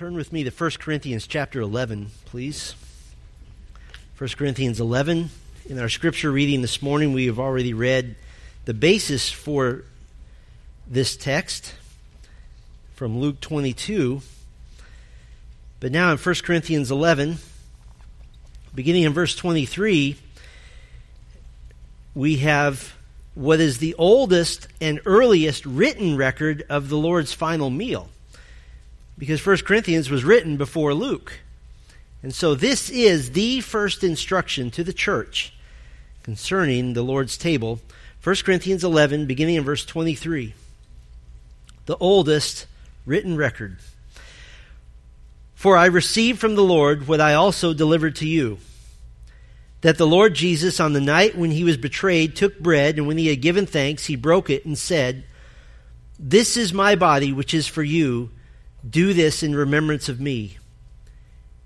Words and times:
Turn 0.00 0.14
with 0.14 0.32
me 0.32 0.44
to 0.44 0.50
1 0.50 0.70
Corinthians 0.78 1.26
chapter 1.26 1.60
11, 1.60 2.06
please. 2.24 2.74
1 4.16 4.30
Corinthians 4.30 4.80
11. 4.80 5.28
In 5.66 5.78
our 5.78 5.90
scripture 5.90 6.32
reading 6.32 6.62
this 6.62 6.80
morning, 6.80 7.12
we 7.12 7.26
have 7.26 7.38
already 7.38 7.74
read 7.74 8.16
the 8.64 8.72
basis 8.72 9.30
for 9.30 9.84
this 10.86 11.18
text 11.18 11.74
from 12.94 13.20
Luke 13.20 13.42
22. 13.42 14.22
But 15.80 15.92
now 15.92 16.12
in 16.12 16.16
1 16.16 16.34
Corinthians 16.44 16.90
11, 16.90 17.36
beginning 18.74 19.02
in 19.02 19.12
verse 19.12 19.36
23, 19.36 20.16
we 22.14 22.36
have 22.38 22.94
what 23.34 23.60
is 23.60 23.76
the 23.76 23.94
oldest 23.98 24.66
and 24.80 24.98
earliest 25.04 25.66
written 25.66 26.16
record 26.16 26.64
of 26.70 26.88
the 26.88 26.96
Lord's 26.96 27.34
final 27.34 27.68
meal 27.68 28.08
because 29.20 29.44
1 29.44 29.58
Corinthians 29.58 30.08
was 30.08 30.24
written 30.24 30.56
before 30.56 30.94
Luke. 30.94 31.40
And 32.22 32.34
so 32.34 32.54
this 32.54 32.88
is 32.88 33.32
the 33.32 33.60
first 33.60 34.02
instruction 34.02 34.70
to 34.70 34.82
the 34.82 34.94
church 34.94 35.52
concerning 36.22 36.94
the 36.94 37.02
Lord's 37.02 37.36
table. 37.36 37.80
1 38.24 38.36
Corinthians 38.36 38.82
11, 38.82 39.26
beginning 39.26 39.56
in 39.56 39.62
verse 39.62 39.84
23. 39.84 40.54
The 41.84 41.96
oldest 41.98 42.66
written 43.04 43.36
record. 43.36 43.76
For 45.54 45.76
I 45.76 45.86
received 45.86 46.38
from 46.38 46.54
the 46.54 46.62
Lord 46.62 47.06
what 47.06 47.20
I 47.20 47.34
also 47.34 47.74
delivered 47.74 48.16
to 48.16 48.26
you 48.26 48.56
that 49.82 49.98
the 49.98 50.06
Lord 50.06 50.34
Jesus, 50.34 50.80
on 50.80 50.94
the 50.94 51.00
night 51.00 51.36
when 51.36 51.50
he 51.50 51.64
was 51.64 51.76
betrayed, 51.76 52.36
took 52.36 52.58
bread, 52.58 52.96
and 52.96 53.06
when 53.06 53.18
he 53.18 53.28
had 53.28 53.42
given 53.42 53.66
thanks, 53.66 54.06
he 54.06 54.16
broke 54.16 54.48
it 54.48 54.64
and 54.64 54.76
said, 54.78 55.24
This 56.18 56.56
is 56.56 56.72
my 56.72 56.96
body, 56.96 57.32
which 57.32 57.52
is 57.52 57.66
for 57.66 57.82
you. 57.82 58.30
Do 58.88 59.12
this 59.12 59.42
in 59.42 59.54
remembrance 59.54 60.08
of 60.08 60.20
me. 60.20 60.56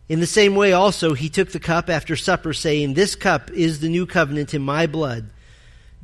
In 0.09 0.20
the 0.20 0.27
same 0.27 0.54
way, 0.54 0.73
also, 0.73 1.14
he 1.14 1.28
took 1.28 1.50
the 1.50 1.60
cup 1.60 1.88
after 1.88 2.16
supper, 2.16 2.52
saying, 2.52 2.95
This 2.95 3.15
cup 3.15 3.51
is 3.51 3.80
the 3.80 3.88
new 3.88 4.07
covenant 4.07 4.52
in 4.52 4.62
my 4.62 4.87
blood. 4.87 5.30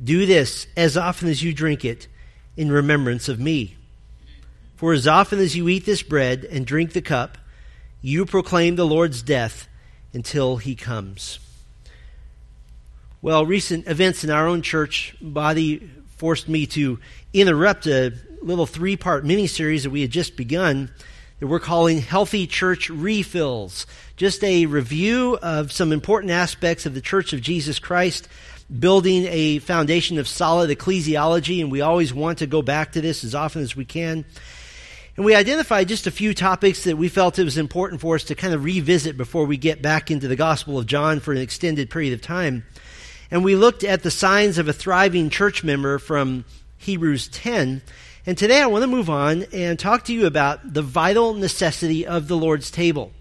Do 0.03 0.25
this 0.25 0.65
as 0.75 0.97
often 0.97 1.29
as 1.29 1.43
you 1.43 1.53
drink 1.53 1.85
it 1.85 2.07
in 2.57 2.71
remembrance 2.71 3.29
of 3.29 3.39
me. 3.39 3.75
For 4.75 4.93
as 4.93 5.07
often 5.07 5.37
as 5.39 5.55
you 5.55 5.69
eat 5.69 5.85
this 5.85 6.01
bread 6.01 6.43
and 6.45 6.65
drink 6.65 6.93
the 6.93 7.01
cup, 7.01 7.37
you 8.01 8.25
proclaim 8.25 8.75
the 8.75 8.85
Lord's 8.85 9.21
death 9.21 9.67
until 10.13 10.57
he 10.57 10.73
comes. 10.73 11.39
Well, 13.21 13.45
recent 13.45 13.87
events 13.87 14.23
in 14.23 14.31
our 14.31 14.47
own 14.47 14.63
church 14.63 15.15
body 15.21 15.91
forced 16.17 16.49
me 16.49 16.65
to 16.67 16.99
interrupt 17.33 17.85
a 17.85 18.13
little 18.41 18.65
three 18.65 18.97
part 18.97 19.25
mini 19.25 19.47
series 19.47 19.83
that 19.83 19.89
we 19.89 20.01
had 20.01 20.11
just 20.11 20.35
begun 20.35 20.91
that 21.39 21.47
we're 21.47 21.59
calling 21.59 21.99
Healthy 21.99 22.47
Church 22.47 22.89
Refills. 22.89 23.87
Just 24.15 24.43
a 24.43 24.67
review 24.67 25.39
of 25.41 25.71
some 25.71 25.91
important 25.91 26.31
aspects 26.31 26.85
of 26.85 26.93
the 26.93 27.01
Church 27.01 27.33
of 27.33 27.41
Jesus 27.41 27.79
Christ, 27.79 28.27
building 28.79 29.25
a 29.25 29.59
foundation 29.59 30.19
of 30.19 30.27
solid 30.27 30.69
ecclesiology, 30.69 31.61
and 31.61 31.71
we 31.71 31.81
always 31.81 32.13
want 32.13 32.39
to 32.39 32.47
go 32.47 32.61
back 32.61 32.91
to 32.91 33.01
this 33.01 33.23
as 33.23 33.33
often 33.33 33.63
as 33.63 33.75
we 33.75 33.85
can. 33.85 34.23
And 35.17 35.25
we 35.25 35.35
identified 35.35 35.87
just 35.87 36.07
a 36.07 36.11
few 36.11 36.33
topics 36.33 36.83
that 36.85 36.97
we 36.97 37.09
felt 37.09 37.39
it 37.39 37.43
was 37.43 37.57
important 37.57 38.01
for 38.01 38.15
us 38.15 38.25
to 38.25 38.35
kind 38.35 38.53
of 38.53 38.63
revisit 38.63 39.17
before 39.17 39.45
we 39.45 39.57
get 39.57 39.81
back 39.81 40.09
into 40.09 40.27
the 40.27 40.35
Gospel 40.35 40.77
of 40.77 40.85
John 40.85 41.19
for 41.19 41.31
an 41.31 41.39
extended 41.39 41.89
period 41.89 42.13
of 42.13 42.21
time. 42.21 42.65
And 43.29 43.43
we 43.43 43.55
looked 43.55 43.83
at 43.83 44.03
the 44.03 44.11
signs 44.11 44.57
of 44.57 44.67
a 44.67 44.73
thriving 44.73 45.29
church 45.29 45.63
member 45.63 45.97
from 45.99 46.45
Hebrews 46.77 47.27
10. 47.29 47.81
And 48.23 48.37
today 48.37 48.61
I 48.61 48.67
want 48.67 48.83
to 48.83 48.87
move 48.87 49.09
on 49.09 49.45
and 49.51 49.79
talk 49.79 50.05
to 50.05 50.13
you 50.13 50.27
about 50.27 50.75
the 50.75 50.83
vital 50.83 51.33
necessity 51.33 52.05
of 52.05 52.27
the 52.27 52.37
Lord's 52.37 52.69
table. 52.69 53.11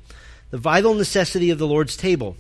The 0.51 0.59
vital 0.59 0.93
necessity 0.93 1.49
of 1.49 1.59
the 1.59 1.67
Lord's 1.67 1.97
table. 1.97 2.37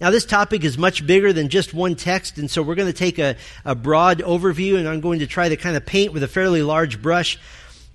Now, 0.00 0.10
this 0.10 0.24
topic 0.24 0.64
is 0.64 0.78
much 0.78 1.06
bigger 1.06 1.34
than 1.34 1.50
just 1.50 1.74
one 1.74 1.96
text, 1.96 2.38
and 2.38 2.50
so 2.50 2.62
we're 2.62 2.76
going 2.76 2.90
to 2.90 2.98
take 2.98 3.18
a, 3.18 3.36
a 3.66 3.74
broad 3.74 4.20
overview, 4.20 4.78
and 4.78 4.88
I'm 4.88 5.02
going 5.02 5.18
to 5.18 5.26
try 5.26 5.50
to 5.50 5.56
kind 5.58 5.76
of 5.76 5.84
paint 5.84 6.14
with 6.14 6.22
a 6.22 6.28
fairly 6.28 6.62
large 6.62 7.02
brush 7.02 7.38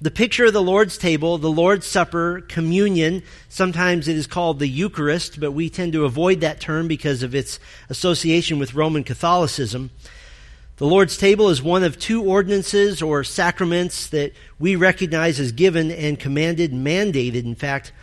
the 0.02 0.12
picture 0.12 0.46
of 0.46 0.54
the 0.54 0.62
Lord's 0.62 0.98
table, 0.98 1.38
the 1.38 1.50
Lord's 1.50 1.88
Supper, 1.88 2.42
communion. 2.42 3.24
Sometimes 3.48 4.10
it 4.10 4.18
is 4.18 4.28
called 4.28 4.60
the 4.60 4.68
Eucharist, 4.68 5.40
but 5.40 5.54
we 5.54 5.70
tend 5.70 5.94
to 5.94 6.04
avoid 6.04 6.42
that 6.42 6.60
term 6.60 6.88
because 6.90 7.24
of 7.24 7.34
its 7.34 7.60
association 7.90 8.60
with 8.60 8.76
Roman 8.76 9.06
Catholicism. 9.06 9.92
The 10.78 10.86
Lord's 10.86 11.16
table 11.16 11.48
is 11.48 11.64
one 11.64 11.86
of 11.86 11.98
two 11.98 12.22
ordinances 12.22 13.02
or 13.02 13.24
sacraments 13.24 14.08
that 14.08 14.34
we 14.60 14.76
recognize 14.76 15.40
as 15.40 15.54
given 15.54 15.90
and 15.90 16.20
commanded, 16.20 16.74
mandated, 16.74 17.46
in 17.46 17.56
fact, 17.56 17.94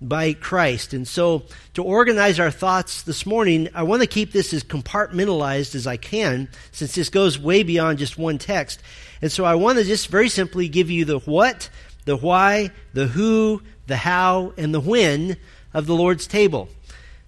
by 0.00 0.32
Christ. 0.32 0.94
And 0.94 1.06
so, 1.06 1.42
to 1.74 1.84
organize 1.84 2.40
our 2.40 2.50
thoughts 2.50 3.02
this 3.02 3.26
morning, 3.26 3.68
I 3.74 3.82
want 3.82 4.00
to 4.00 4.08
keep 4.08 4.32
this 4.32 4.54
as 4.54 4.64
compartmentalized 4.64 5.74
as 5.74 5.86
I 5.86 5.98
can, 5.98 6.48
since 6.72 6.94
this 6.94 7.10
goes 7.10 7.38
way 7.38 7.62
beyond 7.62 7.98
just 7.98 8.16
one 8.16 8.38
text. 8.38 8.80
And 9.20 9.30
so, 9.30 9.44
I 9.44 9.56
want 9.56 9.76
to 9.76 9.84
just 9.84 10.08
very 10.08 10.30
simply 10.30 10.66
give 10.66 10.90
you 10.90 11.04
the 11.04 11.18
what, 11.18 11.68
the 12.06 12.16
why, 12.16 12.70
the 12.94 13.08
who, 13.08 13.60
the 13.86 13.96
how, 13.96 14.54
and 14.56 14.72
the 14.72 14.80
when 14.80 15.36
of 15.74 15.84
the 15.84 15.94
Lord's 15.94 16.26
table. 16.26 16.70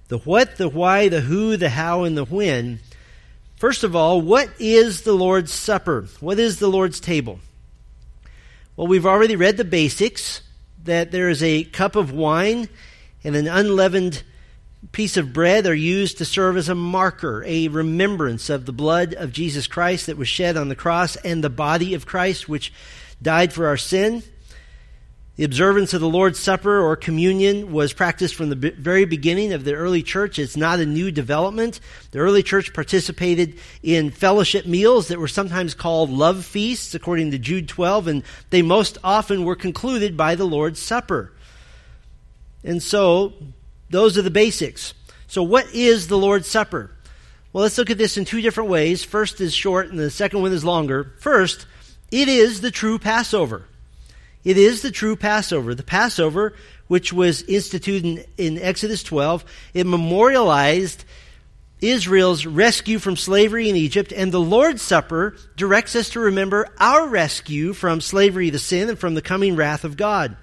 The 0.09 0.19
what, 0.19 0.57
the 0.57 0.71
why, 0.71 1.11
the 1.11 1.21
who, 1.21 1.59
the 1.59 1.69
how, 1.69 2.05
and 2.05 2.17
the 2.17 2.25
when 2.25 2.81
First 3.57 3.85
of 3.85 3.97
all, 3.97 4.21
what 4.21 4.51
is 4.59 5.03
the 5.03 5.15
Lord's 5.15 5.53
Supper? 5.53 6.07
What 6.21 6.39
is 6.39 6.59
the 6.59 6.69
Lord's 6.69 7.01
table? 7.01 7.41
Well, 8.77 8.87
we've 8.87 9.07
already 9.07 9.35
read 9.35 9.57
the 9.57 9.65
basics 9.65 10.43
that 10.85 11.11
there 11.11 11.31
is 11.31 11.43
a 11.43 11.65
cup 11.65 11.97
of 11.97 12.13
wine 12.13 12.69
and 13.25 13.35
an 13.35 13.49
unleavened 13.49 14.23
piece 14.93 15.17
of 15.17 15.33
bread 15.33 15.67
are 15.67 15.75
used 15.75 16.19
to 16.19 16.25
serve 16.27 16.59
as 16.59 16.69
a 16.69 16.75
marker, 16.75 17.43
a 17.47 17.69
remembrance 17.69 18.51
of 18.51 18.67
the 18.67 18.73
blood 18.73 19.15
of 19.15 19.33
Jesus 19.33 19.67
Christ 19.67 20.07
that 20.07 20.19
was 20.19 20.29
shed 20.29 20.59
on 20.59 20.69
the 20.69 20.77
cross 20.77 21.17
and 21.17 21.43
the 21.43 21.49
body 21.49 21.95
of 21.95 22.05
Christ 22.05 22.51
which 22.51 22.75
died 23.23 23.55
for 23.55 23.67
our 23.67 23.79
sin. 23.79 24.23
The 25.37 25.45
observance 25.45 25.93
of 25.93 26.01
the 26.01 26.09
Lord's 26.09 26.39
Supper 26.39 26.81
or 26.81 26.97
communion 26.97 27.71
was 27.71 27.93
practiced 27.93 28.35
from 28.35 28.49
the 28.49 28.73
very 28.79 29.05
beginning 29.05 29.53
of 29.53 29.65
the 29.65 29.75
early 29.75 30.03
church. 30.03 30.39
It's 30.39 30.57
not 30.57 30.81
a 30.81 30.87
new 30.87 31.11
development. 31.11 31.79
The 32.11 32.21
early 32.21 32.43
church 32.43 32.73
participated 32.73 33.59
in 33.83 34.11
fellowship 34.11 34.65
meals 34.65 35.09
that 35.09 35.19
were 35.19 35.29
sometimes 35.29 35.75
called 35.75 36.09
love 36.09 36.47
feasts, 36.47 36.95
according 36.95 37.33
to 37.33 37.39
Jude 37.39 37.69
12, 37.69 38.09
and 38.09 38.23
they 38.49 38.63
most 38.63 38.97
often 39.05 39.45
were 39.45 39.57
concluded 39.57 40.17
by 40.17 40.37
the 40.37 40.47
Lord's 40.47 40.81
Supper. 40.81 41.35
And 42.65 42.83
so, 42.83 43.35
those 43.91 44.17
are 44.17 44.23
the 44.23 44.31
basics. 44.31 44.95
So, 45.27 45.43
what 45.43 45.67
is 45.75 46.09
the 46.09 46.17
Lord's 46.17 46.49
Supper? 46.49 46.91
Well, 47.53 47.63
let's 47.63 47.77
look 47.77 47.91
at 47.91 47.99
this 47.99 48.17
in 48.17 48.25
two 48.25 48.41
different 48.41 48.71
ways. 48.71 49.05
First 49.05 49.43
is 49.43 49.53
short, 49.53 49.91
and 49.91 49.99
the 49.99 50.11
second 50.11 50.41
one 50.41 50.53
is 50.53 50.65
longer. 50.65 51.13
First, 51.19 51.67
it 52.11 52.29
is 52.29 52.63
the 52.63 52.71
true 52.71 52.99
Passover. 52.99 53.67
It 54.47 54.59
is 54.59 54.81
the 54.81 54.93
true 54.93 55.17
Passover. 55.17 55.75
The 55.75 55.83
Passover, 55.83 56.55
which 56.87 57.13
was 57.13 57.43
instituted 57.43 58.05
in, 58.05 58.25
in 58.57 58.63
Exodus 58.63 59.03
12, 59.03 59.45
it 59.75 59.89
memorialized 59.89 61.05
Israel's 61.81 62.47
rescue 62.47 63.01
from 63.01 63.17
slavery 63.17 63.69
in 63.69 63.75
Egypt, 63.75 64.13
and 64.13 64.31
the 64.31 64.41
Lord's 64.41 64.83
Supper 64.83 65.35
directs 65.57 65.97
us 65.97 66.11
to 66.11 66.21
remember 66.21 66.69
our 66.79 67.09
rescue 67.09 67.73
from 67.73 68.01
slavery 68.01 68.53
to 68.53 68.61
sin 68.61 68.89
and 68.89 68.97
from 68.97 69.15
the 69.15 69.21
coming 69.21 69.57
wrath 69.57 69.83
of 69.83 69.97
God. 69.97 70.37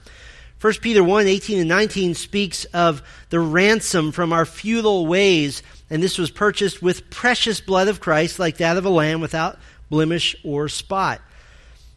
1 0.60 0.74
Peter 0.82 1.02
1 1.02 1.26
18 1.26 1.60
and 1.60 1.70
19 1.70 2.14
speaks 2.14 2.66
of 2.66 3.02
the 3.30 3.40
ransom 3.40 4.12
from 4.12 4.34
our 4.34 4.46
futile 4.46 5.08
ways, 5.08 5.64
and 5.90 6.04
this 6.04 6.18
was 6.18 6.30
purchased 6.30 6.82
with 6.82 7.10
precious 7.10 7.62
blood 7.62 7.88
of 7.88 8.02
Christ, 8.02 8.38
like 8.38 8.58
that 8.58 8.76
of 8.76 8.84
a 8.84 8.90
lamb 8.90 9.22
without 9.22 9.58
blemish 9.90 10.36
or 10.44 10.68
spot. 10.68 11.22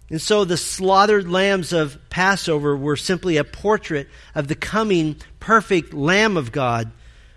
And 0.09 0.21
so 0.21 0.45
the 0.45 0.57
slaughtered 0.57 1.29
lambs 1.29 1.73
of 1.73 1.99
Passover 2.11 2.77
were 2.77 2.97
simply 2.97 3.37
a 3.37 3.45
portrait 3.45 4.09
of 4.35 4.47
the 4.47 4.55
coming 4.55 5.17
perfect 5.41 5.93
Lamb 5.93 6.37
of 6.37 6.53
God 6.53 6.93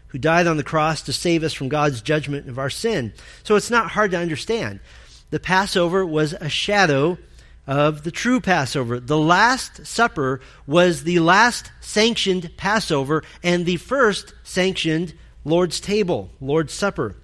who 0.08 0.18
died 0.18 0.48
on 0.48 0.58
the 0.58 0.64
cross 0.64 1.02
to 1.04 1.14
save 1.14 1.44
us 1.44 1.54
from 1.54 1.70
God's 1.70 2.02
judgment 2.02 2.48
of 2.48 2.60
our 2.60 2.70
sin. 2.70 3.14
So 3.44 3.56
it's 3.56 3.72
not 3.72 3.92
hard 3.92 4.12
to 4.12 4.18
understand. 4.18 4.80
The 5.32 5.40
Passover 5.40 6.06
was 6.06 6.34
a 6.34 6.50
shadow 6.50 7.18
of 7.66 8.04
the 8.04 8.12
true 8.12 8.40
Passover. 8.40 9.00
The 9.00 9.18
Last 9.18 9.86
Supper 9.86 10.42
was 10.66 11.04
the 11.04 11.20
last 11.20 11.72
sanctioned 11.82 12.52
Passover 12.58 13.24
and 13.44 13.66
the 13.66 13.78
first 13.78 14.34
sanctioned 14.44 15.14
Lord's 15.46 15.80
table, 15.80 16.32
Lord's 16.42 16.74
Supper. 16.74 17.16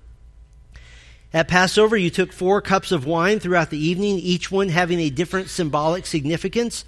At 1.36 1.50
Passover, 1.50 1.98
you 1.98 2.10
took 2.10 2.32
four 2.32 2.62
cups 2.62 2.94
of 2.94 3.06
wine 3.06 3.42
throughout 3.42 3.70
the 3.70 3.78
evening, 3.78 4.20
each 4.20 4.50
one 4.50 4.70
having 4.70 5.02
a 5.02 5.10
different 5.10 5.50
symbolic 5.50 6.06
significance. 6.06 6.86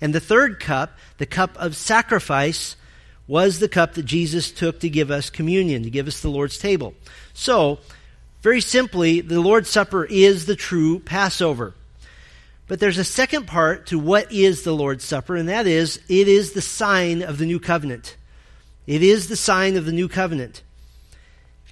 And 0.00 0.14
the 0.14 0.20
third 0.20 0.60
cup, 0.60 0.96
the 1.16 1.26
cup 1.26 1.56
of 1.56 1.74
sacrifice, 1.74 2.76
was 3.26 3.58
the 3.58 3.68
cup 3.68 3.94
that 3.94 4.04
Jesus 4.04 4.52
took 4.52 4.78
to 4.80 4.88
give 4.88 5.10
us 5.10 5.30
communion, 5.30 5.82
to 5.82 5.90
give 5.90 6.06
us 6.06 6.20
the 6.20 6.30
Lord's 6.30 6.58
table. 6.58 6.94
So, 7.34 7.80
very 8.40 8.60
simply, 8.60 9.20
the 9.20 9.40
Lord's 9.40 9.68
Supper 9.68 10.04
is 10.04 10.46
the 10.46 10.54
true 10.54 11.00
Passover. 11.00 11.74
But 12.68 12.78
there's 12.78 12.98
a 12.98 13.04
second 13.04 13.48
part 13.48 13.86
to 13.86 13.98
what 13.98 14.30
is 14.30 14.62
the 14.62 14.76
Lord's 14.76 15.02
Supper, 15.02 15.34
and 15.34 15.48
that 15.48 15.66
is 15.66 15.96
it 16.08 16.28
is 16.28 16.52
the 16.52 16.62
sign 16.62 17.22
of 17.22 17.38
the 17.38 17.46
new 17.46 17.58
covenant. 17.58 18.16
It 18.86 19.02
is 19.02 19.26
the 19.26 19.34
sign 19.34 19.76
of 19.76 19.86
the 19.86 19.92
new 19.92 20.08
covenant. 20.08 20.62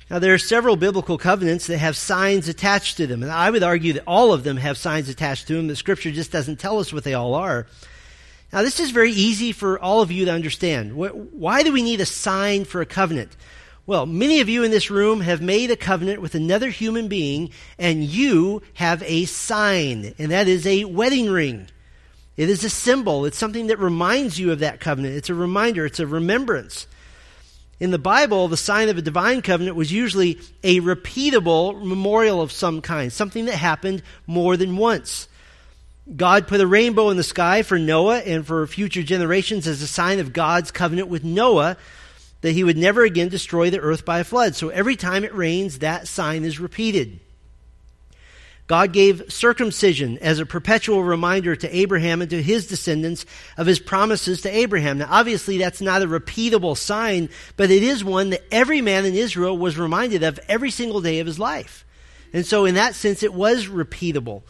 Now, 0.09 0.21
there 0.21 0.35
are 0.35 0.39
several 0.39 0.77
biblical 0.77 1.19
covenants 1.19 1.67
that 1.67 1.79
have 1.79 1.97
signs 1.97 2.49
attached 2.49 2.97
to 2.99 3.09
them, 3.09 3.25
and 3.25 3.33
I 3.33 3.51
would 3.51 3.65
argue 3.65 3.95
that 3.95 4.05
all 4.07 4.33
of 4.33 4.45
them 4.45 4.57
have 4.57 4.79
signs 4.79 5.09
attached 5.09 5.49
to 5.49 5.55
them. 5.55 5.67
The 5.67 5.75
scripture 5.75 6.13
just 6.13 6.31
doesn't 6.31 6.61
tell 6.61 6.79
us 6.79 6.93
what 6.93 7.03
they 7.03 7.15
all 7.15 7.35
are. 7.35 7.67
Now, 8.53 8.63
this 8.63 8.79
is 8.79 8.93
very 8.93 9.11
easy 9.11 9.51
for 9.51 9.81
all 9.81 10.03
of 10.03 10.13
you 10.13 10.25
to 10.27 10.33
understand. 10.33 10.95
Why 10.95 11.65
do 11.65 11.73
we 11.73 11.83
need 11.83 12.01
a 12.01 12.07
sign 12.07 12.65
for 12.65 12.81
a 12.81 12.87
covenant? 12.87 13.37
Well, 13.85 14.07
many 14.07 14.41
of 14.41 14.49
you 14.49 14.63
in 14.63 14.71
this 14.71 14.93
room 14.93 15.21
have 15.23 15.43
made 15.43 15.73
a 15.73 15.77
covenant 15.77 16.21
with 16.23 16.37
another 16.37 16.71
human 16.71 17.09
being, 17.09 17.51
and 17.77 18.05
you 18.05 18.63
have 18.75 19.03
a 19.03 19.25
sign, 19.25 20.15
and 20.19 20.31
that 20.31 20.47
is 20.47 20.67
a 20.69 20.85
wedding 20.85 21.31
ring. 21.31 21.67
It 22.37 22.49
is 22.49 22.63
a 22.63 22.71
symbol. 22.71 23.25
It's 23.25 23.39
something 23.39 23.69
that 23.69 23.79
reminds 23.81 24.39
you 24.39 24.53
of 24.53 24.61
that 24.61 24.79
covenant. 24.79 25.17
It's 25.17 25.31
a 25.31 25.35
reminder. 25.35 25.85
It's 25.85 26.01
a 26.01 26.07
remembrance. 26.07 26.87
In 27.79 27.91
the 27.91 27.99
Bible, 27.99 28.49
the 28.49 28.57
sign 28.57 28.89
of 28.89 28.97
a 28.97 29.03
divine 29.03 29.43
covenant 29.43 29.77
was 29.77 29.93
usually 29.93 30.39
a 30.65 30.81
repeatable 30.81 31.83
memorial 31.83 32.41
of 32.41 32.51
some 32.51 32.81
kind, 32.81 33.13
something 33.13 33.45
that 33.47 33.57
happened 33.57 34.03
more 34.27 34.57
than 34.57 34.79
once. 34.79 35.29
God 36.15 36.47
put 36.47 36.61
a 36.61 36.67
rainbow 36.67 37.11
in 37.11 37.17
the 37.17 37.23
sky 37.23 37.63
for 37.63 37.79
Noah 37.79 38.21
and 38.21 38.47
for 38.47 38.67
future 38.67 39.03
generations 39.03 39.67
as 39.67 39.83
a 39.83 39.87
sign 39.87 40.21
of 40.21 40.33
God's 40.33 40.71
covenant 40.71 41.09
with 41.09 41.25
Noah 41.25 41.77
that 42.41 42.53
he 42.53 42.65
would 42.65 42.77
never 42.79 43.03
again 43.03 43.29
destroy 43.29 43.71
the 43.71 43.81
earth 43.81 44.05
by 44.05 44.21
a 44.21 44.25
flood. 44.25 44.55
So 44.55 44.69
every 44.69 44.97
time 44.97 45.25
it 45.25 45.35
rains, 45.35 45.81
that 45.81 46.07
sign 46.07 46.45
is 46.45 46.61
repeated. 46.61 47.21
God 48.67 48.93
gave 48.93 49.33
circumcision 49.33 50.19
as 50.19 50.41
a 50.41 50.47
perpetual 50.47 51.05
reminder 51.05 51.55
to 51.55 51.77
Abraham 51.77 52.21
and 52.21 52.31
to 52.31 52.43
his 52.43 52.67
descendants 52.67 53.25
of 53.57 53.67
his 53.67 53.79
promises 53.79 54.43
to 54.43 54.51
Abraham. 54.51 54.99
Now, 54.99 55.07
obviously, 55.09 55.59
that's 55.59 55.81
not 55.81 56.03
a 56.03 56.07
repeatable 56.07 56.77
sign, 56.77 57.29
but 57.57 57.71
it 57.71 57.85
is 57.85 58.05
one 58.05 58.31
that 58.31 58.45
every 58.51 58.81
man 58.81 59.05
in 59.05 59.15
Israel 59.15 59.57
was 59.57 59.79
reminded 59.79 60.25
of 60.25 60.41
every 60.49 60.71
single 60.71 61.01
day 61.01 61.21
of 61.21 61.27
his 61.27 61.39
life. 61.39 61.85
And 62.33 62.45
so, 62.45 62.65
in 62.65 62.75
that 62.75 62.97
sense, 62.97 63.23
it 63.23 63.33
was 63.33 63.67
repeatable. 63.67 64.43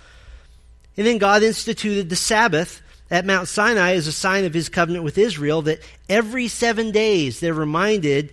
And 0.97 1.07
then 1.07 1.19
God 1.19 1.43
instituted 1.43 2.09
the 2.09 2.17
Sabbath 2.17 2.81
at 3.11 3.27
Mount 3.27 3.49
Sinai 3.49 3.93
as 3.93 4.07
a 4.07 4.13
sign 4.13 4.47
of 4.47 4.55
his 4.55 4.71
covenant 4.71 5.05
with 5.05 5.19
Israel 5.19 5.63
that 5.63 5.81
every 6.09 6.49
seven 6.49 6.91
days 6.91 7.39
they're 7.39 7.53
reminded 7.53 8.33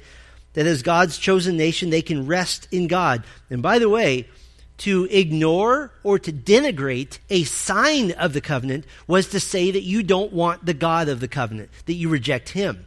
that 0.53 0.65
as 0.65 0.81
God's 0.81 1.17
chosen 1.17 1.57
nation, 1.57 1.89
they 1.89 2.01
can 2.01 2.25
rest 2.25 2.69
in 2.71 2.87
God. 2.87 3.23
And 3.49 3.61
by 3.61 3.79
the 3.79 3.89
way, 3.89 4.29
to 4.79 5.07
ignore 5.11 5.91
or 6.03 6.19
to 6.19 6.31
denigrate 6.31 7.19
a 7.29 7.43
sign 7.43 8.11
of 8.11 8.33
the 8.33 8.41
covenant 8.41 8.85
was 9.07 9.27
to 9.29 9.39
say 9.39 9.71
that 9.71 9.83
you 9.83 10.03
don't 10.03 10.33
want 10.33 10.65
the 10.65 10.73
God 10.73 11.07
of 11.09 11.19
the 11.19 11.27
covenant, 11.27 11.69
that 11.85 11.93
you 11.93 12.09
reject 12.09 12.49
him. 12.49 12.85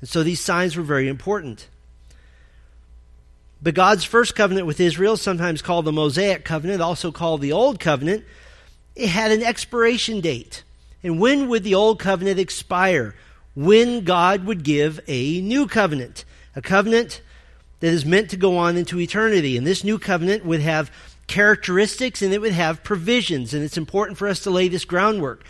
And 0.00 0.08
so 0.08 0.22
these 0.22 0.40
signs 0.40 0.76
were 0.76 0.82
very 0.82 1.08
important. 1.08 1.68
But 3.62 3.74
God's 3.74 4.04
first 4.04 4.34
covenant 4.34 4.66
with 4.66 4.80
Israel, 4.80 5.16
sometimes 5.16 5.62
called 5.62 5.84
the 5.84 5.92
Mosaic 5.92 6.44
covenant, 6.44 6.80
also 6.80 7.12
called 7.12 7.42
the 7.42 7.52
Old 7.52 7.78
Covenant, 7.78 8.24
it 8.96 9.08
had 9.08 9.30
an 9.32 9.42
expiration 9.42 10.20
date. 10.20 10.64
And 11.02 11.20
when 11.20 11.48
would 11.48 11.62
the 11.62 11.74
old 11.74 11.98
covenant 11.98 12.38
expire? 12.38 13.14
When 13.54 14.04
God 14.04 14.44
would 14.44 14.62
give 14.62 15.00
a 15.06 15.40
new 15.42 15.66
covenant, 15.66 16.24
a 16.56 16.62
covenant 16.62 17.20
that 17.80 17.88
is 17.92 18.04
meant 18.04 18.30
to 18.30 18.36
go 18.36 18.56
on 18.56 18.76
into 18.76 19.00
eternity. 19.00 19.56
And 19.56 19.66
this 19.66 19.84
new 19.84 19.98
covenant 19.98 20.44
would 20.44 20.60
have 20.60 20.90
characteristics 21.30 22.22
and 22.22 22.34
it 22.34 22.40
would 22.40 22.52
have 22.52 22.82
provisions. 22.82 23.54
And 23.54 23.62
it's 23.62 23.78
important 23.78 24.18
for 24.18 24.26
us 24.26 24.40
to 24.40 24.50
lay 24.50 24.66
this 24.66 24.84
groundwork. 24.84 25.44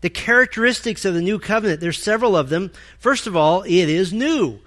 The 0.00 0.10
characteristics 0.10 1.04
of 1.04 1.14
the 1.14 1.22
new 1.22 1.38
covenant, 1.38 1.80
there's 1.80 2.02
several 2.02 2.36
of 2.36 2.48
them. 2.48 2.72
First 2.98 3.28
of 3.28 3.36
all, 3.36 3.62
it 3.62 3.70
is 3.88 4.12
new. 4.12 4.58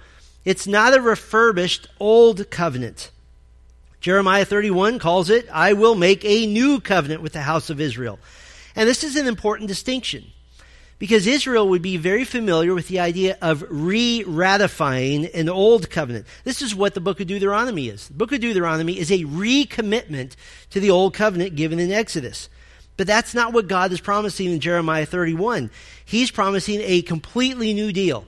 It's 0.45 0.65
not 0.65 0.95
a 0.95 1.01
refurbished 1.01 1.89
old 1.99 2.49
covenant. 2.49 3.11
Jeremiah 3.99 4.45
31 4.45 4.99
calls 4.99 5.29
it, 5.29 5.47
I 5.51 5.73
will 5.73 5.95
make 5.95 6.23
a 6.23 6.47
new 6.47 6.79
covenant 6.79 7.21
with 7.21 7.33
the 7.33 7.41
house 7.41 7.69
of 7.69 7.81
Israel. 7.81 8.17
And 8.73 8.87
this 8.87 9.03
is 9.03 9.17
an 9.17 9.27
important 9.27 9.67
distinction 9.67 10.31
because 11.03 11.27
Israel 11.27 11.67
would 11.67 11.81
be 11.81 11.97
very 11.97 12.23
familiar 12.23 12.73
with 12.73 12.87
the 12.87 13.01
idea 13.01 13.37
of 13.41 13.61
re 13.69 14.23
ratifying 14.25 15.25
an 15.25 15.49
old 15.49 15.89
covenant. 15.89 16.25
This 16.45 16.61
is 16.61 16.73
what 16.73 16.93
the 16.93 17.01
book 17.01 17.19
of 17.19 17.27
Deuteronomy 17.27 17.89
is. 17.89 18.07
The 18.07 18.13
book 18.13 18.31
of 18.31 18.39
Deuteronomy 18.39 18.97
is 18.97 19.11
a 19.11 19.25
recommitment 19.25 20.37
to 20.69 20.79
the 20.79 20.91
old 20.91 21.13
covenant 21.13 21.57
given 21.57 21.77
in 21.77 21.91
Exodus. 21.91 22.47
But 22.95 23.05
that's 23.05 23.33
not 23.33 23.51
what 23.51 23.67
God 23.67 23.91
is 23.91 23.99
promising 23.99 24.49
in 24.49 24.61
Jeremiah 24.61 25.05
31. 25.05 25.71
He's 26.05 26.31
promising 26.31 26.79
a 26.81 27.01
completely 27.01 27.73
new 27.73 27.91
deal. 27.91 28.23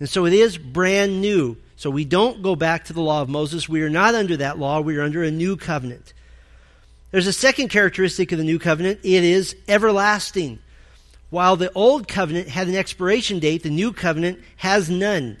And 0.00 0.08
so 0.08 0.24
it 0.24 0.32
is 0.32 0.56
brand 0.56 1.20
new. 1.20 1.58
So 1.76 1.90
we 1.90 2.06
don't 2.06 2.40
go 2.40 2.56
back 2.56 2.86
to 2.86 2.94
the 2.94 3.02
law 3.02 3.20
of 3.20 3.28
Moses. 3.28 3.68
We 3.68 3.82
are 3.82 3.90
not 3.90 4.14
under 4.14 4.38
that 4.38 4.58
law. 4.58 4.80
We 4.80 4.96
are 4.96 5.02
under 5.02 5.24
a 5.24 5.30
new 5.30 5.58
covenant. 5.58 6.14
There's 7.10 7.26
a 7.26 7.34
second 7.34 7.68
characteristic 7.68 8.32
of 8.32 8.38
the 8.38 8.44
new 8.44 8.58
covenant 8.58 9.00
it 9.02 9.24
is 9.24 9.54
everlasting. 9.68 10.60
While 11.30 11.56
the 11.56 11.72
old 11.74 12.08
covenant 12.08 12.48
had 12.48 12.68
an 12.68 12.74
expiration 12.74 13.38
date, 13.38 13.62
the 13.62 13.70
new 13.70 13.92
covenant 13.92 14.40
has 14.56 14.88
none. 14.88 15.36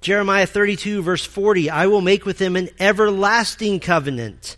Jeremiah 0.00 0.46
32, 0.46 1.02
verse 1.02 1.24
40 1.24 1.70
I 1.70 1.86
will 1.86 2.00
make 2.00 2.24
with 2.24 2.38
them 2.38 2.56
an 2.56 2.68
everlasting 2.78 3.80
covenant, 3.80 4.56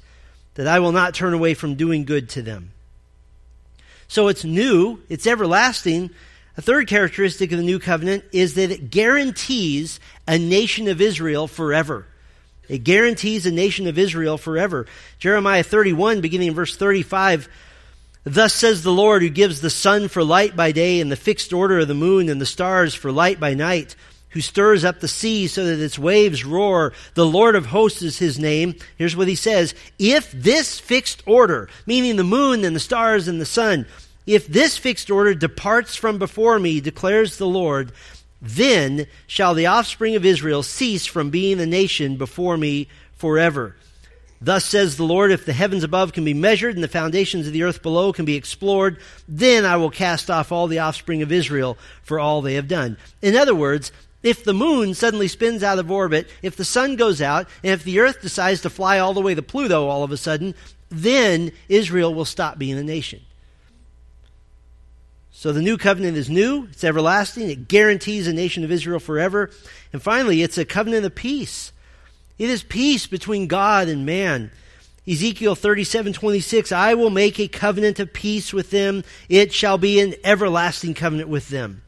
that 0.54 0.66
I 0.66 0.80
will 0.80 0.92
not 0.92 1.14
turn 1.14 1.32
away 1.32 1.54
from 1.54 1.76
doing 1.76 2.04
good 2.04 2.28
to 2.30 2.42
them. 2.42 2.72
So 4.06 4.28
it's 4.28 4.44
new, 4.44 5.00
it's 5.08 5.26
everlasting. 5.26 6.10
A 6.56 6.62
third 6.62 6.88
characteristic 6.88 7.52
of 7.52 7.58
the 7.58 7.64
new 7.64 7.78
covenant 7.78 8.24
is 8.32 8.54
that 8.54 8.70
it 8.70 8.90
guarantees 8.90 9.98
a 10.26 10.36
nation 10.36 10.88
of 10.88 11.00
Israel 11.00 11.46
forever. 11.46 12.06
It 12.68 12.84
guarantees 12.84 13.46
a 13.46 13.50
nation 13.50 13.86
of 13.86 13.98
Israel 13.98 14.36
forever. 14.36 14.86
Jeremiah 15.18 15.62
31, 15.62 16.20
beginning 16.20 16.48
in 16.48 16.54
verse 16.54 16.76
35, 16.76 17.48
Thus 18.24 18.52
says 18.52 18.82
the 18.82 18.92
Lord, 18.92 19.22
who 19.22 19.30
gives 19.30 19.60
the 19.60 19.70
sun 19.70 20.08
for 20.08 20.22
light 20.22 20.54
by 20.54 20.72
day 20.72 21.00
and 21.00 21.10
the 21.10 21.16
fixed 21.16 21.52
order 21.52 21.78
of 21.78 21.88
the 21.88 21.94
moon 21.94 22.28
and 22.28 22.40
the 22.40 22.46
stars 22.46 22.94
for 22.94 23.10
light 23.10 23.40
by 23.40 23.54
night, 23.54 23.96
who 24.30 24.40
stirs 24.40 24.84
up 24.84 25.00
the 25.00 25.08
sea 25.08 25.46
so 25.46 25.64
that 25.64 25.82
its 25.82 25.98
waves 25.98 26.44
roar. 26.44 26.92
The 27.14 27.26
Lord 27.26 27.56
of 27.56 27.66
hosts 27.66 28.02
is 28.02 28.18
his 28.18 28.38
name. 28.38 28.74
Here's 28.96 29.16
what 29.16 29.28
he 29.28 29.34
says. 29.34 29.74
If 29.98 30.30
this 30.32 30.78
fixed 30.78 31.22
order, 31.26 31.68
meaning 31.86 32.16
the 32.16 32.24
moon 32.24 32.64
and 32.64 32.76
the 32.76 32.80
stars 32.80 33.26
and 33.26 33.40
the 33.40 33.46
sun, 33.46 33.86
if 34.26 34.46
this 34.46 34.76
fixed 34.76 35.10
order 35.10 35.34
departs 35.34 35.96
from 35.96 36.18
before 36.18 36.58
me, 36.58 36.80
declares 36.80 37.38
the 37.38 37.48
Lord, 37.48 37.90
then 38.40 39.06
shall 39.26 39.54
the 39.54 39.66
offspring 39.66 40.14
of 40.14 40.24
Israel 40.24 40.62
cease 40.62 41.06
from 41.06 41.30
being 41.30 41.58
a 41.58 41.66
nation 41.66 42.16
before 42.16 42.56
me 42.56 42.86
forever. 43.16 43.76
Thus 44.42 44.64
says 44.64 44.96
the 44.96 45.04
Lord, 45.04 45.30
if 45.30 45.44
the 45.44 45.52
heavens 45.52 45.84
above 45.84 46.14
can 46.14 46.24
be 46.24 46.32
measured 46.32 46.74
and 46.74 46.82
the 46.82 46.88
foundations 46.88 47.46
of 47.46 47.52
the 47.52 47.62
earth 47.62 47.82
below 47.82 48.12
can 48.12 48.24
be 48.24 48.36
explored, 48.36 48.98
then 49.28 49.66
I 49.66 49.76
will 49.76 49.90
cast 49.90 50.30
off 50.30 50.50
all 50.50 50.66
the 50.66 50.78
offspring 50.78 51.20
of 51.20 51.30
Israel 51.30 51.76
for 52.02 52.18
all 52.18 52.40
they 52.40 52.54
have 52.54 52.66
done. 52.66 52.96
In 53.20 53.36
other 53.36 53.54
words, 53.54 53.92
if 54.22 54.42
the 54.42 54.54
moon 54.54 54.94
suddenly 54.94 55.28
spins 55.28 55.62
out 55.62 55.78
of 55.78 55.90
orbit, 55.90 56.28
if 56.42 56.56
the 56.56 56.64
sun 56.64 56.96
goes 56.96 57.20
out, 57.20 57.48
and 57.62 57.72
if 57.72 57.84
the 57.84 58.00
earth 58.00 58.22
decides 58.22 58.62
to 58.62 58.70
fly 58.70 58.98
all 58.98 59.12
the 59.12 59.20
way 59.20 59.34
to 59.34 59.42
Pluto 59.42 59.88
all 59.88 60.04
of 60.04 60.12
a 60.12 60.16
sudden, 60.16 60.54
then 60.88 61.52
Israel 61.68 62.14
will 62.14 62.24
stop 62.24 62.58
being 62.58 62.78
a 62.78 62.82
nation. 62.82 63.20
So 65.32 65.52
the 65.52 65.62
new 65.62 65.78
covenant 65.78 66.18
is 66.18 66.28
new, 66.28 66.68
it's 66.70 66.84
everlasting, 66.84 67.48
it 67.48 67.68
guarantees 67.68 68.26
a 68.26 68.32
nation 68.32 68.62
of 68.64 68.70
Israel 68.70 69.00
forever. 69.00 69.50
And 69.92 70.02
finally, 70.02 70.42
it's 70.42 70.58
a 70.58 70.66
covenant 70.66 71.06
of 71.06 71.14
peace. 71.14 71.72
It 72.40 72.48
is 72.48 72.62
peace 72.62 73.06
between 73.06 73.48
God 73.48 73.88
and 73.88 74.06
man. 74.06 74.50
Ezekiel 75.06 75.54
37 75.54 76.14
26, 76.14 76.72
I 76.72 76.94
will 76.94 77.10
make 77.10 77.38
a 77.38 77.48
covenant 77.48 78.00
of 78.00 78.14
peace 78.14 78.50
with 78.50 78.70
them. 78.70 79.04
It 79.28 79.52
shall 79.52 79.76
be 79.76 80.00
an 80.00 80.14
everlasting 80.24 80.94
covenant 80.94 81.28
with 81.28 81.50
them. 81.50 81.82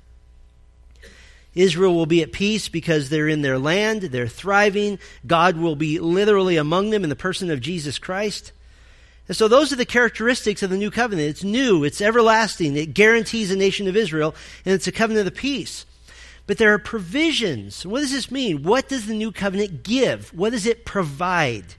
Israel 1.55 1.95
will 1.95 2.05
be 2.05 2.23
at 2.23 2.33
peace 2.33 2.69
because 2.69 3.09
they're 3.09 3.29
in 3.29 3.41
their 3.41 3.59
land, 3.59 4.03
they're 4.03 4.29
thriving. 4.29 4.99
God 5.27 5.57
will 5.57 5.75
be 5.75 5.99
literally 5.99 6.59
among 6.59 6.91
them 6.91 7.03
in 7.03 7.09
the 7.09 7.17
person 7.17 7.51
of 7.51 7.61
Jesus 7.61 7.99
Christ. 7.99 8.53
And 9.29 9.37
so 9.37 9.49
those 9.49 9.73
are 9.73 9.77
the 9.77 9.87
characteristics 9.87 10.63
of 10.63 10.69
the 10.69 10.77
new 10.77 10.91
covenant. 10.91 11.31
It's 11.31 11.45
new, 11.45 11.83
it's 11.83 12.03
everlasting, 12.03 12.77
it 12.77 12.93
guarantees 12.93 13.51
a 13.51 13.57
nation 13.57 13.89
of 13.89 13.97
Israel, 13.97 14.35
and 14.67 14.75
it's 14.75 14.87
a 14.87 14.93
covenant 14.93 15.29
of 15.29 15.35
peace. 15.35 15.87
But 16.47 16.59
there 16.59 16.73
are 16.75 16.79
provisions. 16.79 17.87
What 17.87 18.01
does 18.01 18.13
this 18.13 18.31
mean? 18.31 18.63
What 18.63 18.89
does 18.89 19.07
the 19.07 19.15
new 19.15 19.33
covenant 19.33 19.83
give? 19.83 20.33
What 20.35 20.51
does 20.51 20.67
it 20.67 20.85
provide? 20.85 21.75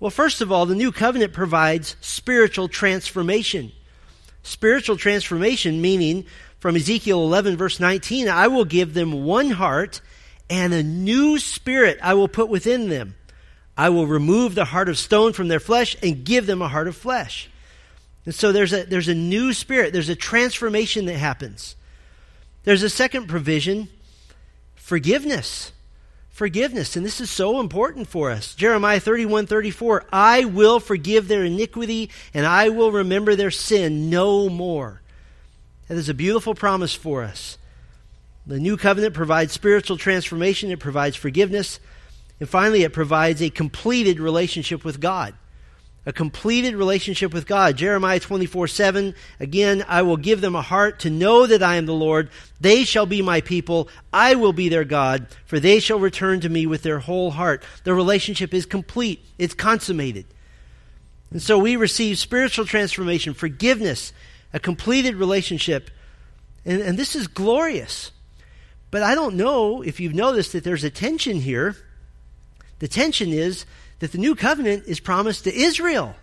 Well, 0.00 0.10
first 0.10 0.40
of 0.40 0.50
all, 0.50 0.66
the 0.66 0.74
new 0.74 0.90
covenant 0.90 1.32
provides 1.32 1.96
spiritual 2.00 2.68
transformation. 2.68 3.72
Spiritual 4.42 4.96
transformation, 4.96 5.80
meaning 5.80 6.26
from 6.58 6.74
Ezekiel 6.74 7.22
11, 7.22 7.56
verse 7.56 7.78
19, 7.78 8.28
I 8.28 8.48
will 8.48 8.64
give 8.64 8.94
them 8.94 9.24
one 9.24 9.50
heart 9.50 10.00
and 10.50 10.74
a 10.74 10.82
new 10.82 11.38
spirit 11.38 11.98
I 12.02 12.14
will 12.14 12.28
put 12.28 12.48
within 12.48 12.88
them. 12.88 13.14
I 13.76 13.88
will 13.88 14.06
remove 14.06 14.54
the 14.54 14.66
heart 14.66 14.88
of 14.88 14.98
stone 14.98 15.32
from 15.32 15.48
their 15.48 15.60
flesh 15.60 15.96
and 16.02 16.24
give 16.24 16.46
them 16.46 16.60
a 16.60 16.68
heart 16.68 16.88
of 16.88 16.96
flesh. 16.96 17.48
And 18.24 18.34
so 18.34 18.52
there's 18.52 18.72
a, 18.72 18.84
there's 18.84 19.08
a 19.08 19.14
new 19.14 19.52
spirit, 19.52 19.92
there's 19.92 20.08
a 20.08 20.16
transformation 20.16 21.06
that 21.06 21.16
happens. 21.16 21.76
There's 22.64 22.82
a 22.82 22.90
second 22.90 23.26
provision 23.26 23.88
forgiveness. 24.74 25.72
Forgiveness. 26.30 26.96
And 26.96 27.04
this 27.04 27.20
is 27.20 27.30
so 27.30 27.60
important 27.60 28.08
for 28.08 28.30
us. 28.30 28.54
Jeremiah 28.54 29.00
31 29.00 29.46
34 29.46 30.06
I 30.12 30.44
will 30.44 30.80
forgive 30.80 31.28
their 31.28 31.44
iniquity 31.44 32.10
and 32.32 32.46
I 32.46 32.68
will 32.70 32.90
remember 32.90 33.36
their 33.36 33.50
sin 33.50 34.10
no 34.10 34.48
more. 34.48 35.02
That 35.88 35.98
is 35.98 36.08
a 36.08 36.14
beautiful 36.14 36.54
promise 36.54 36.94
for 36.94 37.22
us. 37.22 37.58
The 38.46 38.58
new 38.58 38.76
covenant 38.76 39.14
provides 39.14 39.52
spiritual 39.52 39.98
transformation, 39.98 40.70
it 40.70 40.80
provides 40.80 41.14
forgiveness, 41.14 41.78
and 42.40 42.48
finally, 42.48 42.82
it 42.82 42.92
provides 42.92 43.40
a 43.40 43.50
completed 43.50 44.18
relationship 44.18 44.84
with 44.84 45.00
God 45.00 45.34
a 46.04 46.12
completed 46.12 46.74
relationship 46.74 47.32
with 47.32 47.46
God. 47.46 47.76
Jeremiah 47.76 48.18
24 48.18 48.66
7, 48.66 49.14
again, 49.38 49.84
I 49.86 50.02
will 50.02 50.16
give 50.16 50.40
them 50.40 50.56
a 50.56 50.62
heart 50.62 51.00
to 51.00 51.10
know 51.10 51.46
that 51.46 51.62
I 51.62 51.76
am 51.76 51.86
the 51.86 51.94
Lord. 51.94 52.28
They 52.60 52.84
shall 52.84 53.06
be 53.06 53.22
my 53.22 53.40
people. 53.40 53.88
I 54.12 54.34
will 54.34 54.52
be 54.52 54.68
their 54.68 54.84
God, 54.84 55.26
for 55.44 55.60
they 55.60 55.78
shall 55.78 56.00
return 56.00 56.40
to 56.40 56.48
me 56.48 56.66
with 56.66 56.82
their 56.82 56.98
whole 56.98 57.30
heart. 57.30 57.62
The 57.84 57.94
relationship 57.94 58.52
is 58.52 58.66
complete, 58.66 59.24
it's 59.38 59.54
consummated. 59.54 60.26
And 61.30 61.40
so 61.40 61.58
we 61.58 61.76
receive 61.76 62.18
spiritual 62.18 62.66
transformation, 62.66 63.32
forgiveness, 63.32 64.12
a 64.52 64.60
completed 64.60 65.14
relationship. 65.14 65.90
And, 66.64 66.82
and 66.82 66.98
this 66.98 67.16
is 67.16 67.26
glorious. 67.26 68.10
But 68.90 69.02
I 69.02 69.14
don't 69.14 69.36
know 69.36 69.82
if 69.82 69.98
you've 70.00 70.14
noticed 70.14 70.52
that 70.52 70.64
there's 70.64 70.84
a 70.84 70.90
tension 70.90 71.38
here. 71.38 71.76
The 72.80 72.88
tension 72.88 73.30
is 73.30 73.64
that 74.02 74.10
the 74.10 74.18
new 74.18 74.34
covenant 74.34 74.82
is 74.88 74.98
promised 74.98 75.44
to 75.44 75.54
Israel. 75.54 76.16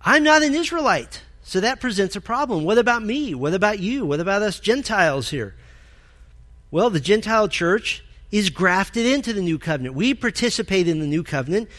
I'm 0.00 0.22
not 0.22 0.44
an 0.44 0.54
Israelite, 0.54 1.20
so 1.42 1.58
that 1.58 1.80
presents 1.80 2.14
a 2.14 2.20
problem. 2.20 2.62
What 2.62 2.78
about 2.78 3.02
me? 3.02 3.34
What 3.34 3.54
about 3.54 3.80
you? 3.80 4.06
What 4.06 4.20
about 4.20 4.42
us 4.42 4.60
Gentiles 4.60 5.28
here? 5.28 5.56
Well, 6.70 6.88
the 6.88 7.00
Gentile 7.00 7.48
church 7.48 8.04
is 8.30 8.50
grafted 8.50 9.04
into 9.04 9.32
the 9.32 9.42
new 9.42 9.58
covenant. 9.58 9.96
We 9.96 10.14
participate 10.14 10.86
in 10.86 11.00
the 11.00 11.08
new 11.08 11.24
covenant, 11.24 11.70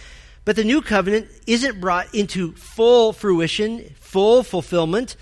but 0.43 0.57
the 0.57 0.65
new 0.65 0.81
covenant 0.81 1.27
isn't 1.47 1.79
brought 1.79 2.13
into 2.13 2.51
full 2.55 3.13
fruition, 3.13 3.95
full 4.01 4.43
fulfillment 4.43 5.15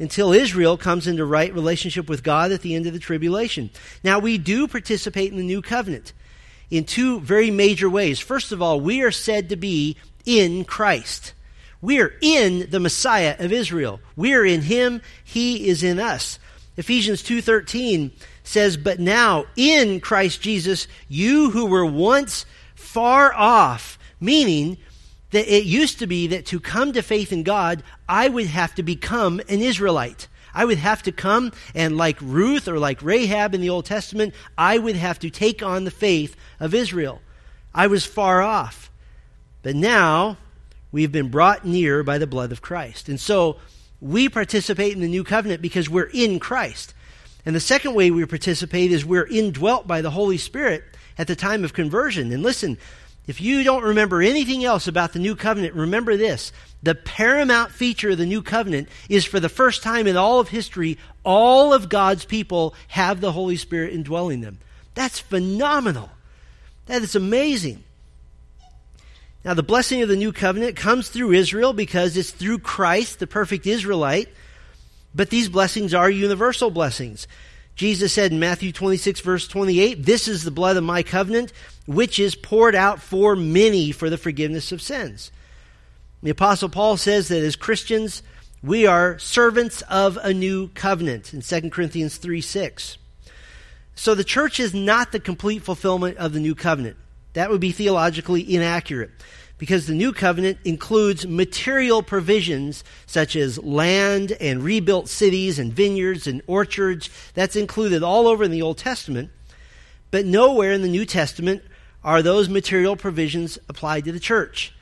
until 0.00 0.32
Israel 0.32 0.76
comes 0.76 1.06
into 1.06 1.24
right 1.24 1.54
relationship 1.54 2.08
with 2.08 2.24
God 2.24 2.50
at 2.50 2.62
the 2.62 2.74
end 2.74 2.88
of 2.88 2.92
the 2.92 2.98
tribulation. 2.98 3.70
Now, 4.02 4.18
we 4.18 4.36
do 4.36 4.66
participate 4.66 5.30
in 5.30 5.38
the 5.38 5.44
new 5.44 5.62
covenant 5.62 6.12
in 6.70 6.84
two 6.84 7.20
very 7.20 7.50
major 7.50 7.88
ways. 7.88 8.18
First 8.18 8.52
of 8.52 8.60
all, 8.60 8.80
we 8.80 9.02
are 9.02 9.10
said 9.10 9.48
to 9.48 9.56
be 9.56 9.96
in 10.24 10.64
Christ. 10.64 11.32
We 11.80 12.00
are 12.00 12.14
in 12.20 12.68
the 12.70 12.80
Messiah 12.80 13.36
of 13.38 13.52
Israel. 13.52 14.00
We 14.16 14.34
are 14.34 14.44
in 14.44 14.62
him, 14.62 15.00
he 15.22 15.68
is 15.68 15.82
in 15.82 16.00
us. 16.00 16.38
Ephesians 16.76 17.22
2:13 17.22 18.12
says, 18.44 18.76
"But 18.76 19.00
now 19.00 19.46
in 19.56 20.00
Christ 20.00 20.40
Jesus, 20.40 20.86
you 21.08 21.50
who 21.50 21.66
were 21.66 21.86
once 21.86 22.46
far 22.74 23.32
off," 23.34 23.98
meaning 24.20 24.78
that 25.30 25.52
it 25.52 25.64
used 25.64 25.98
to 25.98 26.06
be 26.06 26.26
that 26.28 26.46
to 26.46 26.60
come 26.60 26.92
to 26.92 27.02
faith 27.02 27.32
in 27.32 27.42
God, 27.42 27.82
I 28.08 28.28
would 28.28 28.46
have 28.46 28.74
to 28.76 28.82
become 28.82 29.40
an 29.48 29.60
Israelite. 29.60 30.28
I 30.54 30.64
would 30.64 30.78
have 30.78 31.02
to 31.04 31.12
come 31.12 31.52
and, 31.74 31.96
like 31.96 32.20
Ruth 32.20 32.68
or 32.68 32.78
like 32.78 33.02
Rahab 33.02 33.54
in 33.54 33.60
the 33.60 33.70
Old 33.70 33.84
Testament, 33.84 34.34
I 34.56 34.78
would 34.78 34.96
have 34.96 35.18
to 35.20 35.30
take 35.30 35.62
on 35.62 35.84
the 35.84 35.90
faith 35.90 36.36
of 36.60 36.74
Israel. 36.74 37.20
I 37.74 37.86
was 37.86 38.04
far 38.04 38.42
off. 38.42 38.90
But 39.62 39.76
now 39.76 40.36
we've 40.92 41.12
been 41.12 41.28
brought 41.28 41.64
near 41.64 42.02
by 42.02 42.18
the 42.18 42.26
blood 42.26 42.52
of 42.52 42.62
Christ. 42.62 43.08
And 43.08 43.20
so 43.20 43.58
we 44.00 44.28
participate 44.28 44.94
in 44.94 45.00
the 45.00 45.08
new 45.08 45.24
covenant 45.24 45.60
because 45.60 45.88
we're 45.88 46.10
in 46.12 46.38
Christ. 46.38 46.94
And 47.44 47.54
the 47.54 47.60
second 47.60 47.94
way 47.94 48.10
we 48.10 48.24
participate 48.26 48.92
is 48.92 49.04
we're 49.04 49.26
indwelt 49.26 49.86
by 49.86 50.02
the 50.02 50.10
Holy 50.10 50.38
Spirit 50.38 50.84
at 51.16 51.26
the 51.26 51.36
time 51.36 51.64
of 51.64 51.72
conversion. 51.72 52.32
And 52.32 52.42
listen, 52.42 52.78
if 53.28 53.42
you 53.42 53.62
don't 53.62 53.84
remember 53.84 54.22
anything 54.22 54.64
else 54.64 54.88
about 54.88 55.12
the 55.12 55.18
new 55.18 55.36
covenant, 55.36 55.74
remember 55.74 56.16
this. 56.16 56.50
The 56.82 56.94
paramount 56.94 57.70
feature 57.72 58.10
of 58.10 58.18
the 58.18 58.24
new 58.24 58.40
covenant 58.40 58.88
is 59.10 59.26
for 59.26 59.38
the 59.38 59.50
first 59.50 59.82
time 59.82 60.06
in 60.06 60.16
all 60.16 60.40
of 60.40 60.48
history, 60.48 60.96
all 61.24 61.74
of 61.74 61.90
God's 61.90 62.24
people 62.24 62.74
have 62.88 63.20
the 63.20 63.32
Holy 63.32 63.56
Spirit 63.56 63.92
indwelling 63.92 64.40
them. 64.40 64.58
That's 64.94 65.20
phenomenal. 65.20 66.08
That 66.86 67.02
is 67.02 67.14
amazing. 67.14 67.84
Now, 69.44 69.52
the 69.52 69.62
blessing 69.62 70.00
of 70.00 70.08
the 70.08 70.16
new 70.16 70.32
covenant 70.32 70.76
comes 70.76 71.10
through 71.10 71.32
Israel 71.32 71.74
because 71.74 72.16
it's 72.16 72.30
through 72.30 72.60
Christ, 72.60 73.18
the 73.18 73.26
perfect 73.26 73.66
Israelite. 73.66 74.30
But 75.14 75.28
these 75.28 75.50
blessings 75.50 75.92
are 75.92 76.10
universal 76.10 76.70
blessings. 76.70 77.28
Jesus 77.78 78.12
said 78.12 78.32
in 78.32 78.40
Matthew 78.40 78.72
26, 78.72 79.20
verse 79.20 79.46
28, 79.46 80.04
This 80.04 80.26
is 80.26 80.42
the 80.42 80.50
blood 80.50 80.76
of 80.76 80.82
my 80.82 81.04
covenant, 81.04 81.52
which 81.86 82.18
is 82.18 82.34
poured 82.34 82.74
out 82.74 83.00
for 83.00 83.36
many 83.36 83.92
for 83.92 84.10
the 84.10 84.18
forgiveness 84.18 84.72
of 84.72 84.82
sins. 84.82 85.30
The 86.20 86.30
Apostle 86.30 86.70
Paul 86.70 86.96
says 86.96 87.28
that 87.28 87.44
as 87.44 87.54
Christians, 87.54 88.24
we 88.64 88.88
are 88.88 89.16
servants 89.20 89.82
of 89.82 90.16
a 90.16 90.34
new 90.34 90.66
covenant 90.70 91.32
in 91.32 91.40
2 91.40 91.70
Corinthians 91.70 92.16
3 92.16 92.40
6. 92.40 92.98
So 93.94 94.16
the 94.16 94.24
church 94.24 94.58
is 94.58 94.74
not 94.74 95.12
the 95.12 95.20
complete 95.20 95.62
fulfillment 95.62 96.18
of 96.18 96.32
the 96.32 96.40
new 96.40 96.56
covenant. 96.56 96.96
That 97.34 97.48
would 97.48 97.60
be 97.60 97.70
theologically 97.70 98.54
inaccurate 98.56 99.12
because 99.58 99.86
the 99.86 99.94
new 99.94 100.12
covenant 100.12 100.58
includes 100.64 101.26
material 101.26 102.02
provisions 102.02 102.84
such 103.06 103.36
as 103.36 103.62
land 103.62 104.32
and 104.40 104.62
rebuilt 104.62 105.08
cities 105.08 105.58
and 105.58 105.72
vineyards 105.72 106.26
and 106.26 106.40
orchards. 106.46 107.10
That's 107.34 107.56
included 107.56 108.02
all 108.02 108.28
over 108.28 108.44
in 108.44 108.52
the 108.52 108.62
Old 108.62 108.78
Testament. 108.78 109.30
But 110.10 110.24
nowhere 110.24 110.72
in 110.72 110.82
the 110.82 110.88
New 110.88 111.04
Testament 111.04 111.62
are 112.02 112.22
those 112.22 112.48
material 112.48 112.96
provisions 112.96 113.58
applied 113.68 114.04
to 114.04 114.12
the 114.12 114.20
church. 114.20 114.72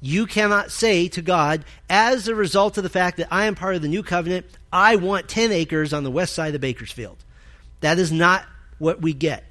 You 0.00 0.26
cannot 0.26 0.70
say 0.70 1.08
to 1.08 1.22
God, 1.22 1.64
as 1.88 2.28
a 2.28 2.34
result 2.34 2.76
of 2.76 2.82
the 2.82 2.90
fact 2.90 3.16
that 3.16 3.28
I 3.30 3.46
am 3.46 3.54
part 3.54 3.76
of 3.76 3.82
the 3.82 3.88
new 3.88 4.02
covenant, 4.02 4.44
I 4.70 4.96
want 4.96 5.28
10 5.28 5.50
acres 5.52 5.94
on 5.94 6.04
the 6.04 6.10
west 6.10 6.34
side 6.34 6.54
of 6.54 6.60
Bakersfield. 6.60 7.16
That 7.80 7.98
is 7.98 8.12
not 8.12 8.44
what 8.78 9.00
we 9.00 9.14
get. 9.14 9.44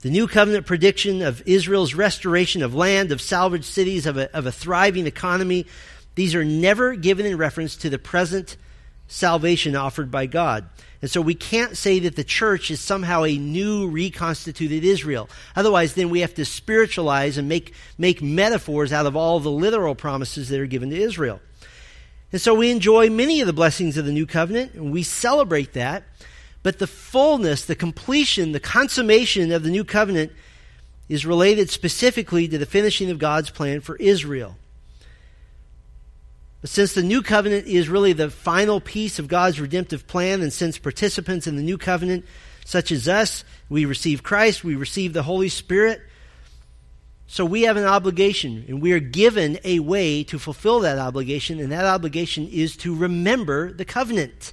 The 0.00 0.10
new 0.10 0.28
covenant 0.28 0.66
prediction 0.66 1.22
of 1.22 1.42
Israel's 1.44 1.94
restoration 1.94 2.62
of 2.62 2.74
land, 2.74 3.10
of 3.10 3.20
salvaged 3.20 3.64
cities, 3.64 4.06
of 4.06 4.16
a, 4.16 4.34
of 4.36 4.46
a 4.46 4.52
thriving 4.52 5.06
economy, 5.06 5.66
these 6.14 6.34
are 6.34 6.44
never 6.44 6.94
given 6.94 7.26
in 7.26 7.36
reference 7.36 7.76
to 7.76 7.90
the 7.90 7.98
present 7.98 8.56
salvation 9.08 9.74
offered 9.74 10.10
by 10.10 10.26
God. 10.26 10.68
And 11.00 11.10
so 11.10 11.20
we 11.20 11.34
can't 11.34 11.76
say 11.76 12.00
that 12.00 12.16
the 12.16 12.24
church 12.24 12.70
is 12.70 12.80
somehow 12.80 13.24
a 13.24 13.38
new 13.38 13.88
reconstituted 13.88 14.84
Israel. 14.84 15.28
Otherwise, 15.56 15.94
then 15.94 16.10
we 16.10 16.20
have 16.20 16.34
to 16.34 16.44
spiritualize 16.44 17.38
and 17.38 17.48
make, 17.48 17.72
make 17.96 18.20
metaphors 18.22 18.92
out 18.92 19.06
of 19.06 19.16
all 19.16 19.40
the 19.40 19.50
literal 19.50 19.94
promises 19.94 20.48
that 20.48 20.60
are 20.60 20.66
given 20.66 20.90
to 20.90 20.96
Israel. 20.96 21.40
And 22.30 22.40
so 22.40 22.54
we 22.54 22.70
enjoy 22.70 23.10
many 23.10 23.40
of 23.40 23.46
the 23.46 23.52
blessings 23.52 23.96
of 23.96 24.04
the 24.04 24.12
new 24.12 24.26
covenant, 24.26 24.74
and 24.74 24.92
we 24.92 25.02
celebrate 25.02 25.72
that. 25.72 26.04
But 26.68 26.80
the 26.80 26.86
fullness, 26.86 27.64
the 27.64 27.74
completion, 27.74 28.52
the 28.52 28.60
consummation 28.60 29.52
of 29.52 29.62
the 29.62 29.70
new 29.70 29.84
covenant 29.84 30.32
is 31.08 31.24
related 31.24 31.70
specifically 31.70 32.46
to 32.46 32.58
the 32.58 32.66
finishing 32.66 33.10
of 33.10 33.18
God's 33.18 33.48
plan 33.48 33.80
for 33.80 33.96
Israel. 33.96 34.54
But 36.60 36.68
since 36.68 36.92
the 36.92 37.02
new 37.02 37.22
covenant 37.22 37.66
is 37.66 37.88
really 37.88 38.12
the 38.12 38.28
final 38.28 38.82
piece 38.82 39.18
of 39.18 39.28
God's 39.28 39.58
redemptive 39.58 40.06
plan, 40.06 40.42
and 40.42 40.52
since 40.52 40.76
participants 40.76 41.46
in 41.46 41.56
the 41.56 41.62
new 41.62 41.78
covenant, 41.78 42.26
such 42.66 42.92
as 42.92 43.08
us, 43.08 43.44
we 43.70 43.86
receive 43.86 44.22
Christ, 44.22 44.62
we 44.62 44.74
receive 44.74 45.14
the 45.14 45.22
Holy 45.22 45.48
Spirit, 45.48 46.02
so 47.26 47.46
we 47.46 47.62
have 47.62 47.78
an 47.78 47.86
obligation, 47.86 48.66
and 48.68 48.82
we 48.82 48.92
are 48.92 49.00
given 49.00 49.58
a 49.64 49.78
way 49.78 50.22
to 50.24 50.38
fulfill 50.38 50.80
that 50.80 50.98
obligation, 50.98 51.60
and 51.60 51.72
that 51.72 51.86
obligation 51.86 52.46
is 52.46 52.76
to 52.76 52.94
remember 52.94 53.72
the 53.72 53.86
covenant. 53.86 54.52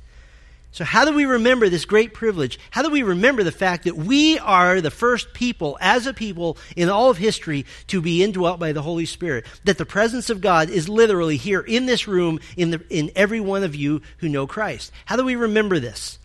So, 0.76 0.84
how 0.84 1.06
do 1.06 1.14
we 1.14 1.24
remember 1.24 1.70
this 1.70 1.86
great 1.86 2.14
privilege? 2.14 2.60
How 2.70 2.82
do 2.82 2.90
we 2.90 3.02
remember 3.02 3.44
the 3.44 3.52
fact 3.54 3.86
that 3.86 3.96
we 3.96 4.38
are 4.40 4.82
the 4.82 4.92
first 4.92 5.34
people, 5.34 5.78
as 5.80 6.06
a 6.06 6.14
people 6.14 6.58
in 6.76 6.90
all 6.90 7.10
of 7.10 7.18
history, 7.18 7.66
to 7.88 8.02
be 8.02 8.22
indwelt 8.22 8.60
by 8.60 8.74
the 8.74 8.82
Holy 8.82 9.06
Spirit? 9.06 9.46
That 9.64 9.78
the 9.78 9.86
presence 9.86 10.30
of 10.30 10.42
God 10.42 10.70
is 10.70 10.90
literally 10.90 11.38
here 11.38 11.62
in 11.62 11.86
this 11.86 12.10
room, 12.10 12.42
in, 12.58 12.72
the, 12.72 12.82
in 12.90 13.10
every 13.16 13.40
one 13.40 13.64
of 13.64 13.74
you 13.74 14.02
who 14.18 14.28
know 14.28 14.48
Christ. 14.48 14.92
How 15.06 15.16
do 15.16 15.24
we 15.24 15.38
remember 15.38 15.80
this? 15.80 16.20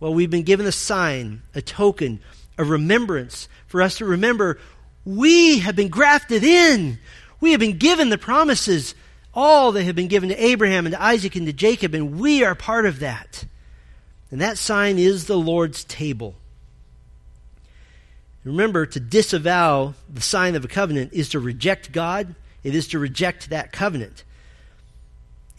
Well, 0.00 0.12
we've 0.12 0.28
been 0.28 0.42
given 0.42 0.66
a 0.66 0.72
sign, 0.72 1.42
a 1.54 1.62
token, 1.62 2.18
a 2.58 2.64
remembrance 2.64 3.48
for 3.68 3.80
us 3.80 3.98
to 3.98 4.04
remember 4.04 4.58
we 5.04 5.60
have 5.60 5.76
been 5.76 5.88
grafted 5.88 6.42
in. 6.42 6.98
We 7.38 7.52
have 7.52 7.60
been 7.60 7.78
given 7.78 8.08
the 8.08 8.18
promises, 8.18 8.96
all 9.32 9.70
that 9.70 9.84
have 9.84 9.94
been 9.94 10.08
given 10.08 10.30
to 10.30 10.44
Abraham 10.44 10.84
and 10.84 10.96
to 10.96 11.00
Isaac 11.00 11.36
and 11.36 11.46
to 11.46 11.52
Jacob, 11.52 11.94
and 11.94 12.18
we 12.18 12.42
are 12.42 12.56
part 12.56 12.86
of 12.86 12.98
that. 12.98 13.44
And 14.32 14.40
that 14.40 14.58
sign 14.58 14.98
is 14.98 15.26
the 15.26 15.38
Lord's 15.38 15.84
table. 15.84 16.34
Remember, 18.44 18.86
to 18.86 18.98
disavow 18.98 19.94
the 20.12 20.22
sign 20.22 20.56
of 20.56 20.64
a 20.64 20.68
covenant 20.68 21.12
is 21.12 21.28
to 21.28 21.38
reject 21.38 21.92
God, 21.92 22.34
it 22.64 22.74
is 22.74 22.88
to 22.88 22.98
reject 22.98 23.50
that 23.50 23.70
covenant. 23.70 24.24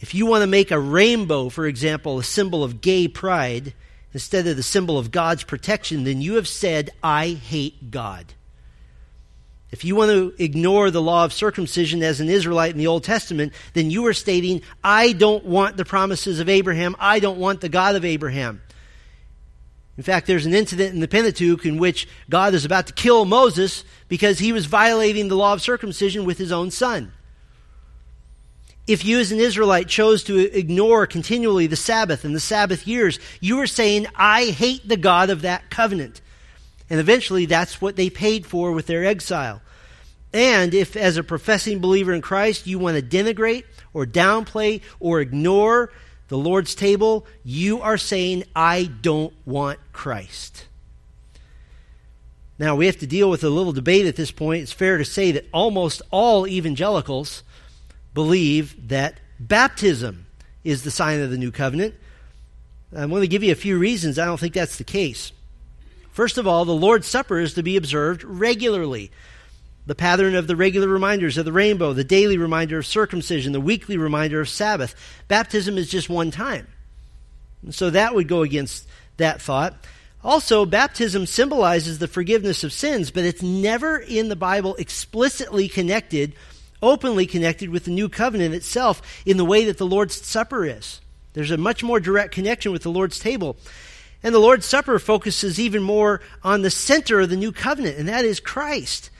If 0.00 0.14
you 0.14 0.26
want 0.26 0.42
to 0.42 0.48
make 0.48 0.70
a 0.70 0.78
rainbow, 0.78 1.48
for 1.48 1.66
example, 1.66 2.18
a 2.18 2.24
symbol 2.24 2.62
of 2.62 2.80
gay 2.80 3.08
pride, 3.08 3.72
instead 4.12 4.46
of 4.46 4.56
the 4.56 4.62
symbol 4.62 4.98
of 4.98 5.10
God's 5.10 5.44
protection, 5.44 6.04
then 6.04 6.20
you 6.20 6.34
have 6.34 6.48
said, 6.48 6.90
I 7.02 7.28
hate 7.28 7.90
God. 7.90 8.26
If 9.70 9.84
you 9.84 9.96
want 9.96 10.10
to 10.10 10.34
ignore 10.42 10.90
the 10.90 11.02
law 11.02 11.24
of 11.24 11.32
circumcision 11.32 12.02
as 12.02 12.20
an 12.20 12.28
Israelite 12.28 12.72
in 12.72 12.78
the 12.78 12.86
Old 12.86 13.04
Testament, 13.04 13.52
then 13.72 13.90
you 13.90 14.06
are 14.06 14.12
stating, 14.12 14.62
I 14.82 15.12
don't 15.12 15.44
want 15.44 15.76
the 15.76 15.84
promises 15.84 16.38
of 16.38 16.48
Abraham. 16.48 16.94
I 16.98 17.18
don't 17.18 17.38
want 17.38 17.60
the 17.60 17.68
God 17.68 17.96
of 17.96 18.04
Abraham. 18.04 18.60
In 19.96 20.02
fact, 20.02 20.26
there's 20.26 20.46
an 20.46 20.54
incident 20.54 20.92
in 20.92 21.00
the 21.00 21.08
Pentateuch 21.08 21.64
in 21.64 21.78
which 21.78 22.08
God 22.28 22.54
is 22.54 22.64
about 22.64 22.88
to 22.88 22.92
kill 22.92 23.24
Moses 23.24 23.84
because 24.08 24.38
he 24.38 24.52
was 24.52 24.66
violating 24.66 25.28
the 25.28 25.36
law 25.36 25.52
of 25.52 25.62
circumcision 25.62 26.24
with 26.24 26.38
his 26.38 26.50
own 26.50 26.70
son. 26.70 27.12
If 28.86 29.04
you, 29.04 29.18
as 29.18 29.32
an 29.32 29.38
Israelite, 29.38 29.88
chose 29.88 30.24
to 30.24 30.36
ignore 30.36 31.06
continually 31.06 31.66
the 31.66 31.76
Sabbath 31.76 32.24
and 32.24 32.34
the 32.34 32.40
Sabbath 32.40 32.86
years, 32.86 33.18
you 33.40 33.56
were 33.56 33.66
saying, 33.66 34.06
I 34.14 34.46
hate 34.46 34.86
the 34.86 34.98
God 34.98 35.30
of 35.30 35.42
that 35.42 35.70
covenant. 35.70 36.20
And 36.90 37.00
eventually, 37.00 37.46
that's 37.46 37.80
what 37.80 37.96
they 37.96 38.10
paid 38.10 38.44
for 38.44 38.72
with 38.72 38.86
their 38.86 39.04
exile. 39.04 39.62
And 40.34 40.74
if, 40.74 40.96
as 40.96 41.16
a 41.16 41.22
professing 41.22 41.78
believer 41.78 42.12
in 42.12 42.20
Christ, 42.20 42.66
you 42.66 42.78
want 42.78 42.96
to 42.96 43.02
denigrate 43.02 43.64
or 43.94 44.04
downplay 44.04 44.82
or 45.00 45.20
ignore 45.20 45.92
the 46.34 46.38
Lord's 46.38 46.74
table, 46.74 47.24
you 47.44 47.80
are 47.80 47.96
saying, 47.96 48.42
I 48.56 48.90
don't 49.02 49.32
want 49.46 49.78
Christ. 49.92 50.66
Now, 52.58 52.74
we 52.74 52.86
have 52.86 52.98
to 52.98 53.06
deal 53.06 53.30
with 53.30 53.44
a 53.44 53.48
little 53.48 53.72
debate 53.72 54.04
at 54.06 54.16
this 54.16 54.32
point. 54.32 54.64
It's 54.64 54.72
fair 54.72 54.98
to 54.98 55.04
say 55.04 55.30
that 55.30 55.46
almost 55.52 56.02
all 56.10 56.44
evangelicals 56.44 57.44
believe 58.14 58.88
that 58.88 59.20
baptism 59.38 60.26
is 60.64 60.82
the 60.82 60.90
sign 60.90 61.20
of 61.20 61.30
the 61.30 61.38
new 61.38 61.52
covenant. 61.52 61.94
I'm 62.92 63.10
going 63.10 63.22
to 63.22 63.28
give 63.28 63.44
you 63.44 63.52
a 63.52 63.54
few 63.54 63.78
reasons 63.78 64.18
I 64.18 64.24
don't 64.24 64.40
think 64.40 64.54
that's 64.54 64.76
the 64.76 64.82
case. 64.82 65.30
First 66.10 66.36
of 66.36 66.48
all, 66.48 66.64
the 66.64 66.74
Lord's 66.74 67.06
Supper 67.06 67.38
is 67.38 67.54
to 67.54 67.62
be 67.62 67.76
observed 67.76 68.24
regularly 68.24 69.12
the 69.86 69.94
pattern 69.94 70.34
of 70.34 70.46
the 70.46 70.56
regular 70.56 70.88
reminders 70.88 71.36
of 71.36 71.44
the 71.44 71.52
rainbow, 71.52 71.92
the 71.92 72.04
daily 72.04 72.38
reminder 72.38 72.78
of 72.78 72.86
circumcision, 72.86 73.52
the 73.52 73.60
weekly 73.60 73.96
reminder 73.96 74.40
of 74.40 74.48
Sabbath. 74.48 74.94
Baptism 75.28 75.76
is 75.76 75.90
just 75.90 76.08
one 76.08 76.30
time. 76.30 76.66
And 77.62 77.74
so 77.74 77.90
that 77.90 78.14
would 78.14 78.28
go 78.28 78.42
against 78.42 78.88
that 79.16 79.42
thought. 79.42 79.74
Also, 80.22 80.64
baptism 80.64 81.26
symbolizes 81.26 81.98
the 81.98 82.08
forgiveness 82.08 82.64
of 82.64 82.72
sins, 82.72 83.10
but 83.10 83.24
it's 83.24 83.42
never 83.42 83.98
in 83.98 84.30
the 84.30 84.36
Bible 84.36 84.74
explicitly 84.76 85.68
connected, 85.68 86.34
openly 86.82 87.26
connected 87.26 87.68
with 87.68 87.84
the 87.84 87.90
new 87.90 88.08
covenant 88.08 88.54
itself 88.54 89.02
in 89.26 89.36
the 89.36 89.44
way 89.44 89.66
that 89.66 89.76
the 89.76 89.86
Lord's 89.86 90.14
Supper 90.26 90.64
is. 90.64 91.02
There's 91.34 91.50
a 91.50 91.58
much 91.58 91.82
more 91.82 92.00
direct 92.00 92.32
connection 92.32 92.72
with 92.72 92.82
the 92.82 92.90
Lord's 92.90 93.18
table. 93.18 93.56
And 94.22 94.34
the 94.34 94.38
Lord's 94.38 94.64
Supper 94.64 94.98
focuses 94.98 95.60
even 95.60 95.82
more 95.82 96.22
on 96.42 96.62
the 96.62 96.70
center 96.70 97.20
of 97.20 97.28
the 97.28 97.36
new 97.36 97.52
covenant, 97.52 97.98
and 97.98 98.08
that 98.08 98.24
is 98.24 98.40
Christ. 98.40 99.10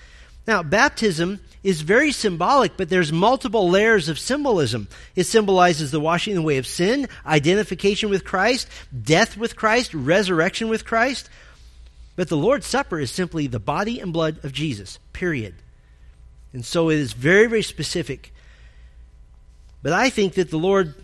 Now, 0.47 0.63
baptism 0.63 1.41
is 1.63 1.81
very 1.81 2.13
symbolic, 2.13 2.77
but 2.77 2.91
there's 2.91 3.13
multiple 3.13 3.71
layers 3.71 4.09
of 4.11 4.19
symbolism. 4.19 4.89
It 5.17 5.25
symbolizes 5.25 5.91
the 5.91 6.01
washing 6.01 6.37
away 6.37 6.59
of 6.59 6.67
sin, 6.67 7.09
identification 7.25 8.11
with 8.11 8.25
Christ, 8.25 8.69
death 9.03 9.39
with 9.39 9.57
Christ, 9.57 9.95
resurrection 9.95 10.69
with 10.69 10.85
Christ. 10.85 11.31
But 12.17 12.29
the 12.29 12.37
Lord's 12.37 12.67
Supper 12.67 13.01
is 13.01 13.11
simply 13.11 13.47
the 13.47 13.59
body 13.59 14.01
and 14.01 14.13
blood 14.13 14.45
of 14.45 14.53
Jesus, 14.53 14.99
period. 15.13 15.55
And 16.53 16.65
so 16.65 16.91
it 16.91 16.99
is 16.99 17.15
very, 17.15 17.47
very 17.47 17.63
specific. 17.63 18.33
But 19.83 19.93
I 19.93 20.11
think 20.11 20.35
that 20.35 20.51
the 20.51 20.59
Lord 20.59 20.95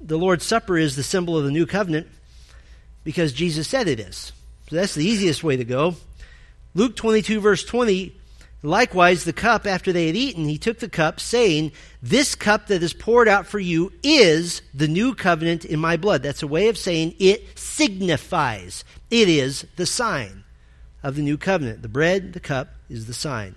the 0.00 0.18
Lord's 0.18 0.44
Supper 0.44 0.76
is 0.76 0.96
the 0.96 1.02
symbol 1.02 1.38
of 1.38 1.44
the 1.44 1.50
new 1.50 1.64
covenant 1.64 2.08
because 3.04 3.32
Jesus 3.32 3.68
said 3.68 3.86
it 3.86 4.00
is. 4.00 4.32
So 4.68 4.76
that's 4.76 4.94
the 4.94 5.04
easiest 5.04 5.44
way 5.44 5.56
to 5.56 5.64
go. 5.64 5.94
Luke 6.74 6.96
22 6.96 7.40
verse 7.40 7.64
20 7.64 8.16
Likewise, 8.64 9.24
the 9.24 9.32
cup 9.32 9.66
after 9.66 9.92
they 9.92 10.06
had 10.06 10.14
eaten, 10.14 10.44
he 10.48 10.56
took 10.56 10.78
the 10.78 10.88
cup, 10.88 11.18
saying, 11.18 11.72
This 12.00 12.36
cup 12.36 12.68
that 12.68 12.82
is 12.82 12.92
poured 12.92 13.26
out 13.26 13.46
for 13.46 13.58
you 13.58 13.92
is 14.04 14.62
the 14.72 14.86
new 14.86 15.16
covenant 15.16 15.64
in 15.64 15.80
my 15.80 15.96
blood. 15.96 16.22
That's 16.22 16.44
a 16.44 16.46
way 16.46 16.68
of 16.68 16.78
saying 16.78 17.16
it 17.18 17.58
signifies. 17.58 18.84
It 19.10 19.28
is 19.28 19.66
the 19.74 19.86
sign 19.86 20.44
of 21.02 21.16
the 21.16 21.22
new 21.22 21.36
covenant. 21.36 21.82
The 21.82 21.88
bread, 21.88 22.34
the 22.34 22.40
cup, 22.40 22.68
is 22.88 23.06
the 23.06 23.14
sign. 23.14 23.56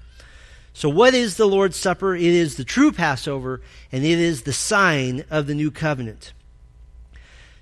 So, 0.74 0.90
what 0.90 1.14
is 1.14 1.38
the 1.38 1.48
Lord's 1.48 1.78
Supper? 1.78 2.16
It 2.16 2.24
is 2.24 2.56
the 2.56 2.66
true 2.66 2.92
Passover, 2.92 3.62
and 3.92 4.04
it 4.04 4.20
is 4.20 4.42
the 4.42 4.54
sign 4.54 5.24
of 5.30 5.46
the 5.46 5.56
new 5.56 5.70
covenant. 5.70 6.34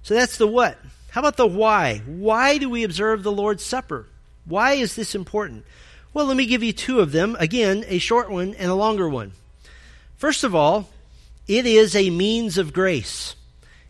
So, 0.02 0.13
that's 0.13 0.38
the 0.38 0.48
what. 0.48 0.80
How 1.12 1.20
about 1.20 1.38
the 1.38 1.46
why? 1.46 2.02
Why 2.06 2.58
do 2.58 2.70
we 2.70 2.84
observe 2.84 3.22
the 3.22 3.32
Lord's 3.32 3.63
Supper? 3.63 4.08
Why 4.46 4.74
is 4.74 4.96
this 4.96 5.13
important? 5.13 5.65
Well, 6.13 6.28
let 6.28 6.38
me 6.38 6.45
give 6.45 6.62
you 6.62 6.73
two 6.73 6.99
of 6.99 7.12
them. 7.12 7.36
Again, 7.39 7.84
a 7.88 7.97
short 7.97 8.30
one 8.30 8.54
and 8.56 8.69
a 8.69 8.76
longer 8.76 9.10
one. 9.10 9.32
First 10.15 10.43
of 10.43 10.54
all, 10.54 10.89
it 11.47 11.65
is 11.65 11.95
a 11.95 12.12
means 12.12 12.58
of 12.58 12.71
grace. 12.71 13.36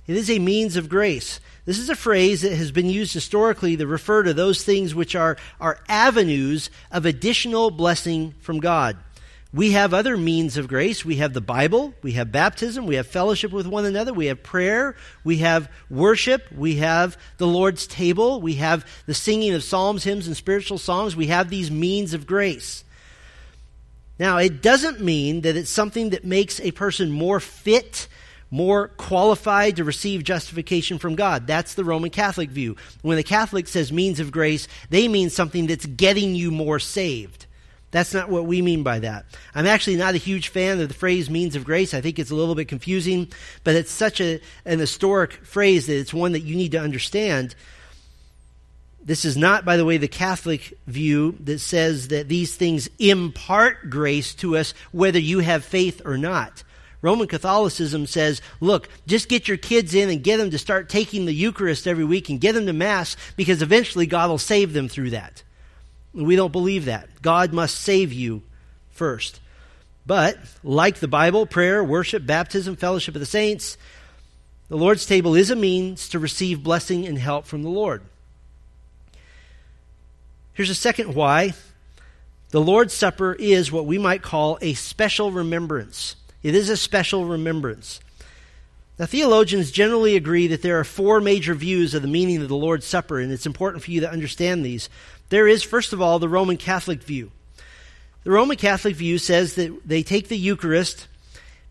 It 0.08 0.16
is 0.16 0.30
a 0.30 0.40
means 0.40 0.78
of 0.78 0.88
grace. 0.88 1.40
This 1.66 1.80
is 1.80 1.90
a 1.90 1.96
phrase 1.96 2.42
that 2.42 2.56
has 2.56 2.72
been 2.72 2.90
used 2.90 3.14
historically 3.14 3.78
to 3.78 3.88
refer 3.88 4.24
to 4.24 4.34
those 4.34 4.64
things 4.64 4.96
which 4.96 5.16
are, 5.16 5.38
are 5.60 5.80
avenues 5.88 6.70
of 6.92 7.06
additional 7.06 7.72
blessing 7.72 8.34
from 8.42 8.60
God. 8.60 8.98
We 9.54 9.74
have 9.74 9.94
other 9.94 10.18
means 10.18 10.58
of 10.58 10.68
grace. 10.68 11.06
We 11.06 11.18
have 11.18 11.34
the 11.34 11.42
Bible, 11.42 11.94
we 12.02 12.14
have 12.14 12.32
baptism, 12.32 12.88
we 12.88 12.96
have 12.96 13.06
fellowship 13.06 13.52
with 13.52 13.68
one 13.68 13.86
another, 13.86 14.12
we 14.12 14.26
have 14.26 14.42
prayer, 14.42 14.96
we 15.24 15.38
have 15.38 15.70
worship, 15.92 16.52
we 16.52 16.78
have 16.78 17.18
the 17.38 17.46
Lord's 17.46 17.86
table, 17.86 18.42
we 18.42 18.56
have 18.56 18.84
the 19.06 19.14
singing 19.14 19.54
of 19.54 19.64
psalms, 19.64 20.04
hymns, 20.04 20.26
and 20.26 20.36
spiritual 20.36 20.80
songs. 20.80 21.16
We 21.16 21.28
have 21.28 21.50
these 21.50 21.70
means 21.70 22.16
of 22.16 22.26
grace. 22.26 22.84
Now, 24.18 24.38
it 24.38 24.64
doesn't 24.64 25.02
mean 25.02 25.42
that 25.42 25.56
it's 25.56 25.70
something 25.70 26.12
that 26.12 26.26
makes 26.26 26.60
a 26.60 26.72
person 26.72 27.12
more 27.12 27.40
fit, 27.40 28.08
more 28.50 28.88
qualified 28.88 29.76
to 29.76 29.84
receive 29.84 30.24
justification 30.24 30.98
from 30.98 31.14
God. 31.14 31.46
That's 31.46 31.76
the 31.76 31.84
Roman 31.84 32.10
Catholic 32.10 32.50
view. 32.50 32.76
When 33.04 33.20
a 33.20 33.24
Catholic 33.24 33.68
says 33.68 33.92
means 33.92 34.20
of 34.20 34.32
grace, 34.32 34.68
they 34.90 35.08
mean 35.08 35.30
something 35.30 35.68
that's 35.68 35.86
getting 35.86 36.34
you 36.34 36.50
more 36.50 36.80
saved. 36.80 37.46
That's 37.94 38.12
not 38.12 38.28
what 38.28 38.48
we 38.48 38.64
mean 38.64 38.82
by 38.82 39.00
that. 39.00 39.26
I'm 39.54 39.68
actually 39.68 39.98
not 39.98 40.16
a 40.16 40.18
huge 40.18 40.48
fan 40.48 40.82
of 40.82 40.88
the 40.88 40.96
phrase 40.96 41.30
means 41.30 41.56
of 41.56 41.64
grace. 41.64 41.94
I 41.94 42.02
think 42.02 42.18
it's 42.18 42.32
a 42.32 42.36
little 42.36 42.56
bit 42.56 42.68
confusing, 42.68 43.32
but 43.64 43.76
it's 43.76 43.92
such 43.92 44.20
a, 44.20 44.42
an 44.66 44.80
historic 44.80 45.34
phrase 45.46 45.86
that 45.86 46.00
it's 46.00 46.12
one 46.12 46.32
that 46.32 46.42
you 46.42 46.56
need 46.56 46.72
to 46.72 46.80
understand. 46.80 47.54
This 49.06 49.26
is 49.26 49.38
not, 49.38 49.64
by 49.64 49.78
the 49.78 49.86
way, 49.86 49.98
the 49.98 50.08
Catholic 50.08 50.74
view 50.88 51.38
that 51.42 51.60
says 51.60 52.08
that 52.08 52.28
these 52.28 52.56
things 52.56 52.90
impart 52.98 53.92
grace 53.92 54.34
to 54.36 54.58
us 54.58 54.74
whether 54.92 55.20
you 55.20 55.40
have 55.40 55.64
faith 55.64 56.02
or 56.04 56.18
not. 56.18 56.64
Roman 57.04 57.28
Catholicism 57.28 58.08
says, 58.08 58.42
look, 58.60 58.90
just 59.06 59.30
get 59.30 59.48
your 59.48 59.58
kids 59.58 59.94
in 59.94 60.10
and 60.10 60.24
get 60.24 60.38
them 60.38 60.50
to 60.50 60.58
start 60.58 60.90
taking 60.90 61.26
the 61.26 61.34
Eucharist 61.34 61.86
every 61.86 62.06
week 62.06 62.30
and 62.30 62.42
get 62.42 62.54
them 62.54 62.66
to 62.66 62.74
Mass 62.74 63.18
because 63.36 63.62
eventually 63.62 64.08
God 64.08 64.32
will 64.32 64.40
save 64.40 64.74
them 64.74 64.88
through 64.88 65.12
that. 65.12 65.43
We 66.14 66.36
don't 66.36 66.52
believe 66.52 66.86
that. 66.86 67.22
God 67.22 67.54
must 67.54 67.76
save 67.76 68.14
you 68.14 68.44
first. 68.92 69.40
But, 70.06 70.38
like 70.64 71.00
the 71.00 71.08
Bible, 71.08 71.46
prayer, 71.46 71.84
worship, 71.84 72.26
baptism, 72.26 72.76
fellowship 72.76 73.16
of 73.16 73.20
the 73.20 73.26
saints, 73.26 73.78
the 74.70 74.78
Lord's 74.78 75.06
table 75.06 75.36
is 75.36 75.50
a 75.50 75.56
means 75.56 76.10
to 76.10 76.20
receive 76.20 76.64
blessing 76.64 77.06
and 77.06 77.18
help 77.18 77.46
from 77.46 77.64
the 77.64 77.70
Lord. 77.70 78.02
Here's 80.54 80.70
a 80.70 80.76
second 80.76 81.16
why. 81.16 81.54
The 82.52 82.62
Lord's 82.62 82.94
Supper 82.94 83.34
is 83.34 83.72
what 83.72 83.88
we 83.88 83.98
might 83.98 84.22
call 84.22 84.60
a 84.62 84.76
special 84.76 85.32
remembrance. 85.32 86.16
It 86.44 86.54
is 86.54 86.70
a 86.70 86.78
special 86.78 87.26
remembrance. 87.26 88.00
Now, 89.00 89.08
theologians 89.08 89.72
generally 89.72 90.16
agree 90.16 90.46
that 90.48 90.62
there 90.62 90.80
are 90.80 90.84
four 90.84 91.20
major 91.20 91.56
views 91.56 91.96
of 91.96 92.04
the 92.04 92.08
meaning 92.08 92.44
of 92.44 92.50
the 92.50 92.56
Lord's 92.56 92.86
Supper, 92.86 93.20
and 93.20 93.32
it's 93.32 93.48
important 93.48 93.84
for 93.84 93.90
you 93.90 94.02
to 94.02 94.12
understand 94.12 94.64
these. 94.64 94.88
There 95.34 95.48
is, 95.48 95.64
first 95.64 95.94
of 95.94 96.00
all, 96.00 96.20
the 96.20 96.30
Roman 96.30 96.58
Catholic 96.58 97.02
view. 97.02 97.32
The 98.24 98.30
Roman 98.30 98.56
Catholic 98.56 98.96
view 98.96 99.18
says 99.18 99.56
that 99.56 99.76
they 99.84 100.04
take 100.04 100.28
the 100.28 100.38
Eucharist 100.38 101.08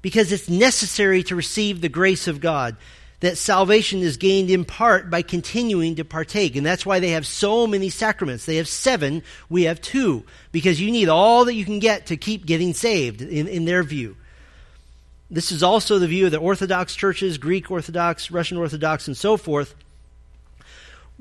because 0.01 0.33
it's 0.33 0.49
necessary 0.49 1.23
to 1.23 1.37
receive 1.37 1.81
the 1.81 1.89
grace 1.89 2.27
of 2.27 2.41
God, 2.41 2.77
that 3.21 3.39
salvation 3.39 4.01
is 4.01 4.17
gained 4.17 4.51
in 4.51 4.65
part 4.65 5.11
by 5.11 5.23
continuing 5.23 5.95
to 5.95 6.05
partake. 6.05 6.57
And 6.57 6.67
that's 6.67 6.85
why 6.85 6.99
they 6.99 7.11
have 7.11 7.25
so 7.25 7.69
many 7.69 7.89
sacraments. 7.89 8.47
They 8.47 8.57
have 8.57 8.67
seven, 8.67 9.23
we 9.49 9.63
have 9.63 9.81
two, 9.81 10.25
because 10.51 10.81
you 10.81 10.91
need 10.91 11.09
all 11.09 11.45
that 11.45 11.55
you 11.55 11.65
can 11.65 11.79
get 11.79 12.07
to 12.07 12.17
keep 12.17 12.45
getting 12.45 12.75
saved, 12.75 13.23
in, 13.23 13.47
in 13.47 13.65
their 13.65 13.85
view. 13.85 14.17
This 15.31 15.53
is 15.53 15.63
also 15.63 16.01
the 16.01 16.09
view 16.09 16.27
of 16.27 16.33
the 16.33 16.39
Orthodox 16.39 16.97
churches, 16.97 17.39
Greek 17.39 17.71
Orthodox, 17.71 18.33
Russian 18.33 18.59
Orthodox, 18.59 19.07
and 19.07 19.17
so 19.17 19.37
forth. 19.37 19.73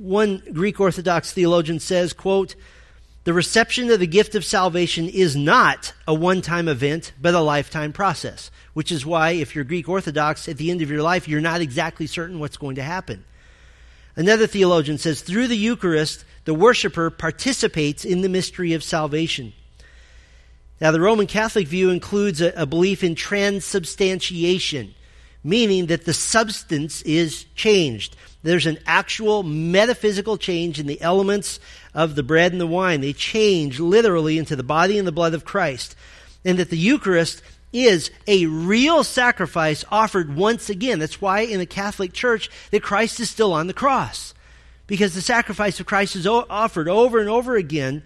One 0.01 0.41
Greek 0.51 0.79
Orthodox 0.79 1.31
theologian 1.31 1.79
says, 1.79 2.11
quote, 2.11 2.55
The 3.23 3.33
reception 3.33 3.91
of 3.91 3.99
the 3.99 4.07
gift 4.07 4.33
of 4.33 4.43
salvation 4.43 5.07
is 5.07 5.35
not 5.35 5.93
a 6.07 6.13
one 6.15 6.41
time 6.41 6.67
event, 6.67 7.13
but 7.21 7.35
a 7.35 7.39
lifetime 7.39 7.93
process, 7.93 8.49
which 8.73 8.91
is 8.91 9.05
why, 9.05 9.31
if 9.31 9.53
you're 9.53 9.63
Greek 9.63 9.87
Orthodox, 9.87 10.49
at 10.49 10.57
the 10.57 10.71
end 10.71 10.81
of 10.81 10.89
your 10.89 11.03
life, 11.03 11.27
you're 11.27 11.39
not 11.39 11.61
exactly 11.61 12.07
certain 12.07 12.39
what's 12.39 12.57
going 12.57 12.77
to 12.77 12.83
happen. 12.83 13.23
Another 14.15 14.47
theologian 14.47 14.97
says 14.97 15.21
through 15.21 15.47
the 15.47 15.55
Eucharist, 15.55 16.25
the 16.45 16.55
worshiper 16.55 17.11
participates 17.11 18.03
in 18.03 18.21
the 18.21 18.29
mystery 18.29 18.73
of 18.73 18.83
salvation. 18.83 19.53
Now, 20.79 20.89
the 20.89 20.99
Roman 20.99 21.27
Catholic 21.27 21.67
view 21.67 21.91
includes 21.91 22.41
a, 22.41 22.51
a 22.55 22.65
belief 22.65 23.03
in 23.03 23.13
transubstantiation, 23.13 24.95
meaning 25.43 25.85
that 25.85 26.05
the 26.05 26.13
substance 26.13 27.03
is 27.03 27.43
changed. 27.53 28.15
There's 28.43 28.65
an 28.65 28.79
actual 28.85 29.43
metaphysical 29.43 30.37
change 30.37 30.79
in 30.79 30.87
the 30.87 31.01
elements 31.01 31.59
of 31.93 32.15
the 32.15 32.23
bread 32.23 32.51
and 32.51 32.61
the 32.61 32.67
wine. 32.67 33.01
They 33.01 33.13
change 33.13 33.79
literally 33.79 34.37
into 34.37 34.55
the 34.55 34.63
body 34.63 34.97
and 34.97 35.07
the 35.07 35.11
blood 35.11 35.33
of 35.33 35.45
Christ. 35.45 35.95
And 36.43 36.57
that 36.57 36.69
the 36.69 36.77
Eucharist 36.77 37.43
is 37.71 38.09
a 38.27 38.47
real 38.47 39.03
sacrifice 39.03 39.85
offered 39.91 40.35
once 40.35 40.69
again. 40.69 40.99
That's 40.99 41.21
why 41.21 41.41
in 41.41 41.59
the 41.59 41.65
Catholic 41.65 42.13
Church 42.13 42.49
that 42.71 42.83
Christ 42.83 43.19
is 43.19 43.29
still 43.29 43.53
on 43.53 43.67
the 43.67 43.73
cross. 43.73 44.33
Because 44.87 45.13
the 45.13 45.21
sacrifice 45.21 45.79
of 45.79 45.85
Christ 45.85 46.15
is 46.15 46.27
offered 46.27 46.89
over 46.89 47.19
and 47.19 47.29
over 47.29 47.55
again 47.55 48.03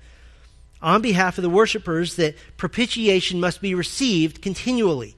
on 0.81 1.01
behalf 1.01 1.37
of 1.37 1.41
the 1.41 1.49
worshippers 1.49 2.15
that 2.17 2.35
propitiation 2.57 3.39
must 3.39 3.61
be 3.61 3.73
received 3.73 4.41
continually. 4.41 5.15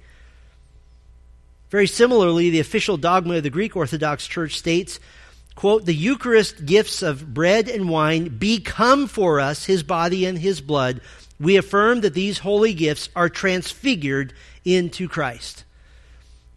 Very 1.69 1.87
similarly, 1.87 2.49
the 2.49 2.59
official 2.59 2.97
dogma 2.97 3.35
of 3.35 3.43
the 3.43 3.49
Greek 3.49 3.75
Orthodox 3.75 4.25
Church 4.27 4.57
states, 4.57 4.99
quote, 5.55 5.85
the 5.85 5.95
Eucharist 5.95 6.65
gifts 6.65 7.01
of 7.01 7.33
bread 7.33 7.67
and 7.67 7.89
wine 7.89 8.37
become 8.37 9.07
for 9.07 9.39
us 9.39 9.65
his 9.65 9.83
body 9.83 10.25
and 10.25 10.37
his 10.37 10.61
blood. 10.61 11.01
We 11.39 11.57
affirm 11.57 12.01
that 12.01 12.13
these 12.13 12.39
holy 12.39 12.73
gifts 12.73 13.09
are 13.15 13.29
transfigured 13.29 14.33
into 14.63 15.07
Christ. 15.07 15.65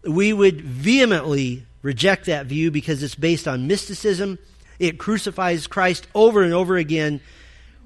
We 0.04 0.32
would 0.32 0.60
vehemently 0.60 1.66
reject 1.82 2.26
that 2.26 2.46
view 2.46 2.70
because 2.70 3.02
it's 3.02 3.14
based 3.14 3.48
on 3.48 3.66
mysticism. 3.66 4.38
It 4.78 4.98
crucifies 4.98 5.66
Christ 5.66 6.06
over 6.14 6.42
and 6.42 6.54
over 6.54 6.76
again 6.76 7.20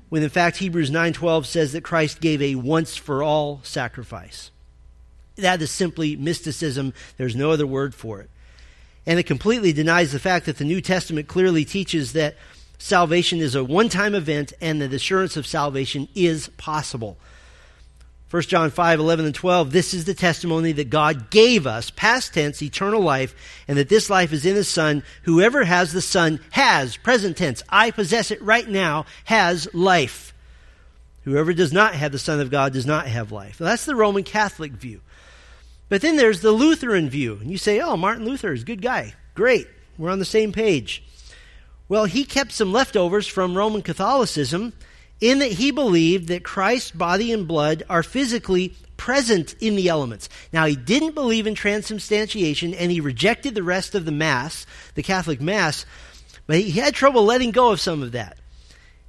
when 0.08 0.22
in 0.22 0.28
fact 0.28 0.58
Hebrews 0.58 0.90
9:12 0.90 1.46
says 1.46 1.72
that 1.72 1.82
Christ 1.82 2.20
gave 2.20 2.40
a 2.40 2.54
once 2.54 2.96
for 2.96 3.22
all 3.22 3.60
sacrifice. 3.64 4.50
That 5.36 5.60
is 5.62 5.70
simply 5.70 6.16
mysticism. 6.16 6.94
There's 7.16 7.36
no 7.36 7.50
other 7.50 7.66
word 7.66 7.94
for 7.94 8.20
it. 8.20 8.30
And 9.06 9.18
it 9.18 9.24
completely 9.24 9.72
denies 9.72 10.12
the 10.12 10.18
fact 10.18 10.46
that 10.46 10.58
the 10.58 10.64
New 10.64 10.80
Testament 10.80 11.28
clearly 11.28 11.64
teaches 11.64 12.12
that 12.12 12.36
salvation 12.78 13.40
is 13.40 13.54
a 13.54 13.64
one-time 13.64 14.14
event 14.14 14.52
and 14.60 14.80
that 14.80 14.92
assurance 14.92 15.36
of 15.36 15.46
salvation 15.46 16.08
is 16.14 16.48
possible. 16.56 17.16
1 18.30 18.42
John 18.42 18.70
5, 18.70 18.98
11 18.98 19.26
and 19.26 19.34
12, 19.34 19.70
this 19.70 19.94
is 19.94 20.06
the 20.06 20.14
testimony 20.14 20.72
that 20.72 20.90
God 20.90 21.30
gave 21.30 21.68
us, 21.68 21.90
past 21.90 22.34
tense, 22.34 22.62
eternal 22.62 23.00
life, 23.00 23.62
and 23.68 23.78
that 23.78 23.88
this 23.88 24.10
life 24.10 24.32
is 24.32 24.44
in 24.44 24.56
His 24.56 24.66
Son. 24.66 25.04
Whoever 25.22 25.62
has 25.62 25.92
the 25.92 26.00
Son 26.00 26.40
has, 26.50 26.96
present 26.96 27.36
tense, 27.36 27.62
I 27.68 27.92
possess 27.92 28.32
it 28.32 28.42
right 28.42 28.68
now, 28.68 29.06
has 29.24 29.72
life. 29.72 30.34
Whoever 31.22 31.52
does 31.52 31.72
not 31.72 31.94
have 31.94 32.10
the 32.10 32.18
Son 32.18 32.40
of 32.40 32.50
God 32.50 32.72
does 32.72 32.86
not 32.86 33.06
have 33.06 33.30
life. 33.30 33.60
Well, 33.60 33.68
that's 33.68 33.84
the 33.84 33.94
Roman 33.94 34.24
Catholic 34.24 34.72
view. 34.72 35.00
But 35.94 36.02
then 36.02 36.16
there's 36.16 36.40
the 36.40 36.50
Lutheran 36.50 37.08
view. 37.08 37.38
And 37.40 37.52
you 37.52 37.56
say, 37.56 37.78
oh, 37.78 37.96
Martin 37.96 38.24
Luther 38.24 38.52
is 38.52 38.62
a 38.62 38.64
good 38.64 38.82
guy. 38.82 39.14
Great. 39.34 39.68
We're 39.96 40.10
on 40.10 40.18
the 40.18 40.24
same 40.24 40.50
page. 40.50 41.04
Well, 41.88 42.04
he 42.04 42.24
kept 42.24 42.50
some 42.50 42.72
leftovers 42.72 43.28
from 43.28 43.56
Roman 43.56 43.80
Catholicism 43.80 44.72
in 45.20 45.38
that 45.38 45.52
he 45.52 45.70
believed 45.70 46.26
that 46.26 46.42
Christ's 46.42 46.90
body 46.90 47.30
and 47.30 47.46
blood 47.46 47.84
are 47.88 48.02
physically 48.02 48.74
present 48.96 49.54
in 49.60 49.76
the 49.76 49.86
elements. 49.86 50.28
Now, 50.52 50.66
he 50.66 50.74
didn't 50.74 51.14
believe 51.14 51.46
in 51.46 51.54
transubstantiation 51.54 52.74
and 52.74 52.90
he 52.90 52.98
rejected 52.98 53.54
the 53.54 53.62
rest 53.62 53.94
of 53.94 54.04
the 54.04 54.10
Mass, 54.10 54.66
the 54.96 55.02
Catholic 55.04 55.40
Mass, 55.40 55.86
but 56.48 56.56
he 56.56 56.72
had 56.72 56.96
trouble 56.96 57.22
letting 57.22 57.52
go 57.52 57.70
of 57.70 57.80
some 57.80 58.02
of 58.02 58.10
that. 58.10 58.36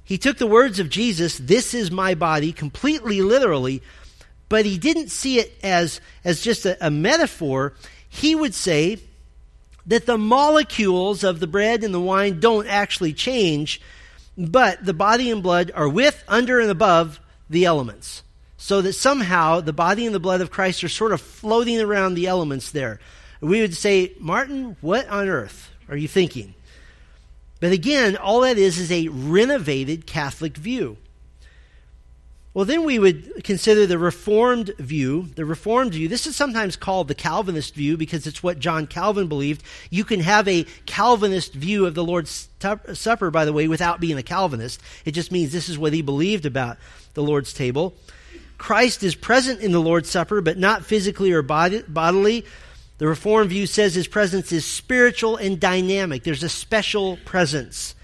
He 0.04 0.18
took 0.18 0.38
the 0.38 0.46
words 0.46 0.78
of 0.78 0.88
Jesus, 0.88 1.36
This 1.36 1.74
is 1.74 1.90
my 1.90 2.14
body, 2.14 2.52
completely 2.52 3.22
literally, 3.22 3.82
but 4.48 4.64
he 4.64 4.78
didn't 4.78 5.10
see 5.10 5.38
it 5.38 5.52
as, 5.62 6.00
as 6.24 6.40
just 6.40 6.66
a, 6.66 6.86
a 6.86 6.90
metaphor. 6.90 7.74
He 8.08 8.34
would 8.34 8.54
say 8.54 8.98
that 9.86 10.06
the 10.06 10.18
molecules 10.18 11.24
of 11.24 11.40
the 11.40 11.46
bread 11.46 11.84
and 11.84 11.94
the 11.94 12.00
wine 12.00 12.40
don't 12.40 12.66
actually 12.66 13.12
change 13.12 13.80
but 14.36 14.84
the 14.84 14.94
body 14.94 15.30
and 15.30 15.42
blood 15.42 15.72
are 15.74 15.88
with, 15.88 16.22
under, 16.28 16.60
and 16.60 16.70
above 16.70 17.20
the 17.48 17.64
elements. 17.64 18.22
So 18.58 18.82
that 18.82 18.94
somehow 18.94 19.60
the 19.60 19.72
body 19.72 20.06
and 20.06 20.14
the 20.14 20.20
blood 20.20 20.40
of 20.40 20.50
Christ 20.50 20.82
are 20.84 20.88
sort 20.88 21.12
of 21.12 21.20
floating 21.20 21.80
around 21.80 22.14
the 22.14 22.26
elements 22.26 22.70
there. 22.70 23.00
We 23.40 23.60
would 23.60 23.74
say, 23.74 24.12
Martin, 24.18 24.76
what 24.80 25.08
on 25.08 25.28
earth 25.28 25.70
are 25.88 25.96
you 25.96 26.08
thinking? 26.08 26.54
But 27.60 27.72
again, 27.72 28.16
all 28.16 28.40
that 28.40 28.58
is 28.58 28.78
is 28.78 28.90
a 28.92 29.08
renovated 29.08 30.06
Catholic 30.06 30.56
view. 30.56 30.96
Well, 32.56 32.64
then 32.64 32.84
we 32.84 32.98
would 32.98 33.44
consider 33.44 33.84
the 33.84 33.98
Reformed 33.98 34.68
view. 34.78 35.28
The 35.34 35.44
Reformed 35.44 35.92
view, 35.92 36.08
this 36.08 36.26
is 36.26 36.36
sometimes 36.36 36.74
called 36.74 37.06
the 37.06 37.14
Calvinist 37.14 37.74
view 37.74 37.98
because 37.98 38.26
it's 38.26 38.42
what 38.42 38.60
John 38.60 38.86
Calvin 38.86 39.28
believed. 39.28 39.62
You 39.90 40.04
can 40.04 40.20
have 40.20 40.48
a 40.48 40.64
Calvinist 40.86 41.52
view 41.52 41.84
of 41.84 41.94
the 41.94 42.02
Lord's 42.02 42.48
Supper, 42.94 43.30
by 43.30 43.44
the 43.44 43.52
way, 43.52 43.68
without 43.68 44.00
being 44.00 44.16
a 44.16 44.22
Calvinist. 44.22 44.80
It 45.04 45.12
just 45.12 45.30
means 45.30 45.52
this 45.52 45.68
is 45.68 45.78
what 45.78 45.92
he 45.92 46.00
believed 46.00 46.46
about 46.46 46.78
the 47.12 47.22
Lord's 47.22 47.52
table. 47.52 47.94
Christ 48.56 49.02
is 49.02 49.14
present 49.14 49.60
in 49.60 49.72
the 49.72 49.78
Lord's 49.78 50.08
Supper, 50.08 50.40
but 50.40 50.56
not 50.56 50.82
physically 50.82 51.32
or 51.32 51.42
bodily. 51.42 52.46
The 52.96 53.06
Reformed 53.06 53.50
view 53.50 53.66
says 53.66 53.94
his 53.94 54.08
presence 54.08 54.50
is 54.50 54.64
spiritual 54.64 55.36
and 55.36 55.60
dynamic. 55.60 56.24
There's 56.24 56.42
a 56.42 56.48
special 56.48 57.18
presence 57.26 57.94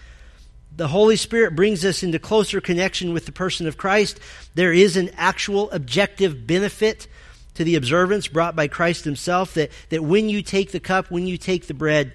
the 0.76 0.88
Holy 0.88 1.16
Spirit 1.16 1.54
brings 1.54 1.84
us 1.84 2.02
into 2.02 2.18
closer 2.18 2.60
connection 2.60 3.12
with 3.12 3.26
the 3.26 3.32
person 3.32 3.66
of 3.66 3.76
Christ. 3.76 4.18
There 4.54 4.72
is 4.72 4.96
an 4.96 5.10
actual 5.16 5.70
objective 5.70 6.46
benefit 6.46 7.06
to 7.54 7.64
the 7.64 7.76
observance 7.76 8.28
brought 8.28 8.56
by 8.56 8.68
Christ 8.68 9.04
himself 9.04 9.54
that, 9.54 9.70
that 9.90 10.02
when 10.02 10.28
you 10.28 10.42
take 10.42 10.72
the 10.72 10.80
cup, 10.80 11.10
when 11.10 11.26
you 11.26 11.36
take 11.36 11.66
the 11.66 11.74
bread, 11.74 12.12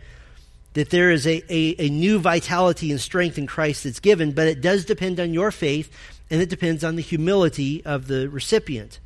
that 0.74 0.90
there 0.90 1.12
is 1.12 1.28
a, 1.28 1.44
a, 1.50 1.76
a 1.80 1.90
new 1.90 2.20
vitality 2.20 2.92
and 2.92 3.00
strength 3.00 3.38
in 3.38 3.48
Christ 3.48 3.84
that's 3.84 4.00
given, 4.00 4.32
but 4.32 4.48
it 4.48 4.62
does 4.62 4.86
depend 4.86 5.20
on 5.20 5.34
your 5.34 5.52
faith 5.52 5.92
and 6.30 6.42
it 6.42 6.50
depends 6.50 6.84
on 6.84 6.96
the 6.96 7.02
humility 7.02 7.86
of 7.86 8.08
the 8.08 8.28
recipient. 8.30 9.00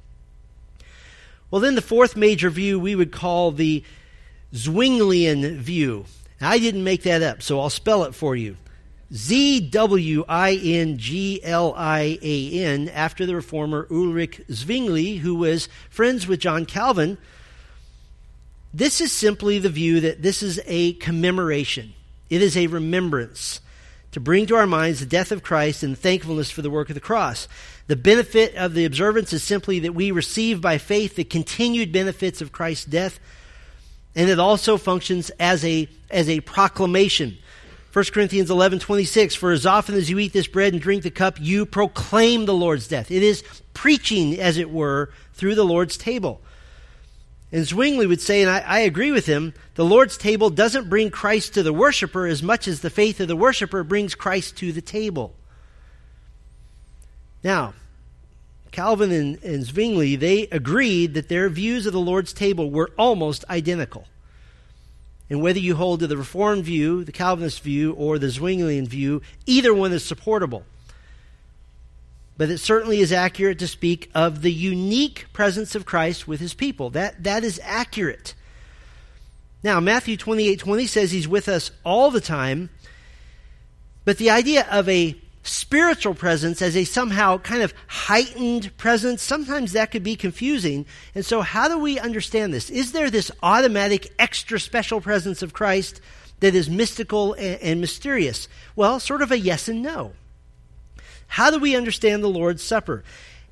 Well, 1.49 1.61
then 1.61 1.75
the 1.75 1.81
fourth 1.81 2.15
major 2.15 2.49
view 2.49 2.79
we 2.79 2.95
would 2.95 3.11
call 3.11 3.51
the 3.51 3.83
Zwinglian 4.53 5.57
view. 5.57 6.05
I 6.39 6.59
didn't 6.59 6.83
make 6.83 7.03
that 7.03 7.21
up, 7.21 7.41
so 7.43 7.59
I'll 7.59 7.69
spell 7.69 8.05
it 8.05 8.15
for 8.15 8.35
you. 8.35 8.55
Z 9.13 9.69
W 9.71 10.23
I 10.29 10.53
N 10.63 10.97
G 10.97 11.41
L 11.43 11.73
I 11.75 12.17
A 12.21 12.63
N, 12.63 12.87
after 12.89 13.25
the 13.25 13.35
reformer 13.35 13.87
Ulrich 13.91 14.41
Zwingli, 14.49 15.17
who 15.17 15.35
was 15.35 15.67
friends 15.89 16.27
with 16.27 16.39
John 16.39 16.65
Calvin. 16.65 17.17
This 18.73 19.01
is 19.01 19.11
simply 19.11 19.59
the 19.59 19.69
view 19.69 19.99
that 19.99 20.21
this 20.21 20.41
is 20.41 20.61
a 20.65 20.93
commemoration, 20.93 21.93
it 22.29 22.41
is 22.41 22.55
a 22.55 22.67
remembrance 22.67 23.59
to 24.13 24.19
bring 24.19 24.45
to 24.45 24.55
our 24.55 24.67
minds 24.67 24.99
the 24.99 25.05
death 25.05 25.31
of 25.31 25.43
Christ 25.43 25.83
and 25.83 25.97
thankfulness 25.97 26.51
for 26.51 26.61
the 26.61 26.69
work 26.69 26.89
of 26.89 26.95
the 26.95 27.01
cross. 27.01 27.47
The 27.87 27.95
benefit 27.95 28.55
of 28.55 28.73
the 28.73 28.85
observance 28.85 29.33
is 29.33 29.43
simply 29.43 29.79
that 29.79 29.95
we 29.95 30.11
receive 30.11 30.61
by 30.61 30.77
faith 30.77 31.15
the 31.15 31.23
continued 31.23 31.91
benefits 31.91 32.41
of 32.41 32.51
Christ's 32.51 32.85
death, 32.85 33.19
and 34.15 34.29
it 34.29 34.39
also 34.39 34.77
functions 34.77 35.29
as 35.39 35.63
a, 35.63 35.87
as 36.09 36.29
a 36.29 36.41
proclamation 36.41 37.37
1 37.93 38.05
Corinthians 38.13 38.49
11, 38.49 38.79
26, 38.79 39.35
for 39.35 39.51
as 39.51 39.65
often 39.65 39.95
as 39.95 40.09
you 40.09 40.17
eat 40.17 40.31
this 40.31 40.47
bread 40.47 40.71
and 40.71 40.81
drink 40.81 41.03
the 41.03 41.11
cup, 41.11 41.37
you 41.41 41.65
proclaim 41.65 42.45
the 42.45 42.53
Lord's 42.53 42.87
death. 42.87 43.11
It 43.11 43.21
is 43.21 43.43
preaching, 43.73 44.39
as 44.39 44.57
it 44.57 44.71
were, 44.71 45.11
through 45.33 45.55
the 45.55 45.65
Lord's 45.65 45.97
table. 45.97 46.39
And 47.51 47.65
Zwingli 47.65 48.07
would 48.07 48.21
say, 48.21 48.41
and 48.41 48.49
I, 48.49 48.59
I, 48.59 48.79
agree 48.79 49.11
with 49.11 49.25
him, 49.25 49.53
the 49.75 49.83
Lord's 49.83 50.17
table 50.17 50.49
doesn't 50.49 50.89
bring 50.89 51.09
Christ 51.09 51.53
to 51.55 51.63
the 51.63 51.73
worshiper 51.73 52.25
as 52.25 52.41
much 52.41 52.65
as 52.65 52.79
the 52.79 52.89
faith 52.89 53.19
of 53.19 53.27
the 53.27 53.35
worshiper 53.35 53.83
brings 53.83 54.15
Christ 54.15 54.55
to 54.57 54.71
the 54.71 54.81
table. 54.81 55.35
Now, 57.43 57.73
Calvin 58.71 59.11
and, 59.11 59.43
and 59.43 59.65
Zwingli, 59.65 60.15
they 60.15 60.43
agreed 60.43 61.13
that 61.15 61.27
their 61.27 61.49
views 61.49 61.85
of 61.85 61.91
the 61.91 61.99
Lord's 61.99 62.31
table 62.31 62.71
were 62.71 62.91
almost 62.97 63.43
identical. 63.49 64.07
And 65.31 65.41
whether 65.41 65.59
you 65.59 65.77
hold 65.77 66.01
to 66.01 66.07
the 66.07 66.17
Reformed 66.17 66.65
view, 66.65 67.05
the 67.05 67.13
Calvinist 67.13 67.61
view, 67.61 67.93
or 67.93 68.19
the 68.19 68.27
Zwinglian 68.27 68.85
view, 68.85 69.21
either 69.45 69.73
one 69.73 69.93
is 69.93 70.03
supportable. 70.03 70.65
But 72.35 72.49
it 72.49 72.57
certainly 72.57 72.99
is 72.99 73.13
accurate 73.13 73.57
to 73.59 73.67
speak 73.67 74.11
of 74.13 74.41
the 74.41 74.51
unique 74.51 75.27
presence 75.31 75.73
of 75.73 75.85
Christ 75.85 76.27
with 76.27 76.41
his 76.41 76.53
people. 76.53 76.89
That, 76.89 77.23
that 77.23 77.45
is 77.45 77.61
accurate. 77.63 78.33
Now, 79.63 79.79
Matthew 79.79 80.17
28 80.17 80.59
20 80.59 80.85
says 80.85 81.11
he's 81.11 81.29
with 81.29 81.47
us 81.47 81.71
all 81.85 82.11
the 82.11 82.19
time. 82.19 82.69
But 84.03 84.17
the 84.17 84.31
idea 84.31 84.67
of 84.69 84.89
a 84.89 85.15
spiritual 85.43 86.13
presence 86.13 86.61
as 86.61 86.77
a 86.77 86.83
somehow 86.83 87.37
kind 87.37 87.61
of 87.61 87.73
heightened 87.87 88.75
presence, 88.77 89.21
sometimes 89.21 89.73
that 89.73 89.91
could 89.91 90.03
be 90.03 90.15
confusing. 90.15 90.85
And 91.15 91.25
so, 91.25 91.41
how 91.41 91.67
do 91.67 91.79
we 91.79 91.99
understand 91.99 92.53
this? 92.53 92.69
Is 92.69 92.91
there 92.91 93.09
this 93.09 93.31
automatic, 93.41 94.13
extra 94.19 94.59
special 94.59 95.01
presence 95.01 95.41
of 95.41 95.53
Christ 95.53 96.01
that 96.39 96.55
is 96.55 96.69
mystical 96.69 97.33
and, 97.33 97.61
and 97.61 97.81
mysterious? 97.81 98.47
Well, 98.75 98.99
sort 98.99 99.21
of 99.21 99.31
a 99.31 99.39
yes 99.39 99.67
and 99.67 99.81
no. 99.81 100.13
How 101.27 101.49
do 101.49 101.59
we 101.59 101.75
understand 101.75 102.23
the 102.23 102.27
Lord's 102.27 102.63
Supper? 102.63 103.03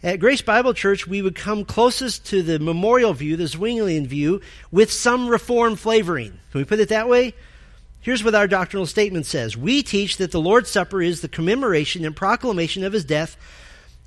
At 0.02 0.20
Grace 0.20 0.42
Bible 0.42 0.74
Church, 0.74 1.08
we 1.08 1.22
would 1.22 1.36
come 1.36 1.66
closest 1.66 2.26
to 2.28 2.42
the 2.42 2.58
memorial 2.58 3.14
view, 3.14 3.36
the 3.36 3.46
Zwinglian 3.46 4.08
view, 4.08 4.40
with 4.72 4.92
some 4.92 5.28
reform 5.28 5.76
flavoring. 5.76 6.40
Can 6.52 6.62
we 6.62 6.66
put 6.66 6.80
it 6.80 6.90
that 6.90 7.10
way? 7.10 7.34
Here's 8.02 8.24
what 8.24 8.36
our 8.36 8.48
doctrinal 8.48 8.86
statement 8.86 9.26
says 9.26 9.58
We 9.58 9.84
teach 9.84 10.18
that 10.18 10.32
the 10.32 10.40
Lord's 10.40 10.70
Supper 10.70 11.02
is 11.02 11.22
the 11.22 11.28
commemoration 11.28 12.06
and 12.06 12.16
proclamation 12.16 12.84
of 12.84 12.94
his 12.94 13.04
death 13.04 13.36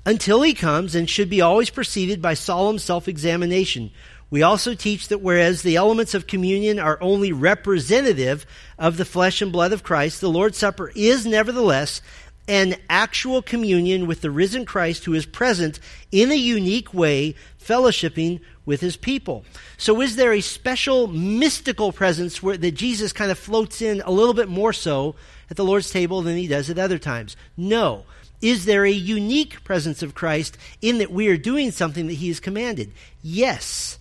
until 0.05 0.41
he 0.41 0.53
comes 0.53 0.95
and 0.95 1.09
should 1.09 1.29
be 1.29 1.41
always 1.41 1.69
preceded 1.69 2.21
by 2.21 2.33
solemn 2.33 2.79
self 2.79 3.07
examination. 3.07 3.91
We 4.31 4.41
also 4.41 4.73
teach 4.73 5.09
that 5.09 5.21
whereas 5.21 5.61
the 5.61 5.75
elements 5.75 6.15
of 6.15 6.25
communion 6.25 6.79
are 6.79 6.97
only 7.01 7.31
representative 7.31 8.47
of 8.79 8.97
the 8.97 9.05
flesh 9.05 9.43
and 9.43 9.51
blood 9.51 9.71
of 9.73 9.83
Christ, 9.83 10.21
the 10.21 10.29
Lord's 10.29 10.57
Supper 10.57 10.91
is 10.95 11.27
nevertheless 11.27 12.01
an 12.47 12.75
actual 12.89 13.41
communion 13.43 14.07
with 14.07 14.21
the 14.21 14.31
risen 14.31 14.65
Christ 14.65 15.05
who 15.05 15.13
is 15.13 15.25
present 15.25 15.79
in 16.11 16.31
a 16.31 16.35
unique 16.35 16.93
way, 16.93 17.35
fellowshipping 17.65 18.39
with 18.65 18.81
his 18.81 18.97
people. 18.97 19.43
So, 19.77 20.01
is 20.01 20.15
there 20.15 20.33
a 20.33 20.41
special 20.41 21.07
mystical 21.07 21.91
presence 21.91 22.41
where 22.41 22.57
that 22.57 22.71
Jesus 22.71 23.13
kind 23.13 23.31
of 23.31 23.39
floats 23.39 23.81
in 23.81 24.01
a 24.05 24.11
little 24.11 24.33
bit 24.33 24.49
more 24.49 24.73
so 24.73 25.15
at 25.49 25.57
the 25.57 25.65
Lord's 25.65 25.91
table 25.91 26.21
than 26.21 26.37
he 26.37 26.47
does 26.47 26.69
at 26.69 26.79
other 26.79 26.97
times? 26.97 27.35
No. 27.57 28.05
Is 28.41 28.65
there 28.65 28.85
a 28.85 28.91
unique 28.91 29.63
presence 29.63 30.03
of 30.03 30.15
Christ 30.15 30.57
in 30.81 30.97
that 30.97 31.11
we 31.11 31.29
are 31.29 31.37
doing 31.37 31.71
something 31.71 32.07
that 32.07 32.15
he 32.15 32.27
has 32.27 32.41
commanded? 32.41 32.91
Yes. 33.21 33.99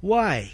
Why? 0.00 0.52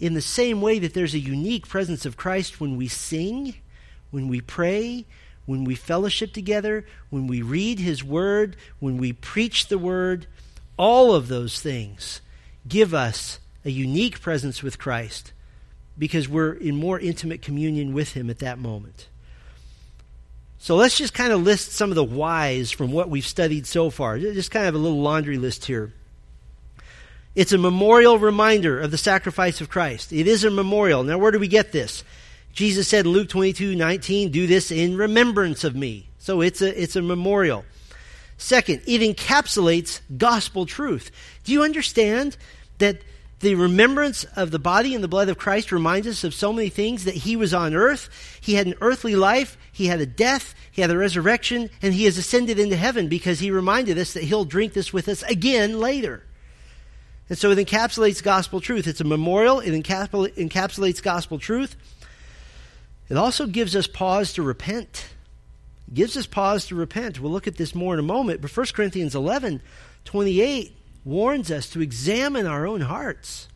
In 0.00 0.14
the 0.14 0.22
same 0.22 0.60
way 0.62 0.78
that 0.78 0.94
there's 0.94 1.14
a 1.14 1.18
unique 1.18 1.68
presence 1.68 2.06
of 2.06 2.16
Christ 2.16 2.60
when 2.60 2.76
we 2.76 2.88
sing, 2.88 3.56
when 4.10 4.28
we 4.28 4.40
pray, 4.40 5.04
when 5.48 5.64
we 5.64 5.74
fellowship 5.74 6.32
together, 6.32 6.84
when 7.08 7.26
we 7.26 7.40
read 7.40 7.78
His 7.78 8.04
Word, 8.04 8.56
when 8.80 8.98
we 8.98 9.14
preach 9.14 9.68
the 9.68 9.78
Word, 9.78 10.26
all 10.78 11.14
of 11.14 11.28
those 11.28 11.60
things 11.60 12.20
give 12.66 12.94
us 12.94 13.38
a 13.64 13.70
unique 13.70 14.20
presence 14.20 14.62
with 14.62 14.78
Christ 14.78 15.32
because 15.98 16.28
we're 16.28 16.52
in 16.52 16.76
more 16.76 16.98
intimate 16.98 17.42
communion 17.42 17.92
with 17.92 18.12
Him 18.12 18.30
at 18.30 18.38
that 18.38 18.58
moment. 18.58 19.08
So 20.58 20.76
let's 20.76 20.98
just 20.98 21.14
kind 21.14 21.32
of 21.32 21.42
list 21.42 21.72
some 21.72 21.90
of 21.90 21.96
the 21.96 22.04
whys 22.04 22.70
from 22.70 22.92
what 22.92 23.08
we've 23.08 23.26
studied 23.26 23.66
so 23.66 23.90
far. 23.90 24.18
Just 24.18 24.50
kind 24.50 24.66
of 24.66 24.74
a 24.74 24.78
little 24.78 25.00
laundry 25.00 25.38
list 25.38 25.66
here. 25.66 25.92
It's 27.34 27.52
a 27.52 27.58
memorial 27.58 28.18
reminder 28.18 28.80
of 28.80 28.90
the 28.90 28.98
sacrifice 28.98 29.60
of 29.60 29.68
Christ. 29.68 30.12
It 30.12 30.26
is 30.26 30.42
a 30.42 30.50
memorial. 30.50 31.04
Now, 31.04 31.18
where 31.18 31.30
do 31.30 31.38
we 31.38 31.46
get 31.46 31.70
this? 31.70 32.02
Jesus 32.52 32.88
said 32.88 33.06
in 33.06 33.12
Luke 33.12 33.28
22 33.28 33.76
19, 33.76 34.30
do 34.30 34.46
this 34.46 34.72
in 34.72 34.96
remembrance 34.96 35.62
of 35.62 35.76
me. 35.76 36.08
So 36.18 36.40
it's 36.40 36.60
a, 36.60 36.82
it's 36.82 36.96
a 36.96 37.02
memorial. 37.02 37.64
Second, 38.38 38.82
it 38.86 39.00
encapsulates 39.00 40.00
gospel 40.16 40.64
truth. 40.64 41.10
Do 41.44 41.52
you 41.52 41.62
understand 41.62 42.36
that 42.78 43.02
the 43.40 43.54
remembrance 43.54 44.24
of 44.36 44.50
the 44.50 44.58
body 44.58 44.94
and 44.94 45.04
the 45.04 45.08
blood 45.08 45.28
of 45.28 45.38
Christ 45.38 45.70
reminds 45.70 46.06
us 46.06 46.24
of 46.24 46.34
so 46.34 46.52
many 46.52 46.68
things 46.70 47.04
that 47.04 47.14
he 47.14 47.36
was 47.36 47.54
on 47.54 47.74
earth. 47.74 48.08
He 48.40 48.54
had 48.54 48.66
an 48.66 48.74
earthly 48.80 49.14
life, 49.14 49.56
he 49.72 49.86
had 49.86 50.00
a 50.00 50.06
death, 50.06 50.54
he 50.72 50.82
had 50.82 50.90
a 50.90 50.98
resurrection, 50.98 51.70
and 51.80 51.94
he 51.94 52.04
has 52.04 52.18
ascended 52.18 52.58
into 52.58 52.76
heaven 52.76 53.08
because 53.08 53.38
he 53.38 53.50
reminded 53.50 53.96
us 53.96 54.12
that 54.14 54.24
he'll 54.24 54.44
drink 54.44 54.72
this 54.72 54.92
with 54.92 55.08
us 55.08 55.22
again 55.24 55.78
later. 55.78 56.24
And 57.28 57.38
so 57.38 57.50
it 57.50 57.58
encapsulates 57.58 58.22
gospel 58.22 58.60
truth. 58.60 58.86
It's 58.86 59.00
a 59.00 59.04
memorial, 59.04 59.60
it 59.60 59.70
encapsulates 59.72 61.02
gospel 61.02 61.38
truth. 61.38 61.76
It 63.08 63.16
also 63.16 63.46
gives 63.46 63.76
us 63.76 63.86
pause 63.86 64.32
to 64.32 64.42
repent. 64.42 65.06
Gives 65.92 66.16
us 66.16 66.26
pause 66.26 66.66
to 66.66 66.74
repent. 66.74 67.20
We'll 67.20 67.32
look 67.32 67.46
at 67.46 67.56
this 67.56 67.74
more 67.74 67.94
in 67.94 68.00
a 68.00 68.02
moment, 68.02 68.42
but 68.42 68.54
1 68.54 68.66
Corinthians 68.74 69.14
11 69.14 69.62
28 70.04 70.76
warns 71.04 71.50
us 71.50 71.68
to 71.70 71.80
examine 71.80 72.46
our 72.46 72.66
own 72.66 72.82
hearts. 72.82 73.48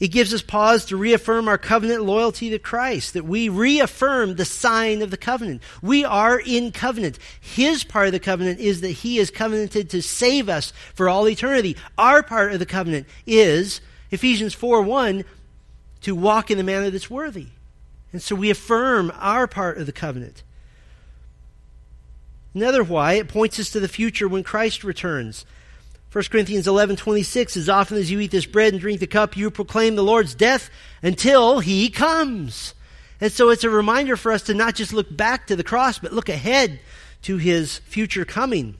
It 0.00 0.08
gives 0.08 0.32
us 0.32 0.42
pause 0.42 0.84
to 0.86 0.96
reaffirm 0.96 1.48
our 1.48 1.58
covenant 1.58 2.04
loyalty 2.04 2.50
to 2.50 2.58
Christ, 2.58 3.14
that 3.14 3.24
we 3.24 3.48
reaffirm 3.48 4.36
the 4.36 4.44
sign 4.44 5.02
of 5.02 5.10
the 5.10 5.16
covenant. 5.16 5.60
We 5.82 6.04
are 6.04 6.38
in 6.38 6.70
covenant. 6.70 7.18
His 7.40 7.82
part 7.82 8.06
of 8.06 8.12
the 8.12 8.20
covenant 8.20 8.60
is 8.60 8.80
that 8.82 8.90
He 8.90 9.18
is 9.18 9.30
covenanted 9.30 9.90
to 9.90 10.02
save 10.02 10.48
us 10.48 10.72
for 10.94 11.08
all 11.08 11.28
eternity. 11.28 11.76
Our 11.96 12.22
part 12.22 12.52
of 12.52 12.60
the 12.60 12.66
covenant 12.66 13.08
is, 13.26 13.80
Ephesians 14.12 14.54
4 14.54 14.82
1, 14.82 15.24
to 16.02 16.14
walk 16.14 16.50
in 16.52 16.58
the 16.58 16.64
manner 16.64 16.90
that's 16.90 17.10
worthy. 17.10 17.48
And 18.12 18.22
so 18.22 18.34
we 18.34 18.50
affirm 18.50 19.12
our 19.16 19.46
part 19.46 19.78
of 19.78 19.86
the 19.86 19.92
covenant. 19.92 20.42
Another 22.54 22.82
why, 22.82 23.14
it 23.14 23.28
points 23.28 23.60
us 23.60 23.70
to 23.70 23.80
the 23.80 23.88
future 23.88 24.26
when 24.26 24.42
Christ 24.42 24.82
returns. 24.82 25.44
1 26.10 26.24
Corinthians 26.30 26.66
11 26.66 26.96
26, 26.96 27.56
as 27.56 27.68
often 27.68 27.98
as 27.98 28.10
you 28.10 28.18
eat 28.18 28.30
this 28.30 28.46
bread 28.46 28.72
and 28.72 28.80
drink 28.80 28.98
the 29.00 29.06
cup, 29.06 29.36
you 29.36 29.50
proclaim 29.50 29.94
the 29.94 30.02
Lord's 30.02 30.34
death 30.34 30.70
until 31.02 31.60
he 31.60 31.90
comes. 31.90 32.74
And 33.20 33.30
so 33.30 33.50
it's 33.50 33.64
a 33.64 33.70
reminder 33.70 34.16
for 34.16 34.32
us 34.32 34.42
to 34.42 34.54
not 34.54 34.74
just 34.74 34.92
look 34.92 35.14
back 35.14 35.46
to 35.48 35.56
the 35.56 35.64
cross, 35.64 35.98
but 35.98 36.12
look 36.12 36.28
ahead 36.28 36.80
to 37.22 37.36
his 37.36 37.78
future 37.78 38.24
coming. 38.24 38.76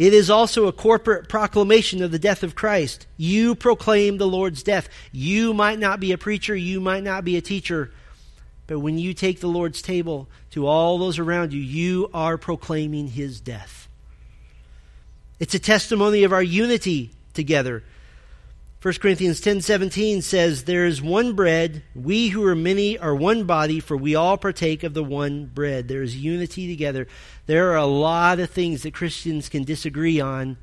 It 0.00 0.14
is 0.14 0.30
also 0.30 0.66
a 0.66 0.72
corporate 0.72 1.28
proclamation 1.28 2.02
of 2.02 2.10
the 2.10 2.18
death 2.18 2.42
of 2.42 2.54
Christ. 2.54 3.06
You 3.18 3.54
proclaim 3.54 4.16
the 4.16 4.26
Lord's 4.26 4.62
death. 4.62 4.88
You 5.12 5.52
might 5.52 5.78
not 5.78 6.00
be 6.00 6.10
a 6.10 6.16
preacher, 6.16 6.56
you 6.56 6.80
might 6.80 7.04
not 7.04 7.22
be 7.22 7.36
a 7.36 7.42
teacher, 7.42 7.92
but 8.66 8.78
when 8.78 8.96
you 8.96 9.12
take 9.12 9.40
the 9.40 9.46
Lord's 9.46 9.82
table 9.82 10.26
to 10.52 10.66
all 10.66 10.96
those 10.96 11.18
around 11.18 11.52
you, 11.52 11.60
you 11.60 12.08
are 12.14 12.38
proclaiming 12.38 13.08
his 13.08 13.42
death. 13.42 13.88
It's 15.38 15.54
a 15.54 15.58
testimony 15.58 16.24
of 16.24 16.32
our 16.32 16.42
unity 16.42 17.10
together. 17.34 17.84
1 18.82 18.94
Corinthians 18.94 19.42
10:17 19.42 20.22
says 20.22 20.64
there 20.64 20.86
is 20.86 21.02
one 21.02 21.34
bread. 21.34 21.82
We 21.94 22.28
who 22.28 22.42
are 22.46 22.54
many 22.54 22.96
are 22.96 23.14
one 23.14 23.44
body 23.44 23.78
for 23.78 23.94
we 23.94 24.14
all 24.14 24.38
partake 24.38 24.82
of 24.82 24.94
the 24.94 25.04
one 25.04 25.44
bread. 25.44 25.86
There 25.86 26.02
is 26.02 26.16
unity 26.16 26.66
together. 26.66 27.06
There 27.44 27.72
are 27.72 27.76
a 27.76 27.84
lot 27.84 28.40
of 28.40 28.48
things 28.48 28.82
that 28.82 28.94
Christians 28.94 29.50
can 29.50 29.64
disagree 29.64 30.18
on. 30.18 30.56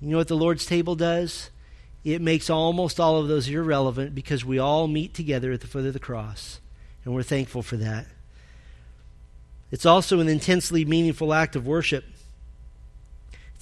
You 0.00 0.08
know 0.08 0.16
what 0.16 0.26
the 0.26 0.36
Lord's 0.36 0.66
table 0.66 0.96
does? 0.96 1.50
It 2.02 2.20
makes 2.20 2.50
almost 2.50 2.98
all 2.98 3.18
of 3.18 3.28
those 3.28 3.48
irrelevant 3.48 4.16
because 4.16 4.44
we 4.44 4.58
all 4.58 4.88
meet 4.88 5.14
together 5.14 5.52
at 5.52 5.60
the 5.60 5.68
foot 5.68 5.86
of 5.86 5.92
the 5.92 6.00
cross 6.00 6.58
and 7.04 7.14
we're 7.14 7.22
thankful 7.22 7.62
for 7.62 7.76
that. 7.76 8.06
It's 9.70 9.86
also 9.86 10.18
an 10.18 10.28
intensely 10.28 10.84
meaningful 10.84 11.32
act 11.32 11.54
of 11.54 11.68
worship 11.68 12.04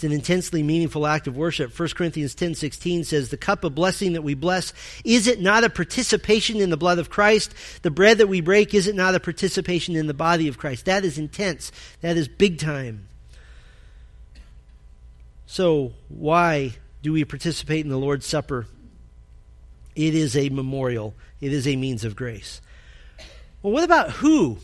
it's 0.00 0.04
an 0.06 0.12
intensely 0.12 0.62
meaningful 0.62 1.06
act 1.06 1.26
of 1.26 1.36
worship. 1.36 1.78
1 1.78 1.94
Corinthians 1.94 2.34
10:16 2.34 3.04
says, 3.04 3.28
"The 3.28 3.36
cup 3.36 3.64
of 3.64 3.74
blessing 3.74 4.14
that 4.14 4.22
we 4.22 4.32
bless, 4.32 4.72
is 5.04 5.26
it 5.26 5.42
not 5.42 5.62
a 5.62 5.68
participation 5.68 6.58
in 6.58 6.70
the 6.70 6.78
blood 6.78 6.98
of 6.98 7.10
Christ? 7.10 7.52
The 7.82 7.90
bread 7.90 8.16
that 8.16 8.26
we 8.26 8.40
break, 8.40 8.72
is 8.72 8.86
it 8.86 8.94
not 8.94 9.14
a 9.14 9.20
participation 9.20 9.96
in 9.96 10.06
the 10.06 10.14
body 10.14 10.48
of 10.48 10.56
Christ?" 10.56 10.86
That 10.86 11.04
is 11.04 11.18
intense. 11.18 11.70
That 12.00 12.16
is 12.16 12.28
big 12.28 12.58
time. 12.58 13.08
So, 15.44 15.92
why 16.08 16.76
do 17.02 17.12
we 17.12 17.26
participate 17.26 17.84
in 17.84 17.90
the 17.90 17.98
Lord's 17.98 18.24
Supper? 18.24 18.68
It 19.94 20.14
is 20.14 20.34
a 20.34 20.48
memorial. 20.48 21.14
It 21.42 21.52
is 21.52 21.66
a 21.66 21.76
means 21.76 22.04
of 22.04 22.16
grace. 22.16 22.62
Well, 23.60 23.74
what 23.74 23.84
about 23.84 24.12
who? 24.12 24.60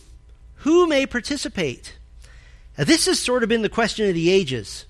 Who 0.60 0.86
may 0.86 1.04
participate? 1.04 1.92
Now, 2.78 2.84
this 2.84 3.04
has 3.04 3.20
sort 3.20 3.42
of 3.42 3.50
been 3.50 3.60
the 3.60 3.68
question 3.68 4.08
of 4.08 4.14
the 4.14 4.30
ages. 4.30 4.86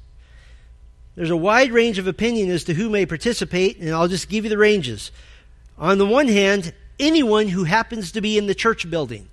There's 1.17 1.31
a 1.31 1.37
wide 1.37 1.73
range 1.73 1.99
of 1.99 2.07
opinion 2.07 2.51
as 2.51 2.65
to 2.65 2.75
who 2.75 2.91
may 2.91 3.07
participate, 3.07 3.79
and 3.79 3.91
I'll 3.91 4.07
just 4.07 4.29
give 4.29 4.45
you 4.45 4.51
the 4.51 4.59
ranges. 4.59 5.11
On 5.79 5.99
the 5.99 6.07
one 6.07 6.29
hand, 6.29 6.73
anyone 7.01 7.49
who 7.49 7.65
happens 7.65 8.13
to 8.13 8.21
be 8.21 8.39
in 8.39 8.47
the 8.47 8.55
church 8.55 8.89
building. 8.89 9.29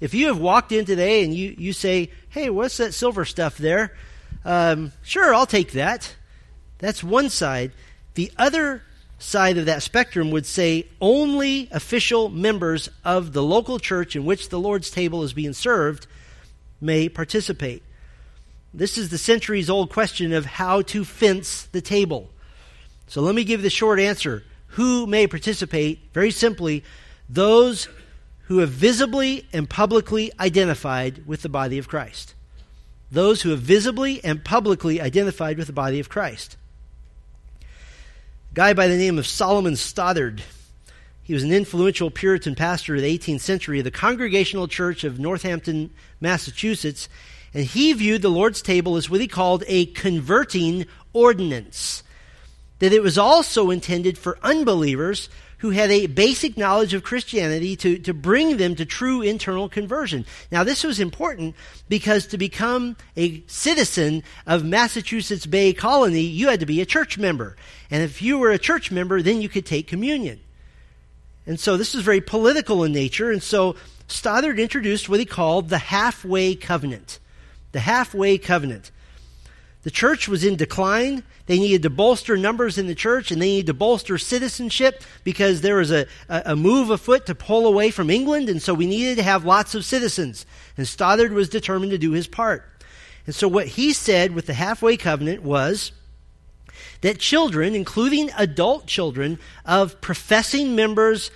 If 0.00 0.12
you 0.12 0.26
have 0.26 0.38
walked 0.38 0.72
in 0.72 0.84
today 0.84 1.24
and 1.24 1.32
you, 1.32 1.54
you 1.56 1.72
say, 1.72 2.10
hey, 2.30 2.50
what's 2.50 2.78
that 2.78 2.94
silver 2.94 3.24
stuff 3.24 3.58
there? 3.58 3.96
Um, 4.44 4.92
sure, 5.02 5.34
I'll 5.34 5.46
take 5.46 5.72
that. 5.72 6.16
That's 6.78 7.04
one 7.04 7.28
side. 7.28 7.72
The 8.14 8.32
other 8.36 8.82
side 9.18 9.58
of 9.58 9.66
that 9.66 9.82
spectrum 9.82 10.30
would 10.30 10.46
say 10.46 10.88
only 11.00 11.68
official 11.70 12.28
members 12.28 12.88
of 13.04 13.32
the 13.32 13.42
local 13.42 13.78
church 13.78 14.16
in 14.16 14.24
which 14.24 14.48
the 14.48 14.58
Lord's 14.58 14.90
table 14.90 15.22
is 15.22 15.32
being 15.32 15.52
served 15.52 16.06
may 16.80 17.08
participate. 17.08 17.82
This 18.72 18.96
is 18.96 19.08
the 19.08 19.18
centuries 19.18 19.68
old 19.68 19.90
question 19.90 20.32
of 20.32 20.46
how 20.46 20.82
to 20.82 21.04
fence 21.04 21.64
the 21.72 21.80
table. 21.80 22.30
So 23.08 23.20
let 23.20 23.34
me 23.34 23.44
give 23.44 23.62
the 23.62 23.70
short 23.70 23.98
answer. 23.98 24.44
Who 24.74 25.06
may 25.06 25.26
participate? 25.26 25.98
Very 26.12 26.30
simply, 26.30 26.84
those 27.28 27.88
who 28.44 28.58
have 28.58 28.70
visibly 28.70 29.46
and 29.52 29.68
publicly 29.68 30.32
identified 30.38 31.26
with 31.26 31.42
the 31.42 31.48
body 31.48 31.78
of 31.78 31.88
Christ. 31.88 32.34
Those 33.10 33.42
who 33.42 33.50
have 33.50 33.60
visibly 33.60 34.22
and 34.24 34.44
publicly 34.44 35.00
identified 35.00 35.58
with 35.58 35.66
the 35.66 35.72
body 35.72 35.98
of 35.98 36.08
Christ. 36.08 36.56
A 37.62 38.54
guy 38.54 38.72
by 38.72 38.86
the 38.86 38.96
name 38.96 39.18
of 39.18 39.26
Solomon 39.26 39.74
Stoddard. 39.74 40.42
He 41.22 41.34
was 41.34 41.42
an 41.42 41.52
influential 41.52 42.10
Puritan 42.10 42.54
pastor 42.54 42.96
of 42.96 43.02
the 43.02 43.18
18th 43.18 43.40
century 43.40 43.78
of 43.78 43.84
the 43.84 43.90
Congregational 43.90 44.68
Church 44.68 45.02
of 45.02 45.18
Northampton, 45.18 45.90
Massachusetts, 46.20 47.08
and 47.52 47.64
he 47.64 47.92
viewed 47.92 48.22
the 48.22 48.28
Lord's 48.28 48.62
table 48.62 48.96
as 48.96 49.10
what 49.10 49.20
he 49.20 49.28
called 49.28 49.64
a 49.66 49.86
converting 49.86 50.86
ordinance. 51.12 52.02
That 52.78 52.92
it 52.92 53.02
was 53.02 53.18
also 53.18 53.70
intended 53.70 54.16
for 54.16 54.38
unbelievers 54.42 55.28
who 55.58 55.70
had 55.70 55.90
a 55.90 56.06
basic 56.06 56.56
knowledge 56.56 56.94
of 56.94 57.02
Christianity 57.02 57.76
to, 57.76 57.98
to 57.98 58.14
bring 58.14 58.56
them 58.56 58.74
to 58.76 58.86
true 58.86 59.20
internal 59.20 59.68
conversion. 59.68 60.24
Now, 60.50 60.64
this 60.64 60.84
was 60.84 60.98
important 60.98 61.54
because 61.86 62.26
to 62.28 62.38
become 62.38 62.96
a 63.14 63.42
citizen 63.46 64.22
of 64.46 64.64
Massachusetts 64.64 65.44
Bay 65.44 65.74
Colony, 65.74 66.22
you 66.22 66.48
had 66.48 66.60
to 66.60 66.66
be 66.66 66.80
a 66.80 66.86
church 66.86 67.18
member. 67.18 67.56
And 67.90 68.02
if 68.02 68.22
you 68.22 68.38
were 68.38 68.50
a 68.50 68.58
church 68.58 68.90
member, 68.90 69.20
then 69.20 69.42
you 69.42 69.50
could 69.50 69.66
take 69.66 69.86
communion. 69.86 70.40
And 71.46 71.60
so 71.60 71.76
this 71.76 71.94
is 71.94 72.02
very 72.02 72.22
political 72.22 72.82
in 72.84 72.92
nature. 72.92 73.30
And 73.30 73.42
so 73.42 73.76
Stoddard 74.08 74.58
introduced 74.58 75.10
what 75.10 75.20
he 75.20 75.26
called 75.26 75.68
the 75.68 75.78
halfway 75.78 76.54
covenant. 76.54 77.18
The 77.72 77.80
halfway 77.80 78.38
covenant. 78.38 78.90
The 79.82 79.90
church 79.90 80.28
was 80.28 80.44
in 80.44 80.56
decline. 80.56 81.22
They 81.46 81.58
needed 81.58 81.82
to 81.82 81.90
bolster 81.90 82.36
numbers 82.36 82.76
in 82.76 82.86
the 82.86 82.94
church 82.94 83.30
and 83.30 83.40
they 83.40 83.46
needed 83.46 83.68
to 83.68 83.74
bolster 83.74 84.18
citizenship 84.18 85.02
because 85.24 85.62
there 85.62 85.76
was 85.76 85.90
a, 85.90 86.06
a 86.28 86.54
move 86.54 86.90
afoot 86.90 87.26
to 87.26 87.34
pull 87.34 87.66
away 87.66 87.90
from 87.90 88.10
England, 88.10 88.48
and 88.48 88.60
so 88.60 88.74
we 88.74 88.86
needed 88.86 89.16
to 89.16 89.22
have 89.22 89.44
lots 89.44 89.74
of 89.74 89.84
citizens. 89.84 90.44
And 90.76 90.86
Stoddard 90.86 91.32
was 91.32 91.48
determined 91.48 91.92
to 91.92 91.98
do 91.98 92.12
his 92.12 92.26
part. 92.26 92.64
And 93.26 93.34
so 93.34 93.48
what 93.48 93.68
he 93.68 93.92
said 93.92 94.32
with 94.32 94.46
the 94.46 94.54
halfway 94.54 94.96
covenant 94.96 95.42
was 95.42 95.92
that 97.00 97.18
children, 97.18 97.74
including 97.74 98.30
adult 98.36 98.86
children 98.86 99.38
of 99.64 100.00
professing 100.00 100.76
members, 100.76 101.30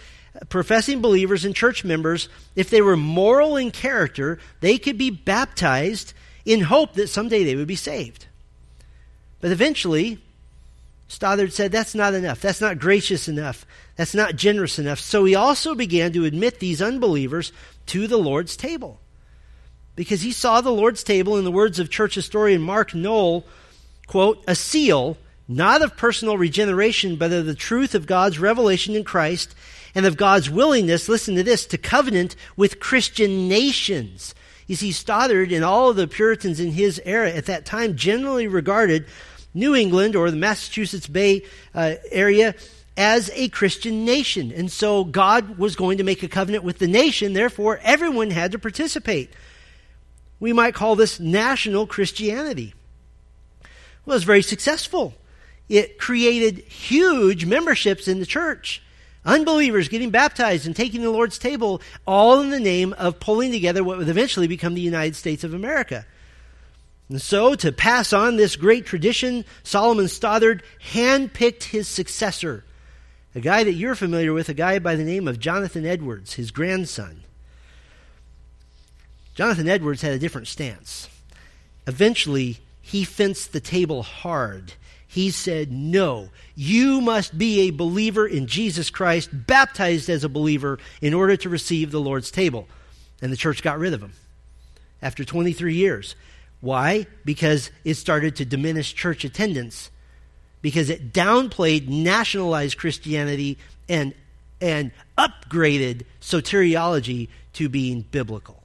professing 0.48 1.00
believers 1.00 1.44
and 1.44 1.54
church 1.54 1.84
members, 1.84 2.28
if 2.56 2.68
they 2.68 2.82
were 2.82 2.96
moral 2.96 3.56
in 3.56 3.70
character, 3.70 4.38
they 4.60 4.76
could 4.76 4.98
be 4.98 5.10
baptized 5.10 6.12
in 6.44 6.60
hope 6.60 6.94
that 6.94 7.08
someday 7.08 7.44
they 7.44 7.56
would 7.56 7.66
be 7.66 7.76
saved. 7.76 8.26
But 9.40 9.50
eventually, 9.50 10.18
Stoddard 11.08 11.52
said, 11.52 11.70
that's 11.70 11.94
not 11.94 12.14
enough. 12.14 12.40
That's 12.40 12.60
not 12.60 12.78
gracious 12.78 13.28
enough. 13.28 13.66
That's 13.96 14.14
not 14.14 14.36
generous 14.36 14.78
enough. 14.78 14.98
So 14.98 15.24
he 15.24 15.34
also 15.34 15.74
began 15.74 16.12
to 16.12 16.24
admit 16.24 16.60
these 16.60 16.82
unbelievers 16.82 17.52
to 17.86 18.06
the 18.06 18.16
Lord's 18.16 18.56
table. 18.56 19.00
Because 19.96 20.22
he 20.22 20.32
saw 20.32 20.60
the 20.60 20.70
Lord's 20.70 21.04
table, 21.04 21.36
in 21.36 21.44
the 21.44 21.52
words 21.52 21.78
of 21.78 21.90
church 21.90 22.16
historian 22.16 22.60
Mark 22.60 22.94
Noll, 22.94 23.44
quote, 24.06 24.42
a 24.48 24.54
seal, 24.54 25.16
not 25.46 25.82
of 25.82 25.96
personal 25.96 26.36
regeneration, 26.36 27.16
but 27.16 27.32
of 27.32 27.46
the 27.46 27.54
truth 27.54 27.94
of 27.94 28.06
God's 28.06 28.38
revelation 28.38 28.96
in 28.96 29.04
Christ 29.04 29.54
and 29.94 30.06
of 30.06 30.16
God's 30.16 30.50
willingness, 30.50 31.08
listen 31.08 31.36
to 31.36 31.44
this, 31.44 31.66
to 31.66 31.78
covenant 31.78 32.34
with 32.56 32.80
Christian 32.80 33.48
nations. 33.48 34.34
You 34.66 34.76
see, 34.76 34.92
Stoddard 34.92 35.52
and 35.52 35.64
all 35.64 35.90
of 35.90 35.96
the 35.96 36.06
Puritans 36.08 36.60
in 36.60 36.72
his 36.72 37.00
era 37.04 37.30
at 37.30 37.46
that 37.46 37.66
time 37.66 37.96
generally 37.96 38.46
regarded 38.46 39.06
New 39.52 39.74
England 39.74 40.16
or 40.16 40.30
the 40.30 40.36
Massachusetts 40.36 41.06
Bay 41.06 41.42
uh, 41.74 41.94
area 42.10 42.54
as 42.96 43.30
a 43.34 43.48
Christian 43.48 44.04
nation. 44.04 44.52
And 44.52 44.70
so 44.70 45.04
God 45.04 45.58
was 45.58 45.76
going 45.76 45.98
to 45.98 46.04
make 46.04 46.22
a 46.22 46.28
covenant 46.28 46.64
with 46.64 46.78
the 46.78 46.86
nation, 46.86 47.32
therefore, 47.32 47.80
everyone 47.82 48.30
had 48.30 48.52
to 48.52 48.58
participate. 48.58 49.30
We 50.40 50.52
might 50.52 50.74
call 50.74 50.96
this 50.96 51.20
national 51.20 51.86
Christianity. 51.86 52.74
Well, 54.04 54.14
it 54.14 54.16
was 54.16 54.24
very 54.24 54.42
successful. 54.42 55.14
It 55.68 55.98
created 55.98 56.58
huge 56.58 57.46
memberships 57.46 58.06
in 58.06 58.20
the 58.20 58.26
church. 58.26 58.82
Unbelievers 59.24 59.88
getting 59.88 60.10
baptized 60.10 60.66
and 60.66 60.76
taking 60.76 61.02
the 61.02 61.10
Lord's 61.10 61.38
table, 61.38 61.80
all 62.06 62.40
in 62.40 62.50
the 62.50 62.60
name 62.60 62.92
of 62.94 63.20
pulling 63.20 63.52
together 63.52 63.82
what 63.82 63.96
would 63.96 64.08
eventually 64.08 64.46
become 64.46 64.74
the 64.74 64.80
United 64.80 65.16
States 65.16 65.44
of 65.44 65.54
America. 65.54 66.04
And 67.08 67.20
so, 67.20 67.54
to 67.54 67.72
pass 67.72 68.12
on 68.12 68.36
this 68.36 68.56
great 68.56 68.86
tradition, 68.86 69.44
Solomon 69.62 70.08
Stoddard 70.08 70.62
handpicked 70.92 71.64
his 71.64 71.88
successor, 71.88 72.64
a 73.34 73.40
guy 73.40 73.64
that 73.64 73.72
you're 73.72 73.94
familiar 73.94 74.32
with, 74.32 74.48
a 74.48 74.54
guy 74.54 74.78
by 74.78 74.94
the 74.94 75.04
name 75.04 75.26
of 75.26 75.38
Jonathan 75.38 75.86
Edwards, 75.86 76.34
his 76.34 76.50
grandson. 76.50 77.24
Jonathan 79.34 79.68
Edwards 79.68 80.02
had 80.02 80.12
a 80.12 80.18
different 80.18 80.48
stance. 80.48 81.08
Eventually, 81.86 82.58
he 82.80 83.04
fenced 83.04 83.52
the 83.52 83.60
table 83.60 84.02
hard. 84.02 84.74
He 85.14 85.30
said, 85.30 85.70
No, 85.70 86.30
you 86.56 87.00
must 87.00 87.38
be 87.38 87.60
a 87.60 87.70
believer 87.70 88.26
in 88.26 88.48
Jesus 88.48 88.90
Christ, 88.90 89.30
baptized 89.32 90.10
as 90.10 90.24
a 90.24 90.28
believer, 90.28 90.80
in 91.00 91.14
order 91.14 91.36
to 91.36 91.48
receive 91.48 91.92
the 91.92 92.00
Lord's 92.00 92.32
table. 92.32 92.66
And 93.22 93.30
the 93.30 93.36
church 93.36 93.62
got 93.62 93.78
rid 93.78 93.94
of 93.94 94.02
him 94.02 94.14
after 95.00 95.24
23 95.24 95.72
years. 95.72 96.16
Why? 96.60 97.06
Because 97.24 97.70
it 97.84 97.94
started 97.94 98.34
to 98.36 98.44
diminish 98.44 98.92
church 98.92 99.22
attendance, 99.22 99.88
because 100.62 100.90
it 100.90 101.12
downplayed 101.12 101.86
nationalized 101.86 102.76
Christianity 102.76 103.56
and, 103.88 104.14
and 104.60 104.90
upgraded 105.16 106.06
soteriology 106.20 107.28
to 107.52 107.68
being 107.68 108.00
biblical. 108.10 108.64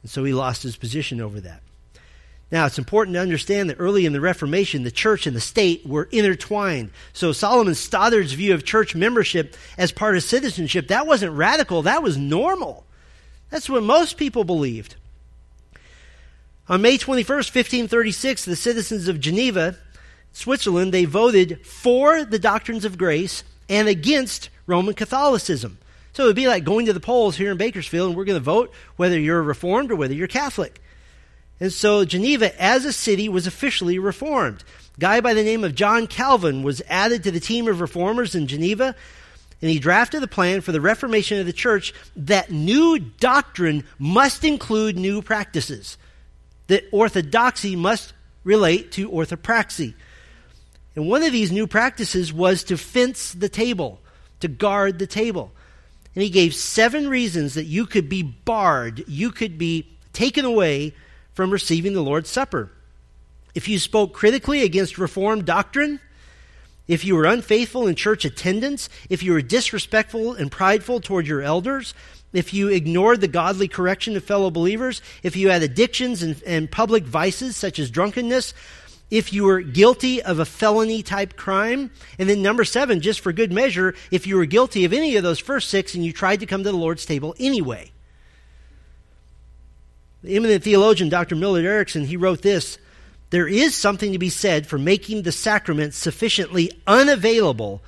And 0.00 0.10
so 0.10 0.24
he 0.24 0.32
lost 0.32 0.62
his 0.62 0.78
position 0.78 1.20
over 1.20 1.40
that. 1.40 1.60
Now, 2.50 2.64
it's 2.64 2.78
important 2.78 3.14
to 3.14 3.20
understand 3.20 3.68
that 3.68 3.76
early 3.78 4.06
in 4.06 4.14
the 4.14 4.22
Reformation, 4.22 4.82
the 4.82 4.90
church 4.90 5.26
and 5.26 5.36
the 5.36 5.40
state 5.40 5.86
were 5.86 6.08
intertwined. 6.10 6.90
So, 7.12 7.32
Solomon 7.32 7.74
Stoddard's 7.74 8.32
view 8.32 8.54
of 8.54 8.64
church 8.64 8.94
membership 8.94 9.54
as 9.76 9.92
part 9.92 10.16
of 10.16 10.22
citizenship, 10.22 10.88
that 10.88 11.06
wasn't 11.06 11.34
radical, 11.34 11.82
that 11.82 12.02
was 12.02 12.16
normal. 12.16 12.86
That's 13.50 13.68
what 13.68 13.82
most 13.82 14.16
people 14.16 14.44
believed. 14.44 14.96
On 16.70 16.80
May 16.80 16.96
21st, 16.96 17.54
1536, 17.54 18.44
the 18.44 18.56
citizens 18.56 19.08
of 19.08 19.20
Geneva, 19.20 19.76
Switzerland, 20.32 20.92
they 20.92 21.04
voted 21.04 21.66
for 21.66 22.24
the 22.24 22.38
doctrines 22.38 22.84
of 22.84 22.98
grace 22.98 23.44
and 23.68 23.88
against 23.88 24.50
Roman 24.66 24.94
Catholicism. 24.94 25.78
So 26.12 26.24
it 26.24 26.26
would 26.26 26.36
be 26.36 26.48
like 26.48 26.64
going 26.64 26.86
to 26.86 26.92
the 26.92 27.00
polls 27.00 27.36
here 27.36 27.50
in 27.50 27.56
Bakersfield 27.56 28.08
and 28.08 28.16
we're 28.16 28.24
going 28.24 28.38
to 28.38 28.44
vote 28.44 28.72
whether 28.96 29.18
you're 29.18 29.42
Reformed 29.42 29.90
or 29.90 29.96
whether 29.96 30.14
you're 30.14 30.28
Catholic. 30.28 30.80
And 31.60 31.72
so 31.72 32.04
Geneva 32.04 32.60
as 32.60 32.84
a 32.84 32.92
city 32.92 33.28
was 33.28 33.46
officially 33.46 33.98
reformed. 33.98 34.62
A 34.96 35.00
guy 35.00 35.20
by 35.20 35.34
the 35.34 35.42
name 35.42 35.64
of 35.64 35.74
John 35.74 36.06
Calvin 36.06 36.62
was 36.62 36.82
added 36.88 37.24
to 37.24 37.30
the 37.30 37.40
team 37.40 37.68
of 37.68 37.80
reformers 37.80 38.34
in 38.34 38.46
Geneva 38.46 38.94
and 39.60 39.70
he 39.70 39.78
drafted 39.78 40.22
the 40.22 40.28
plan 40.28 40.60
for 40.60 40.72
the 40.72 40.80
reformation 40.80 41.40
of 41.40 41.46
the 41.46 41.52
church 41.52 41.92
that 42.14 42.50
new 42.50 42.98
doctrine 42.98 43.84
must 43.98 44.44
include 44.44 44.96
new 44.96 45.20
practices 45.20 45.98
that 46.68 46.84
orthodoxy 46.92 47.74
must 47.74 48.12
relate 48.44 48.92
to 48.92 49.10
orthopraxy. 49.10 49.94
And 50.94 51.08
one 51.08 51.22
of 51.22 51.32
these 51.32 51.50
new 51.50 51.66
practices 51.66 52.32
was 52.32 52.64
to 52.64 52.76
fence 52.76 53.32
the 53.32 53.48
table, 53.48 54.00
to 54.40 54.48
guard 54.48 54.98
the 54.98 55.06
table. 55.06 55.50
And 56.14 56.22
he 56.22 56.30
gave 56.30 56.54
seven 56.54 57.08
reasons 57.08 57.54
that 57.54 57.64
you 57.64 57.86
could 57.86 58.08
be 58.08 58.22
barred, 58.22 59.04
you 59.08 59.30
could 59.30 59.58
be 59.58 59.88
taken 60.12 60.44
away 60.44 60.94
from 61.38 61.52
receiving 61.52 61.92
the 61.92 62.02
Lord's 62.02 62.28
Supper. 62.28 62.68
If 63.54 63.68
you 63.68 63.78
spoke 63.78 64.12
critically 64.12 64.62
against 64.62 64.98
Reformed 64.98 65.44
doctrine, 65.44 66.00
if 66.88 67.04
you 67.04 67.14
were 67.14 67.26
unfaithful 67.26 67.86
in 67.86 67.94
church 67.94 68.24
attendance, 68.24 68.88
if 69.08 69.22
you 69.22 69.30
were 69.30 69.40
disrespectful 69.40 70.32
and 70.32 70.50
prideful 70.50 71.00
toward 71.00 71.28
your 71.28 71.40
elders, 71.40 71.94
if 72.32 72.52
you 72.52 72.66
ignored 72.66 73.20
the 73.20 73.28
godly 73.28 73.68
correction 73.68 74.16
of 74.16 74.24
fellow 74.24 74.50
believers, 74.50 75.00
if 75.22 75.36
you 75.36 75.50
had 75.50 75.62
addictions 75.62 76.24
and, 76.24 76.42
and 76.44 76.72
public 76.72 77.04
vices 77.04 77.54
such 77.54 77.78
as 77.78 77.88
drunkenness, 77.88 78.52
if 79.08 79.32
you 79.32 79.44
were 79.44 79.60
guilty 79.60 80.20
of 80.20 80.40
a 80.40 80.44
felony 80.44 81.04
type 81.04 81.36
crime, 81.36 81.92
and 82.18 82.28
then 82.28 82.42
number 82.42 82.64
seven, 82.64 83.00
just 83.00 83.20
for 83.20 83.32
good 83.32 83.52
measure, 83.52 83.94
if 84.10 84.26
you 84.26 84.36
were 84.36 84.44
guilty 84.44 84.84
of 84.84 84.92
any 84.92 85.14
of 85.14 85.22
those 85.22 85.38
first 85.38 85.68
six 85.68 85.94
and 85.94 86.04
you 86.04 86.12
tried 86.12 86.40
to 86.40 86.46
come 86.46 86.64
to 86.64 86.72
the 86.72 86.76
Lord's 86.76 87.06
table 87.06 87.36
anyway. 87.38 87.92
The 90.22 90.36
eminent 90.36 90.64
theologian 90.64 91.08
Dr. 91.08 91.36
Millard 91.36 91.64
Erickson, 91.64 92.04
he 92.04 92.16
wrote 92.16 92.42
this 92.42 92.78
There 93.30 93.48
is 93.48 93.74
something 93.74 94.12
to 94.12 94.18
be 94.18 94.30
said 94.30 94.66
for 94.66 94.78
making 94.78 95.22
the 95.22 95.32
sacrament 95.32 95.94
sufficiently 95.94 96.72
unavailable 96.86 97.82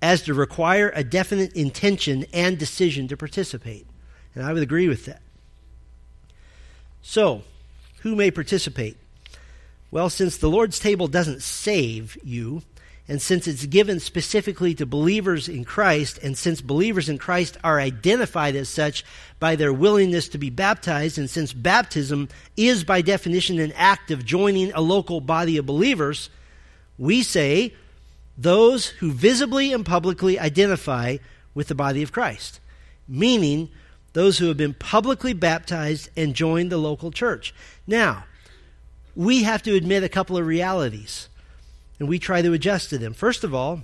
as 0.00 0.22
to 0.22 0.34
require 0.34 0.90
a 0.94 1.04
definite 1.04 1.52
intention 1.54 2.24
and 2.32 2.58
decision 2.58 3.08
to 3.08 3.16
participate. 3.16 3.86
And 4.34 4.44
I 4.44 4.52
would 4.52 4.62
agree 4.62 4.88
with 4.88 5.06
that. 5.06 5.22
So, 7.02 7.42
who 8.00 8.14
may 8.14 8.30
participate? 8.30 8.96
Well, 9.90 10.10
since 10.10 10.36
the 10.36 10.50
Lord's 10.50 10.78
table 10.78 11.08
doesn't 11.08 11.42
save 11.42 12.18
you, 12.22 12.62
and 13.08 13.22
since 13.22 13.46
it's 13.46 13.66
given 13.66 14.00
specifically 14.00 14.74
to 14.74 14.86
believers 14.86 15.48
in 15.48 15.64
Christ, 15.64 16.18
and 16.22 16.36
since 16.36 16.60
believers 16.60 17.08
in 17.08 17.18
Christ 17.18 17.56
are 17.62 17.78
identified 17.78 18.56
as 18.56 18.68
such 18.68 19.04
by 19.38 19.54
their 19.54 19.72
willingness 19.72 20.28
to 20.30 20.38
be 20.38 20.50
baptized, 20.50 21.16
and 21.16 21.30
since 21.30 21.52
baptism 21.52 22.28
is 22.56 22.82
by 22.82 23.02
definition 23.02 23.58
an 23.58 23.72
act 23.72 24.10
of 24.10 24.24
joining 24.24 24.72
a 24.72 24.80
local 24.80 25.20
body 25.20 25.56
of 25.56 25.66
believers, 25.66 26.30
we 26.98 27.22
say 27.22 27.74
those 28.36 28.86
who 28.86 29.12
visibly 29.12 29.72
and 29.72 29.86
publicly 29.86 30.38
identify 30.38 31.18
with 31.54 31.68
the 31.68 31.74
body 31.74 32.02
of 32.02 32.12
Christ, 32.12 32.60
meaning 33.06 33.70
those 34.12 34.38
who 34.38 34.48
have 34.48 34.56
been 34.56 34.74
publicly 34.74 35.32
baptized 35.32 36.08
and 36.16 36.34
joined 36.34 36.72
the 36.72 36.78
local 36.78 37.10
church. 37.10 37.54
Now, 37.86 38.24
we 39.14 39.44
have 39.44 39.62
to 39.62 39.74
admit 39.74 40.02
a 40.02 40.08
couple 40.08 40.36
of 40.36 40.46
realities, 40.46 41.28
and 41.98 42.08
we 42.08 42.18
try 42.18 42.42
to 42.42 42.52
adjust 42.52 42.90
to 42.90 42.98
them. 42.98 43.14
First 43.14 43.44
of 43.44 43.54
all, 43.54 43.82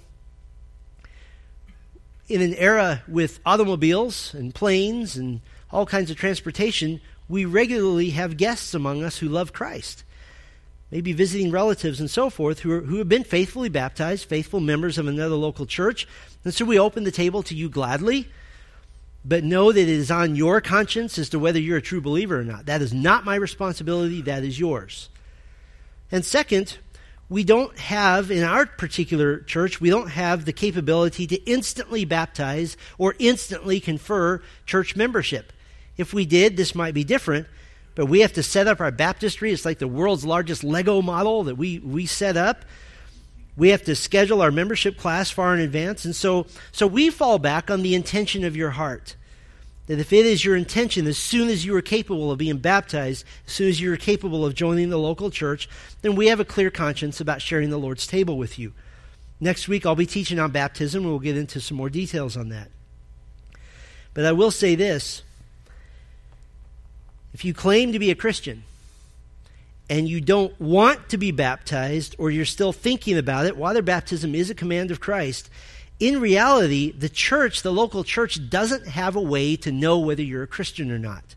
in 2.29 2.41
an 2.41 2.55
era 2.55 3.03
with 3.09 3.41
automobiles 3.45 4.35
and 4.35 4.55
planes 4.55 5.17
and 5.17 5.41
all 5.71 5.87
kinds 5.87 6.11
of 6.11 6.17
transportation, 6.17 7.01
we 7.29 7.45
regularly 7.45 8.11
have 8.11 8.37
guests 8.37 8.75
among 8.75 9.03
us 9.03 9.19
who 9.19 9.29
love 9.29 9.53
Christ. 9.53 10.05
Maybe 10.91 11.13
visiting 11.15 11.51
relatives 11.51 12.01
and 12.01 12.11
so 12.11 12.29
forth 12.29 12.61
who, 12.61 12.73
are, 12.73 12.81
who 12.83 12.97
have 12.99 13.09
been 13.09 13.25
faithfully 13.25 13.71
baptized, 13.71 14.29
faithful 14.29 14.61
members 14.61 14.99
of 14.99 15.07
another 15.07 15.37
local 15.37 15.65
church. 15.65 16.07
And 16.45 16.53
so 16.53 16.67
we 16.67 16.79
open 16.79 17.05
the 17.05 17.11
table 17.11 17.43
to 17.45 17.55
you 17.55 17.71
gladly, 17.71 18.29
but 19.25 19.45
know 19.45 19.73
that 19.73 19.81
it 19.81 19.89
is 19.89 20.11
on 20.11 20.37
your 20.37 20.61
conscience 20.61 21.19
as 21.19 21.31
to 21.31 21.39
whether 21.39 21.59
you're 21.59 21.79
a 21.79 21.83
true 21.83 22.03
believer 22.03 22.41
or 22.41 22.45
not. 22.45 22.67
That 22.67 22.83
is 22.83 22.93
not 22.93 23.25
my 23.25 23.37
responsibility, 23.37 24.21
that 24.23 24.45
is 24.45 24.61
yours. 24.61 25.09
And 26.11 26.25
second, 26.25 26.77
we 27.33 27.45
don't 27.45 27.79
have, 27.79 28.31
in 28.31 28.43
our 28.43 28.67
particular 28.67 29.41
church, 29.41 29.81
we 29.81 29.89
don't 29.89 30.11
have 30.11 30.45
the 30.45 30.53
capability 30.53 31.27
to 31.27 31.37
instantly 31.51 32.05
baptize 32.05 32.77
or 32.99 33.15
instantly 33.19 33.81
confer 33.81 34.43
church 34.67 34.97
membership. 34.97 35.51
If 35.97 36.13
we 36.13 36.27
did, 36.27 36.59
this 36.59 36.75
might 36.75 36.93
be 36.93 37.05
different, 37.05 37.47
but 37.95 38.05
we 38.05 38.21
have 38.21 38.35
to 38.35 38.43
set 38.43 38.69
up 38.69 38.81
our 38.81 38.91
baptistry. 38.91 39.51
It's 39.51 39.65
like 39.65 39.79
the 39.79 39.89
world's 39.89 40.27
largest 40.27 40.63
Lego 40.63 41.01
model 41.01 41.45
that 41.45 41.55
we, 41.55 41.79
we 41.79 42.05
set 42.05 42.37
up. 42.37 42.67
We 43.57 43.71
have 43.71 43.83
to 43.85 43.97
schedule 43.97 44.43
our 44.43 44.51
membership 44.51 44.99
class 44.99 45.31
far 45.31 45.55
in 45.55 45.61
advance. 45.61 46.05
And 46.05 46.15
so, 46.15 46.47
so 46.71 46.87
we 46.87 47.09
fall 47.09 47.39
back 47.39 47.71
on 47.71 47.83
the 47.83 47.95
intention 47.95 48.45
of 48.45 48.57
your 48.57 48.71
heart. 48.71 49.17
If 49.99 50.13
it 50.13 50.27
is 50.27 50.45
your 50.45 50.57
intention, 50.57 51.07
as 51.07 51.19
soon 51.19 51.49
as 51.49 51.65
you 51.65 51.75
are 51.77 51.83
capable 51.83 52.31
of 52.31 52.39
being 52.39 52.59
baptized, 52.59 53.25
as 53.47 53.53
soon 53.53 53.69
as 53.69 53.81
you 53.81 53.93
are 53.93 53.97
capable 53.97 54.45
of 54.45 54.55
joining 54.55 54.91
the 54.91 54.99
local 54.99 55.31
church, 55.31 55.69
then 56.03 56.15
we 56.15 56.29
have 56.29 56.41
a 56.41 56.45
clear 56.45 56.71
conscience 56.71 57.21
about 57.21 57.43
sharing 57.43 57.71
the 57.71 57.79
Lord's 57.79 58.07
table 58.07 58.39
with 58.39 58.59
you. 58.59 58.73
Next 59.41 59.67
week, 59.67 59.85
I'll 59.85 59.97
be 59.97 60.07
teaching 60.07 60.39
on 60.39 60.53
baptism, 60.53 61.03
and 61.03 61.11
we'll 61.11 61.19
get 61.19 61.37
into 61.37 61.61
some 61.61 61.77
more 61.77 61.91
details 61.91 62.37
on 62.37 62.51
that. 62.51 62.71
But 64.15 64.25
I 64.25 64.33
will 64.33 64.51
say 64.51 64.75
this 64.75 65.23
if 67.35 67.45
you 67.45 67.55
claim 67.55 67.93
to 67.93 67.99
be 67.99 68.11
a 68.11 68.15
Christian, 68.15 68.63
and 69.91 70.09
you 70.09 70.21
don't 70.21 70.59
want 70.61 71.09
to 71.09 71.19
be 71.19 71.33
baptized, 71.33 72.15
or 72.19 72.31
you're 72.31 72.45
still 72.45 72.73
thinking 72.73 73.19
about 73.19 73.47
it, 73.47 73.57
water 73.57 73.83
baptism 73.83 74.35
is 74.35 74.49
a 74.49 74.55
command 74.55 74.91
of 74.91 75.01
Christ 75.01 75.51
in 76.03 76.21
reality, 76.21 76.91
the 76.91 77.09
church, 77.09 77.63
the 77.63 77.73
local 77.73 78.03
church, 78.03 78.51
doesn't 78.51 78.89
have 78.89 79.15
a 79.15 79.21
way 79.21 79.55
to 79.55 79.71
know 79.71 80.01
whether 80.01 80.21
you're 80.21 80.43
a 80.43 80.49
Christian 80.49 80.91
or 80.91 80.99
not. 80.99 81.37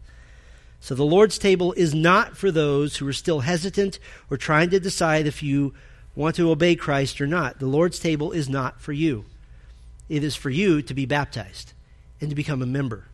So 0.80 0.96
the 0.96 1.06
Lord's 1.06 1.38
table 1.38 1.72
is 1.74 1.94
not 1.94 2.36
for 2.36 2.50
those 2.50 2.98
who 2.98 3.08
are 3.08 3.14
still 3.14 3.42
hesitant 3.42 4.00
or 4.28 4.38
trying 4.38 4.72
to 4.72 4.80
decide 4.80 5.28
if 5.28 5.44
you 5.44 5.76
want 6.16 6.36
to 6.38 6.50
obey 6.50 6.76
Christ 6.76 7.22
or 7.22 7.28
not. 7.28 7.60
The 7.60 7.68
Lord's 7.68 8.00
table 8.00 8.32
is 8.32 8.50
not 8.50 8.82
for 8.82 8.92
you. 8.92 9.26
It 10.10 10.24
is 10.24 10.36
for 10.36 10.50
you 10.50 10.82
to 10.82 10.94
be 10.96 11.06
baptized 11.06 11.74
and 12.20 12.32
to 12.32 12.36
become 12.36 12.64
a 12.64 12.68
member. 12.68 13.06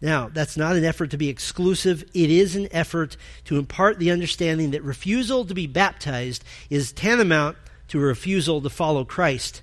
Now, 0.00 0.28
that's 0.28 0.56
not 0.56 0.74
an 0.74 0.84
effort 0.84 1.12
to 1.12 1.16
be 1.16 1.28
exclusive. 1.28 2.02
It 2.12 2.28
is 2.28 2.56
an 2.56 2.66
effort 2.72 3.16
to 3.44 3.56
impart 3.56 4.00
the 4.00 4.10
understanding 4.10 4.72
that 4.72 4.82
refusal 4.82 5.44
to 5.44 5.54
be 5.54 5.68
baptized 5.68 6.42
is 6.70 6.90
tantamount 6.90 7.56
to 7.86 8.00
a 8.00 8.02
refusal 8.02 8.60
to 8.62 8.68
follow 8.68 9.04
Christ 9.04 9.62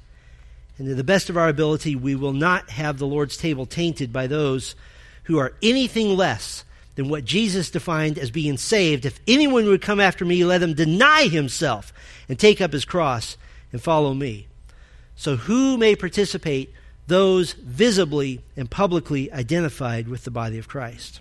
and 0.78 0.88
to 0.88 0.96
the 0.96 1.04
best 1.04 1.30
of 1.30 1.38
our 1.38 1.50
ability, 1.50 1.96
we 1.96 2.16
will 2.16 2.34
not 2.34 2.70
have 2.72 2.98
the 2.98 3.08
Lord's 3.08 3.38
table 3.38 3.66
tainted 3.66 4.12
by 4.12 4.28
those 4.28 4.76
who 5.24 5.38
are 5.38 5.54
anything 5.62 6.16
less 6.18 6.64
than 6.96 7.10
what 7.10 7.26
Jesus 7.26 7.72
defined 7.72 8.18
as 8.18 8.32
being 8.32 8.58
saved. 8.58 9.06
If 9.06 9.20
anyone 9.28 9.66
would 9.66 9.82
come 9.82 10.00
after 10.00 10.26
me, 10.26 10.44
let 10.44 10.64
him 10.64 10.74
deny 10.74 11.28
himself 11.28 11.94
and 12.28 12.38
take 12.38 12.62
up 12.62 12.74
his 12.74 12.86
cross 12.86 13.38
and 13.72 13.82
follow 13.82 14.14
me. 14.14 14.48
So, 15.16 15.36
who 15.36 15.78
may 15.78 15.96
participate? 15.96 16.74
Those 17.08 17.54
visibly 17.54 18.42
and 18.56 18.70
publicly 18.70 19.32
identified 19.32 20.08
with 20.08 20.24
the 20.24 20.32
body 20.32 20.58
of 20.58 20.68
Christ. 20.68 21.20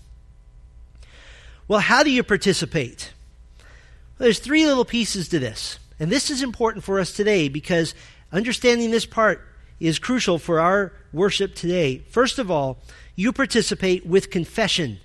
Well, 1.66 1.80
how 1.80 2.03
do 2.03 2.11
you 2.11 2.22
participate? 2.22 3.12
Well, 4.18 4.26
there's 4.26 4.38
three 4.38 4.66
little 4.66 4.84
pieces 4.84 5.28
to 5.28 5.38
this. 5.38 5.78
And 5.98 6.11
this 6.11 6.30
is 6.30 6.42
important 6.42 6.84
for 6.84 6.98
us 6.98 7.12
today 7.12 7.48
because 7.48 7.94
understanding 8.33 8.91
this 8.91 9.07
part 9.07 9.47
is 9.78 9.99
crucial 9.99 10.39
for 10.39 10.61
our 10.61 10.93
worship 11.12 11.55
today. 11.55 11.99
First 12.11 12.39
of 12.39 12.51
all, 12.51 12.78
you 13.16 13.33
participate 13.33 14.07
with 14.07 14.31
confession. 14.31 14.99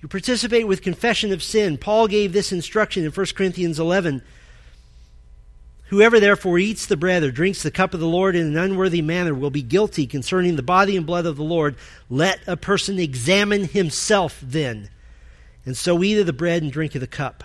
You 0.00 0.08
participate 0.08 0.66
with 0.66 0.82
confession 0.82 1.32
of 1.32 1.42
sin. 1.42 1.78
Paul 1.78 2.08
gave 2.08 2.32
this 2.32 2.52
instruction 2.52 3.04
in 3.04 3.10
1 3.10 3.26
Corinthians 3.34 3.78
11. 3.78 4.22
Whoever 5.88 6.18
therefore 6.18 6.58
eats 6.58 6.86
the 6.86 6.96
bread 6.96 7.22
or 7.22 7.30
drinks 7.30 7.62
the 7.62 7.70
cup 7.70 7.94
of 7.94 8.00
the 8.00 8.06
Lord 8.06 8.34
in 8.34 8.46
an 8.46 8.56
unworthy 8.56 9.02
manner 9.02 9.34
will 9.34 9.50
be 9.50 9.62
guilty 9.62 10.06
concerning 10.06 10.56
the 10.56 10.62
body 10.62 10.96
and 10.96 11.06
blood 11.06 11.26
of 11.26 11.36
the 11.36 11.44
Lord. 11.44 11.76
Let 12.10 12.40
a 12.46 12.56
person 12.56 12.98
examine 12.98 13.64
himself 13.64 14.40
then. 14.42 14.88
And 15.64 15.76
so 15.76 16.02
eat 16.02 16.18
of 16.18 16.26
the 16.26 16.32
bread 16.32 16.62
and 16.62 16.72
drink 16.72 16.94
of 16.94 17.00
the 17.00 17.06
cup. 17.06 17.44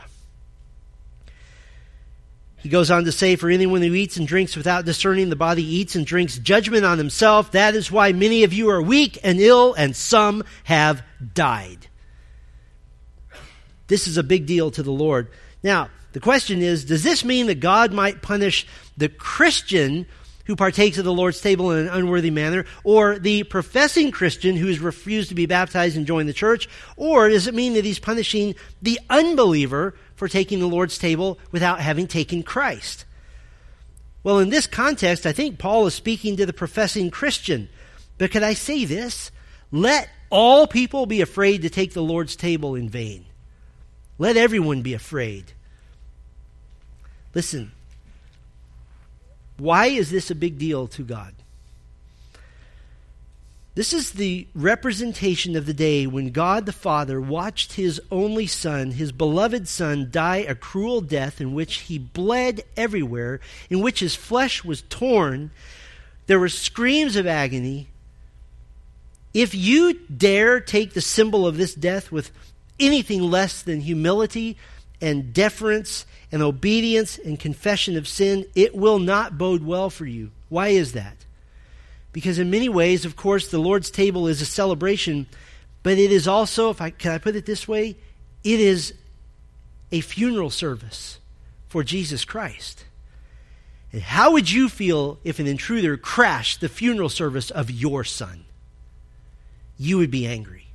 He 2.60 2.70
goes 2.70 2.92
on 2.92 3.06
to 3.06 3.12
say, 3.12 3.36
For 3.36 3.50
anyone 3.50 3.82
who 3.82 3.94
eats 3.94 4.18
and 4.18 4.28
drinks 4.28 4.56
without 4.56 4.86
discerning 4.86 5.30
the 5.30 5.36
body 5.36 5.64
eats 5.64 5.96
and 5.96 6.06
drinks 6.06 6.38
judgment 6.38 6.86
on 6.86 6.98
himself. 6.98 7.52
That 7.52 7.76
is 7.76 7.92
why 7.92 8.12
many 8.12 8.44
of 8.44 8.54
you 8.54 8.70
are 8.70 8.82
weak 8.82 9.18
and 9.24 9.40
ill, 9.40 9.74
and 9.74 9.96
some 9.96 10.44
have 10.66 11.02
died. 11.34 11.88
This 13.88 14.08
is 14.08 14.18
a 14.18 14.24
big 14.24 14.46
deal 14.46 14.72
to 14.72 14.84
the 14.84 14.92
Lord. 14.92 15.30
Now, 15.64 15.90
the 16.12 16.20
question 16.20 16.62
is 16.62 16.86
Does 16.86 17.04
this 17.04 17.24
mean 17.24 17.48
that 17.48 17.60
God 17.60 17.94
might 17.94 18.22
punish 18.22 18.68
the 18.98 19.10
Christian 19.10 20.06
who 20.46 20.56
partakes 20.56 20.98
of 20.98 21.06
the 21.06 21.14
Lord's 21.14 21.40
table 21.40 21.72
in 21.72 21.86
an 21.86 21.94
unworthy 21.94 22.32
manner, 22.32 22.66
or 22.84 23.20
the 23.20 23.44
professing 23.44 24.10
Christian 24.10 24.56
who 24.56 24.66
has 24.66 24.80
refused 24.80 25.30
to 25.30 25.36
be 25.36 25.46
baptized 25.46 25.96
and 25.96 26.08
join 26.08 26.26
the 26.26 26.34
church? 26.34 26.68
Or 26.98 27.30
does 27.30 27.46
it 27.46 27.54
mean 27.54 27.74
that 27.74 27.86
he's 27.86 28.00
punishing 28.00 28.56
the 28.82 29.00
unbeliever 29.12 29.94
for 30.20 30.28
taking 30.28 30.60
the 30.60 30.68
Lord's 30.68 30.98
table 30.98 31.40
without 31.52 31.80
having 31.80 32.06
taken 32.06 32.44
Christ? 32.44 33.06
Well, 34.22 34.40
in 34.40 34.50
this 34.50 34.68
context, 34.68 35.26
I 35.26 35.32
think 35.32 35.58
Paul 35.58 35.88
is 35.88 35.94
speaking 35.94 36.38
to 36.38 36.46
the 36.46 36.54
professing 36.54 37.10
Christian. 37.10 37.70
But 38.18 38.32
could 38.32 38.44
I 38.44 38.54
say 38.54 38.84
this? 38.84 39.32
Let 39.72 40.10
all 40.30 40.68
people 40.68 41.06
be 41.06 41.22
afraid 41.22 41.62
to 41.62 41.70
take 41.70 41.94
the 41.94 42.04
Lord's 42.04 42.36
table 42.36 42.76
in 42.76 42.90
vain. 42.90 43.26
Let 44.18 44.36
everyone 44.36 44.82
be 44.82 44.94
afraid. 44.94 45.54
Listen, 47.34 47.72
why 49.58 49.86
is 49.88 50.12
this 50.12 50.30
a 50.30 50.36
big 50.36 50.58
deal 50.58 50.88
to 50.90 51.04
God? 51.04 51.34
This 53.80 53.94
is 53.94 54.12
the 54.12 54.46
representation 54.54 55.56
of 55.56 55.66
the 55.66 55.74
day 55.74 56.06
when 56.06 56.32
God 56.32 56.66
the 56.66 56.74
Father 56.74 57.22
watched 57.22 57.72
his 57.72 58.02
only 58.12 58.46
Son, 58.46 58.92
his 58.92 59.14
beloved 59.14 59.70
Son, 59.70 60.10
die 60.12 60.40
a 60.40 60.54
cruel 60.54 61.00
death 61.00 61.40
in 61.40 61.54
which 61.54 61.78
he 61.78 61.98
bled 61.98 62.64
everywhere, 62.76 63.40
in 63.70 63.80
which 63.80 64.02
his 64.02 64.16
flesh 64.16 64.66
was 64.66 64.82
torn. 64.90 65.52
There 66.28 66.42
were 66.42 66.50
screams 66.50 67.16
of 67.16 67.26
agony. 67.26 67.88
If 69.34 69.56
you 69.56 69.94
dare 69.94 70.60
take 70.60 70.92
the 70.92 71.00
symbol 71.00 71.48
of 71.48 71.56
this 71.56 71.74
death 71.74 72.12
with 72.12 72.32
anything 72.82 73.22
less 73.22 73.62
than 73.62 73.80
humility 73.80 74.58
and 75.00 75.34
deference 75.34 76.06
and 76.34 76.42
obedience 76.42 77.18
and 77.18 77.40
confession 77.40 77.96
of 77.96 78.10
sin, 78.10 78.46
it 78.56 78.76
will 78.76 79.00
not 79.00 79.38
bode 79.38 79.64
well 79.64 79.90
for 79.90 80.06
you. 80.06 80.32
Why 80.50 80.68
is 80.68 80.92
that? 80.92 81.16
Because 82.12 82.40
in 82.40 82.50
many 82.50 82.70
ways, 82.70 83.06
of 83.06 83.16
course, 83.16 83.50
the 83.50 83.60
Lord's 83.60 83.92
table 83.92 84.28
is 84.28 84.42
a 84.42 84.46
celebration, 84.46 85.28
but 85.84 85.98
it 85.98 86.12
is 86.12 86.28
also, 86.28 86.70
if 86.70 86.82
I 86.82 86.90
can 86.90 87.12
I 87.12 87.18
put 87.18 87.36
it 87.36 87.46
this 87.46 87.68
way, 87.68 87.96
it 88.44 88.60
is 88.60 88.94
a 89.92 90.02
funeral 90.02 90.50
service 90.50 91.20
for 91.68 91.84
Jesus 91.84 92.26
Christ. 92.26 92.86
And 93.92 94.02
how 94.02 94.32
would 94.34 94.52
you 94.52 94.70
feel 94.70 95.20
if 95.24 95.40
an 95.40 95.48
intruder 95.48 95.98
crashed 95.98 96.62
the 96.62 96.70
funeral 96.70 97.10
service 97.10 97.50
of 97.50 97.72
your 97.72 98.04
son? 98.04 98.46
You 99.78 99.98
would 99.98 100.12
be 100.12 100.28
angry. 100.28 100.68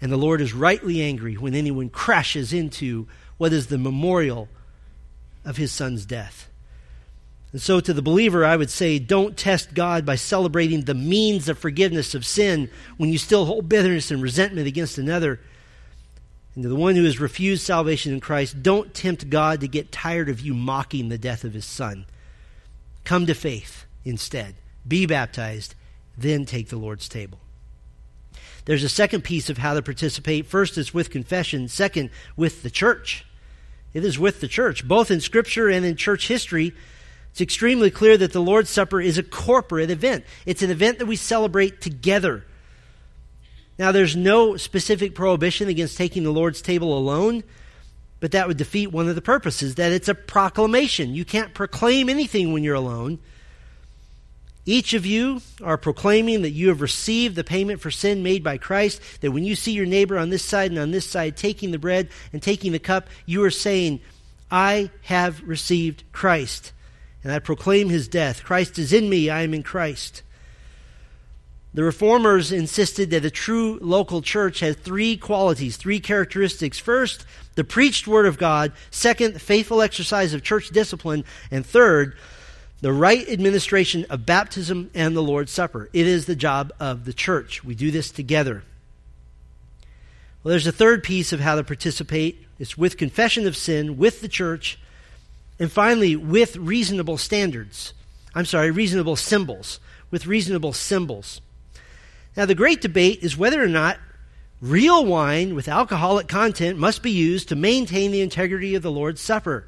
And 0.00 0.10
the 0.10 0.16
Lord 0.16 0.40
is 0.40 0.54
rightly 0.54 1.02
angry 1.02 1.34
when 1.34 1.54
anyone 1.54 1.90
crashes 1.90 2.52
into 2.52 3.06
what 3.36 3.52
is 3.52 3.66
the 3.66 3.78
memorial 3.78 4.48
of 5.44 5.56
his 5.56 5.72
son's 5.72 6.06
death. 6.06 6.49
And 7.52 7.60
so, 7.60 7.80
to 7.80 7.92
the 7.92 8.02
believer, 8.02 8.44
I 8.44 8.56
would 8.56 8.70
say 8.70 8.98
don't 8.98 9.36
test 9.36 9.74
God 9.74 10.06
by 10.06 10.14
celebrating 10.14 10.82
the 10.82 10.94
means 10.94 11.48
of 11.48 11.58
forgiveness 11.58 12.14
of 12.14 12.24
sin 12.24 12.70
when 12.96 13.10
you 13.10 13.18
still 13.18 13.44
hold 13.44 13.68
bitterness 13.68 14.10
and 14.10 14.22
resentment 14.22 14.68
against 14.68 14.98
another. 14.98 15.40
And 16.54 16.62
to 16.62 16.68
the 16.68 16.76
one 16.76 16.94
who 16.94 17.04
has 17.04 17.18
refused 17.18 17.62
salvation 17.62 18.12
in 18.12 18.20
Christ, 18.20 18.62
don't 18.62 18.94
tempt 18.94 19.30
God 19.30 19.60
to 19.60 19.68
get 19.68 19.90
tired 19.90 20.28
of 20.28 20.40
you 20.40 20.54
mocking 20.54 21.08
the 21.08 21.18
death 21.18 21.42
of 21.42 21.54
his 21.54 21.64
son. 21.64 22.06
Come 23.04 23.26
to 23.26 23.34
faith 23.34 23.84
instead. 24.04 24.54
Be 24.86 25.06
baptized, 25.06 25.74
then 26.16 26.44
take 26.44 26.68
the 26.68 26.76
Lord's 26.76 27.08
table. 27.08 27.38
There's 28.64 28.84
a 28.84 28.88
second 28.88 29.22
piece 29.22 29.50
of 29.50 29.58
how 29.58 29.74
to 29.74 29.82
participate. 29.82 30.46
First 30.46 30.78
is 30.78 30.94
with 30.94 31.10
confession, 31.10 31.66
second, 31.68 32.10
with 32.36 32.62
the 32.62 32.70
church. 32.70 33.24
It 33.92 34.04
is 34.04 34.18
with 34.18 34.40
the 34.40 34.48
church, 34.48 34.86
both 34.86 35.10
in 35.10 35.20
Scripture 35.20 35.68
and 35.68 35.84
in 35.84 35.96
church 35.96 36.28
history. 36.28 36.72
It's 37.30 37.40
extremely 37.40 37.90
clear 37.90 38.16
that 38.16 38.32
the 38.32 38.40
Lord's 38.40 38.70
Supper 38.70 39.00
is 39.00 39.18
a 39.18 39.22
corporate 39.22 39.90
event. 39.90 40.24
It's 40.46 40.62
an 40.62 40.70
event 40.70 40.98
that 40.98 41.06
we 41.06 41.16
celebrate 41.16 41.80
together. 41.80 42.44
Now, 43.78 43.92
there's 43.92 44.16
no 44.16 44.56
specific 44.56 45.14
prohibition 45.14 45.68
against 45.68 45.96
taking 45.96 46.22
the 46.22 46.32
Lord's 46.32 46.60
table 46.60 46.96
alone, 46.96 47.44
but 48.18 48.32
that 48.32 48.46
would 48.46 48.58
defeat 48.58 48.92
one 48.92 49.08
of 49.08 49.14
the 49.14 49.22
purposes 49.22 49.76
that 49.76 49.92
it's 49.92 50.08
a 50.08 50.14
proclamation. 50.14 51.14
You 51.14 51.24
can't 51.24 51.54
proclaim 51.54 52.08
anything 52.08 52.52
when 52.52 52.62
you're 52.62 52.74
alone. 52.74 53.20
Each 54.66 54.92
of 54.92 55.06
you 55.06 55.40
are 55.62 55.78
proclaiming 55.78 56.42
that 56.42 56.50
you 56.50 56.68
have 56.68 56.82
received 56.82 57.36
the 57.36 57.44
payment 57.44 57.80
for 57.80 57.90
sin 57.90 58.22
made 58.22 58.44
by 58.44 58.58
Christ, 58.58 59.00
that 59.22 59.30
when 59.30 59.44
you 59.44 59.56
see 59.56 59.72
your 59.72 59.86
neighbor 59.86 60.18
on 60.18 60.28
this 60.28 60.44
side 60.44 60.70
and 60.70 60.78
on 60.78 60.90
this 60.90 61.08
side 61.08 61.36
taking 61.36 61.70
the 61.70 61.78
bread 61.78 62.10
and 62.32 62.42
taking 62.42 62.72
the 62.72 62.78
cup, 62.78 63.08
you 63.24 63.42
are 63.44 63.50
saying, 63.50 64.00
I 64.50 64.90
have 65.02 65.42
received 65.42 66.04
Christ 66.12 66.72
and 67.22 67.32
I 67.32 67.38
proclaim 67.38 67.88
his 67.88 68.08
death. 68.08 68.44
Christ 68.44 68.78
is 68.78 68.92
in 68.92 69.08
me, 69.08 69.30
I 69.30 69.42
am 69.42 69.54
in 69.54 69.62
Christ. 69.62 70.22
The 71.72 71.84
reformers 71.84 72.50
insisted 72.50 73.10
that 73.10 73.24
a 73.24 73.30
true 73.30 73.78
local 73.80 74.22
church 74.22 74.60
has 74.60 74.74
three 74.74 75.16
qualities, 75.16 75.76
three 75.76 76.00
characteristics. 76.00 76.80
First, 76.80 77.24
the 77.54 77.62
preached 77.62 78.08
word 78.08 78.26
of 78.26 78.38
God. 78.38 78.72
Second, 78.90 79.40
faithful 79.40 79.80
exercise 79.80 80.34
of 80.34 80.42
church 80.42 80.70
discipline. 80.70 81.24
And 81.50 81.64
third, 81.64 82.16
the 82.80 82.92
right 82.92 83.28
administration 83.28 84.04
of 84.10 84.26
baptism 84.26 84.90
and 84.94 85.14
the 85.14 85.22
Lord's 85.22 85.52
Supper. 85.52 85.88
It 85.92 86.08
is 86.08 86.26
the 86.26 86.34
job 86.34 86.72
of 86.80 87.04
the 87.04 87.12
church. 87.12 87.62
We 87.62 87.76
do 87.76 87.92
this 87.92 88.10
together. 88.10 88.64
Well, 90.42 90.50
there's 90.50 90.66
a 90.66 90.72
third 90.72 91.04
piece 91.04 91.32
of 91.32 91.38
how 91.40 91.54
to 91.54 91.62
participate. 91.62 92.46
It's 92.58 92.76
with 92.76 92.96
confession 92.96 93.46
of 93.46 93.56
sin, 93.56 93.96
with 93.96 94.22
the 94.22 94.28
church, 94.28 94.78
and 95.60 95.70
finally, 95.70 96.16
with 96.16 96.56
reasonable 96.56 97.18
standards. 97.18 97.92
I'm 98.34 98.46
sorry, 98.46 98.70
reasonable 98.70 99.14
symbols. 99.14 99.78
With 100.10 100.26
reasonable 100.26 100.72
symbols. 100.72 101.40
Now, 102.36 102.46
the 102.46 102.54
great 102.54 102.80
debate 102.80 103.20
is 103.22 103.36
whether 103.36 103.62
or 103.62 103.68
not 103.68 103.98
real 104.62 105.04
wine 105.04 105.54
with 105.54 105.68
alcoholic 105.68 106.28
content 106.28 106.78
must 106.78 107.02
be 107.02 107.10
used 107.10 107.50
to 107.50 107.56
maintain 107.56 108.10
the 108.10 108.22
integrity 108.22 108.74
of 108.74 108.82
the 108.82 108.90
Lord's 108.90 109.20
Supper. 109.20 109.66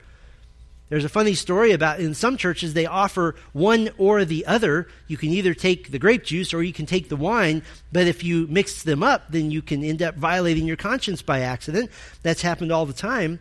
There's 0.88 1.04
a 1.04 1.10
funny 1.10 1.34
story 1.34 1.72
about 1.72 2.00
in 2.00 2.12
some 2.12 2.36
churches 2.36 2.74
they 2.74 2.84
offer 2.84 3.34
one 3.52 3.90
or 3.96 4.24
the 4.24 4.44
other. 4.44 4.88
You 5.08 5.16
can 5.16 5.30
either 5.30 5.54
take 5.54 5.90
the 5.90 5.98
grape 5.98 6.24
juice 6.24 6.52
or 6.52 6.62
you 6.62 6.72
can 6.72 6.84
take 6.86 7.08
the 7.08 7.16
wine, 7.16 7.62
but 7.92 8.06
if 8.06 8.22
you 8.22 8.46
mix 8.48 8.82
them 8.82 9.02
up, 9.02 9.30
then 9.30 9.50
you 9.50 9.62
can 9.62 9.82
end 9.82 10.02
up 10.02 10.16
violating 10.16 10.66
your 10.66 10.76
conscience 10.76 11.22
by 11.22 11.40
accident. 11.40 11.90
That's 12.22 12.42
happened 12.42 12.72
all 12.72 12.84
the 12.84 12.92
time. 12.92 13.40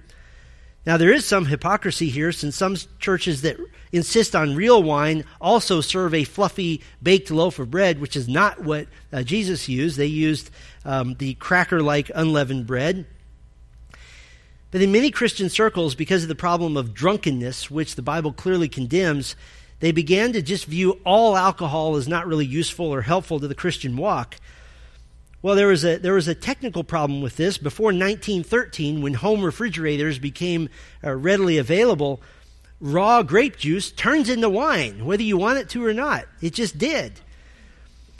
Now, 0.86 0.98
there 0.98 1.14
is 1.14 1.26
some 1.26 1.46
hypocrisy 1.46 2.10
here 2.10 2.32
since 2.32 2.56
some 2.56 2.76
churches 3.00 3.44
that 3.44 3.58
insist 3.92 4.36
on 4.36 4.56
real 4.56 4.82
wine 4.82 5.26
also 5.40 5.80
serve 5.80 6.14
a 6.14 6.24
fluffy 6.24 6.82
baked 7.04 7.30
loaf 7.30 7.60
of 7.60 7.70
bread, 7.70 8.00
which 8.00 8.16
is 8.16 8.28
not 8.28 8.64
what 8.64 8.88
uh, 9.14 9.22
Jesus 9.22 9.70
used. 9.70 9.98
They 9.98 10.08
used 10.08 10.50
um, 10.84 11.16
the 11.16 11.36
cracker 11.36 11.82
like 11.82 12.10
unleavened 12.16 12.66
bread. 12.66 13.06
But 14.72 14.82
in 14.82 14.92
many 14.92 15.12
Christian 15.12 15.50
circles, 15.50 15.94
because 15.96 16.24
of 16.24 16.30
the 16.30 16.36
problem 16.36 16.78
of 16.78 16.94
drunkenness, 16.94 17.70
which 17.70 17.96
the 17.96 18.02
Bible 18.02 18.32
clearly 18.32 18.70
condemns, 18.70 19.36
they 19.82 19.92
began 19.92 20.34
to 20.34 20.42
just 20.42 20.66
view 20.66 21.00
all 21.06 21.36
alcohol 21.36 21.96
as 21.98 22.08
not 22.08 22.26
really 22.26 22.46
useful 22.46 22.88
or 22.88 23.02
helpful 23.02 23.40
to 23.40 23.48
the 23.48 23.56
Christian 23.56 23.98
walk. 23.98 24.36
Well, 25.44 25.56
there 25.56 25.68
was 25.68 25.84
a 25.84 25.98
there 25.98 26.14
was 26.14 26.28
a 26.28 26.36
technical 26.36 26.84
problem 26.84 27.22
with 27.22 27.36
this 27.36 27.58
before 27.58 27.88
1913 27.88 29.02
when 29.02 29.16
home 29.16 29.44
refrigerators 29.44 30.20
became 30.20 30.70
uh, 31.04 31.14
readily 31.14 31.58
available. 31.58 32.22
Raw 32.80 33.24
grape 33.24 33.58
juice 33.58 33.92
turns 33.92 34.30
into 34.30 34.50
wine, 34.50 35.06
whether 35.06 35.24
you 35.24 35.38
want 35.38 35.60
it 35.60 35.70
to 35.70 35.86
or 35.86 35.94
not. 35.94 36.26
It 36.42 36.54
just 36.54 36.78
did. 36.78 37.14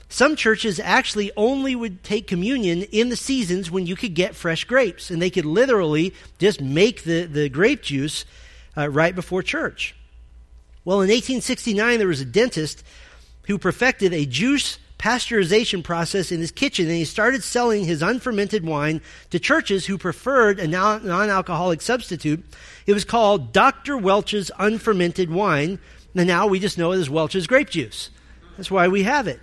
Some 0.08 0.36
churches 0.36 0.78
actually 0.78 1.32
only 1.36 1.74
would 1.74 2.04
take 2.04 2.26
communion 2.26 2.82
in 2.82 3.08
the 3.08 3.16
seasons 3.16 3.70
when 3.70 3.86
you 3.86 3.96
could 3.96 4.14
get 4.14 4.34
fresh 4.34 4.64
grapes, 4.64 5.10
and 5.10 5.22
they 5.22 5.30
could 5.30 5.46
literally 5.46 6.12
just 6.38 6.60
make 6.60 7.04
the, 7.04 7.24
the 7.24 7.48
grape 7.48 7.82
juice 7.82 8.26
uh, 8.76 8.90
right 8.90 9.14
before 9.14 9.42
church. 9.42 9.96
Well, 10.84 10.98
in 10.98 11.08
1869, 11.08 11.98
there 11.98 12.08
was 12.08 12.20
a 12.20 12.26
dentist 12.26 12.84
who 13.46 13.56
perfected 13.56 14.12
a 14.12 14.26
juice 14.26 14.78
pasteurization 15.02 15.82
process 15.82 16.30
in 16.30 16.38
his 16.38 16.52
kitchen, 16.52 16.86
and 16.86 16.94
he 16.94 17.04
started 17.04 17.42
selling 17.42 17.84
his 17.84 18.02
unfermented 18.02 18.64
wine 18.64 19.00
to 19.30 19.40
churches 19.40 19.86
who 19.86 19.98
preferred 19.98 20.60
a 20.60 20.68
non 20.68 21.10
alcoholic 21.10 21.82
substitute. 21.82 22.44
It 22.86 22.94
was 22.94 23.04
called 23.04 23.52
Dr. 23.52 23.98
Welch's 23.98 24.50
Unfermented 24.58 25.28
Wine, 25.28 25.80
and 26.14 26.26
now 26.28 26.46
we 26.46 26.60
just 26.60 26.78
know 26.78 26.92
it 26.92 27.00
as 27.00 27.10
Welch's 27.10 27.48
grape 27.48 27.68
juice. 27.68 28.10
That's 28.56 28.70
why 28.70 28.88
we 28.88 29.02
have 29.02 29.26
it. 29.26 29.40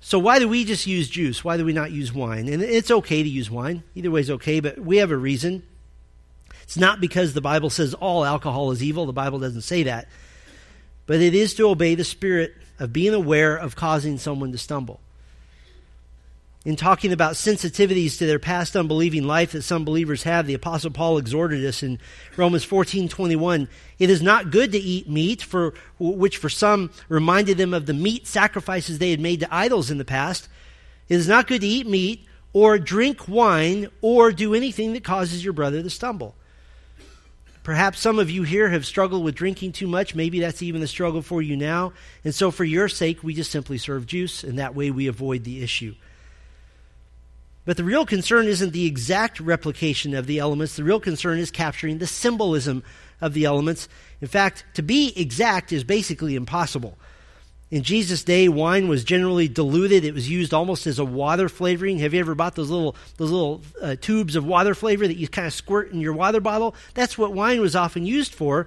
So, 0.00 0.18
why 0.18 0.38
do 0.38 0.48
we 0.48 0.64
just 0.64 0.86
use 0.86 1.08
juice? 1.08 1.42
Why 1.42 1.56
do 1.56 1.64
we 1.64 1.72
not 1.72 1.92
use 1.92 2.12
wine? 2.12 2.48
And 2.48 2.62
it's 2.62 2.90
okay 2.90 3.22
to 3.22 3.28
use 3.28 3.50
wine. 3.50 3.82
Either 3.94 4.10
way 4.10 4.20
is 4.20 4.30
okay, 4.30 4.60
but 4.60 4.78
we 4.78 4.98
have 4.98 5.10
a 5.10 5.16
reason. 5.16 5.62
It's 6.62 6.76
not 6.76 7.00
because 7.00 7.32
the 7.32 7.40
Bible 7.40 7.70
says 7.70 7.94
all 7.94 8.24
alcohol 8.24 8.72
is 8.72 8.82
evil. 8.82 9.06
The 9.06 9.12
Bible 9.12 9.38
doesn't 9.38 9.62
say 9.62 9.84
that. 9.84 10.08
But 11.06 11.20
it 11.20 11.34
is 11.34 11.54
to 11.54 11.68
obey 11.68 11.94
the 11.94 12.04
Spirit 12.04 12.54
of 12.80 12.92
being 12.92 13.14
aware 13.14 13.56
of 13.56 13.76
causing 13.76 14.18
someone 14.18 14.50
to 14.50 14.58
stumble. 14.58 14.98
In 16.64 16.76
talking 16.76 17.12
about 17.12 17.34
sensitivities 17.34 18.18
to 18.18 18.26
their 18.26 18.38
past 18.38 18.76
unbelieving 18.76 19.24
life 19.24 19.52
that 19.52 19.62
some 19.62 19.84
believers 19.84 20.24
have, 20.24 20.46
the 20.46 20.54
apostle 20.54 20.90
Paul 20.90 21.16
exhorted 21.16 21.64
us 21.64 21.82
in 21.82 21.98
Romans 22.36 22.64
14:21, 22.64 23.66
it 23.98 24.10
is 24.10 24.20
not 24.20 24.50
good 24.50 24.72
to 24.72 24.78
eat 24.78 25.08
meat 25.08 25.40
for 25.40 25.72
which 25.98 26.36
for 26.36 26.50
some 26.50 26.90
reminded 27.08 27.56
them 27.56 27.72
of 27.72 27.86
the 27.86 27.94
meat 27.94 28.26
sacrifices 28.26 28.98
they 28.98 29.10
had 29.10 29.20
made 29.20 29.40
to 29.40 29.54
idols 29.54 29.90
in 29.90 29.96
the 29.96 30.04
past. 30.04 30.48
It 31.08 31.16
is 31.16 31.28
not 31.28 31.46
good 31.46 31.62
to 31.62 31.66
eat 31.66 31.86
meat 31.86 32.26
or 32.52 32.78
drink 32.78 33.26
wine 33.26 33.88
or 34.02 34.30
do 34.30 34.54
anything 34.54 34.92
that 34.92 35.04
causes 35.04 35.42
your 35.42 35.54
brother 35.54 35.82
to 35.82 35.90
stumble. 35.90 36.34
Perhaps 37.70 38.00
some 38.00 38.18
of 38.18 38.28
you 38.28 38.42
here 38.42 38.68
have 38.68 38.84
struggled 38.84 39.22
with 39.22 39.36
drinking 39.36 39.70
too 39.70 39.86
much. 39.86 40.16
Maybe 40.16 40.40
that's 40.40 40.60
even 40.60 40.80
the 40.80 40.88
struggle 40.88 41.22
for 41.22 41.40
you 41.40 41.56
now. 41.56 41.92
And 42.24 42.34
so, 42.34 42.50
for 42.50 42.64
your 42.64 42.88
sake, 42.88 43.22
we 43.22 43.32
just 43.32 43.52
simply 43.52 43.78
serve 43.78 44.06
juice, 44.06 44.42
and 44.42 44.58
that 44.58 44.74
way 44.74 44.90
we 44.90 45.06
avoid 45.06 45.44
the 45.44 45.62
issue. 45.62 45.94
But 47.64 47.76
the 47.76 47.84
real 47.84 48.04
concern 48.04 48.48
isn't 48.48 48.72
the 48.72 48.86
exact 48.86 49.38
replication 49.38 50.16
of 50.16 50.26
the 50.26 50.40
elements, 50.40 50.74
the 50.74 50.82
real 50.82 50.98
concern 50.98 51.38
is 51.38 51.52
capturing 51.52 51.98
the 51.98 52.08
symbolism 52.08 52.82
of 53.20 53.34
the 53.34 53.44
elements. 53.44 53.88
In 54.20 54.26
fact, 54.26 54.64
to 54.74 54.82
be 54.82 55.12
exact 55.14 55.72
is 55.72 55.84
basically 55.84 56.34
impossible. 56.34 56.98
In 57.70 57.84
Jesus' 57.84 58.24
day, 58.24 58.48
wine 58.48 58.88
was 58.88 59.04
generally 59.04 59.46
diluted. 59.46 60.04
It 60.04 60.12
was 60.12 60.28
used 60.28 60.52
almost 60.52 60.88
as 60.88 60.98
a 60.98 61.04
water 61.04 61.48
flavoring. 61.48 61.98
Have 62.00 62.12
you 62.12 62.20
ever 62.20 62.34
bought 62.34 62.56
those 62.56 62.68
little 62.68 62.96
those 63.16 63.30
little 63.30 63.62
uh, 63.80 63.94
tubes 64.00 64.34
of 64.34 64.44
water 64.44 64.74
flavor 64.74 65.06
that 65.06 65.16
you 65.16 65.28
kind 65.28 65.46
of 65.46 65.54
squirt 65.54 65.92
in 65.92 66.00
your 66.00 66.12
water 66.12 66.40
bottle? 66.40 66.74
That's 66.94 67.16
what 67.16 67.32
wine 67.32 67.60
was 67.60 67.76
often 67.76 68.04
used 68.06 68.34
for. 68.34 68.66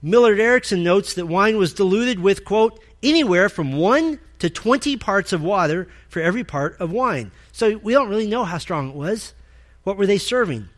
Millard 0.00 0.40
Erickson 0.40 0.82
notes 0.82 1.12
that 1.14 1.26
wine 1.26 1.58
was 1.58 1.74
diluted 1.74 2.20
with 2.20 2.44
quote 2.44 2.80
anywhere 3.02 3.50
from 3.50 3.76
one 3.76 4.18
to 4.38 4.48
twenty 4.48 4.96
parts 4.96 5.34
of 5.34 5.42
water 5.42 5.88
for 6.08 6.22
every 6.22 6.42
part 6.42 6.80
of 6.80 6.90
wine. 6.90 7.32
So 7.52 7.76
we 7.76 7.92
don't 7.92 8.08
really 8.08 8.26
know 8.26 8.44
how 8.44 8.56
strong 8.56 8.88
it 8.88 8.96
was. 8.96 9.34
What 9.84 9.98
were 9.98 10.06
they 10.06 10.18
serving? 10.18 10.70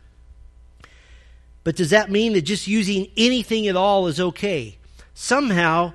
But 1.63 1.77
does 1.77 1.91
that 1.91 2.11
mean 2.11 2.33
that 2.33 2.41
just 2.41 2.67
using 2.67 3.07
anything 3.15 3.65
at 3.67 3.77
all 3.77 4.07
is 4.07 4.19
okay? 4.19 4.77
Somehow 5.13 5.93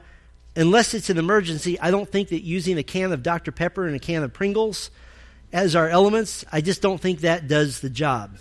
unless 0.57 0.95
it's 0.95 1.11
an 1.11 1.19
emergency, 1.19 1.79
I 1.81 1.91
don't 1.91 2.11
think 2.11 2.29
that 2.29 2.43
using 2.43 2.79
a 2.79 2.83
can 2.83 3.13
of 3.13 3.23
Dr. 3.23 3.53
Pepper 3.53 3.87
and 3.87 3.97
a 3.97 4.01
can 4.01 4.23
of 4.23 4.33
Pringles 4.33 4.91
as 5.53 5.75
our 5.75 5.89
elements, 5.89 6.45
I 6.53 6.61
just 6.61 6.83
don't 6.83 7.01
think 7.01 7.21
that 7.21 7.49
does 7.49 7.81
the 7.81 7.91
job. 7.91 8.37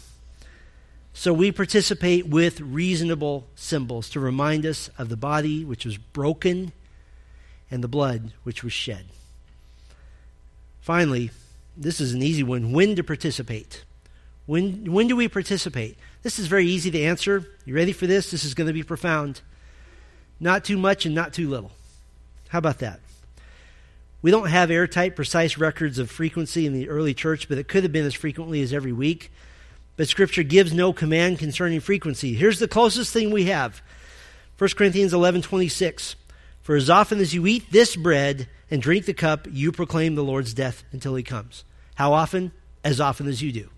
So 1.14 1.34
we 1.34 1.51
participate 1.51 2.28
with 2.28 2.62
reasonable 2.62 3.47
symbols 3.55 4.10
to 4.12 4.20
remind 4.20 4.66
us 4.66 4.89
of 4.97 5.10
the 5.10 5.18
body 5.18 5.66
which 5.66 5.86
was 5.86 5.97
broken 5.97 6.72
and 7.72 7.84
the 7.84 7.88
blood 7.88 8.32
which 8.43 8.64
was 8.64 8.74
shed. 8.74 9.05
Finally, 10.82 11.32
this 11.76 11.99
is 11.99 12.14
an 12.14 12.22
easy 12.22 12.43
one 12.43 12.72
when 12.72 12.95
to 12.95 13.03
participate. 13.03 13.84
When, 14.45 14.91
when 14.91 15.07
do 15.07 15.16
we 15.16 15.28
participate? 15.28 15.97
This 16.24 16.39
is 16.39 16.47
very 16.47 16.66
easy 16.66 16.89
to 16.91 17.01
answer. 17.01 17.45
You 17.66 17.76
ready 17.76 17.91
for 17.91 18.07
this? 18.07 18.32
This 18.32 18.43
is 18.43 18.53
going 18.53 18.68
to 18.68 18.74
be 18.74 18.84
profound. 18.84 19.41
not 20.39 20.64
too 20.64 20.78
much 20.78 21.05
and 21.05 21.14
not 21.14 21.34
too 21.34 21.49
little. 21.49 21.72
How 22.50 22.58
about 22.60 22.80
that? 22.80 23.00
We 24.22 24.32
don't 24.32 24.50
have 24.50 24.70
airtight, 24.70 25.16
precise 25.16 25.58
records 25.58 25.97
of 25.97 26.12
frequency 26.12 26.66
in 26.66 26.74
the 26.74 26.89
early 26.89 27.14
church, 27.14 27.47
but 27.47 27.58
it 27.58 27.68
could 27.68 27.84
have 27.84 27.93
been 27.93 28.06
as 28.06 28.14
frequently 28.14 28.62
as 28.62 28.74
every 28.74 28.91
week. 28.91 29.32
But 29.95 30.10
Scripture 30.10 30.43
gives 30.43 30.74
no 30.74 30.91
command 30.91 31.39
concerning 31.39 31.80
frequency. 31.80 32.34
Here's 32.34 32.60
the 32.60 32.68
closest 32.68 33.14
thing 33.14 33.32
we 33.32 33.45
have 33.45 33.82
1 34.58 34.72
Corinthians 34.76 35.14
11 35.14 35.43
26. 35.43 36.16
For 36.62 36.76
as 36.76 36.89
often 36.89 37.20
as 37.20 37.34
you 37.34 37.47
eat 37.47 37.72
this 37.72 37.95
bread 37.95 38.47
and 38.70 38.82
drink 38.82 39.06
the 39.06 39.14
cup, 39.14 39.47
you 39.50 39.72
proclaim 39.72 40.16
the 40.16 40.24
Lord's 40.24 40.54
death 40.54 40.84
until 40.91 41.16
he 41.16 41.24
comes. 41.24 41.64
How 41.95 42.14
often? 42.14 42.52
As 42.84 43.00
often 43.00 43.28
as 43.28 43.41
you 43.41 43.52
do. 43.52 43.70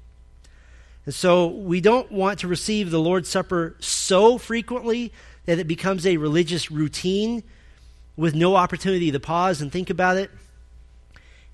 And 1.06 1.14
so 1.14 1.48
we 1.48 1.82
don't 1.82 2.12
want 2.12 2.40
to 2.40 2.48
receive 2.48 2.92
the 2.92 3.00
Lord's 3.00 3.30
Supper 3.30 3.76
so 3.80 4.38
frequently 4.38 5.14
that 5.46 5.60
it 5.60 5.68
becomes 5.68 6.06
a 6.06 6.18
religious 6.18 6.70
routine 6.72 7.44
with 8.22 8.36
no 8.36 8.56
opportunity 8.56 9.12
to 9.12 9.20
pause 9.20 9.62
and 9.62 9.72
think 9.72 9.90
about 9.90 10.16
it. 10.16 10.30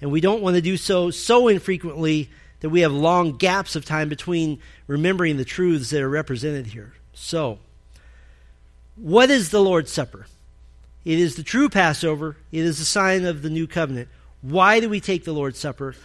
And 0.01 0.11
we 0.11 0.19
don't 0.19 0.41
want 0.41 0.57
to 0.57 0.61
do 0.61 0.75
so 0.75 1.09
so 1.11 1.47
infrequently 1.47 2.29
that 2.59 2.69
we 2.69 2.81
have 2.81 2.91
long 2.91 3.37
gaps 3.37 3.77
of 3.77 3.85
time 3.85 4.09
between 4.09 4.59
remembering 4.85 5.37
the 5.37 5.45
truths 5.45 5.91
that 5.91 6.01
are 6.01 6.09
represented 6.09 6.67
here. 6.67 6.93
So, 7.13 7.59
what 8.97 9.29
is 9.29 9.49
the 9.49 9.61
Lord's 9.61 9.93
Supper? 9.93 10.27
It 11.05 11.19
is 11.19 11.37
the 11.37 11.43
true 11.43 11.69
Passover. 11.69 12.35
It 12.51 12.65
is 12.65 12.81
a 12.81 12.85
sign 12.85 13.23
of 13.23 13.43
the 13.43 13.49
new 13.49 13.65
covenant. 13.65 14.09
Why 14.41 14.81
do 14.81 14.89
we 14.89 14.99
take 14.99 15.23
the 15.23 15.33
Lord's 15.33 15.59
Supper? 15.59 15.95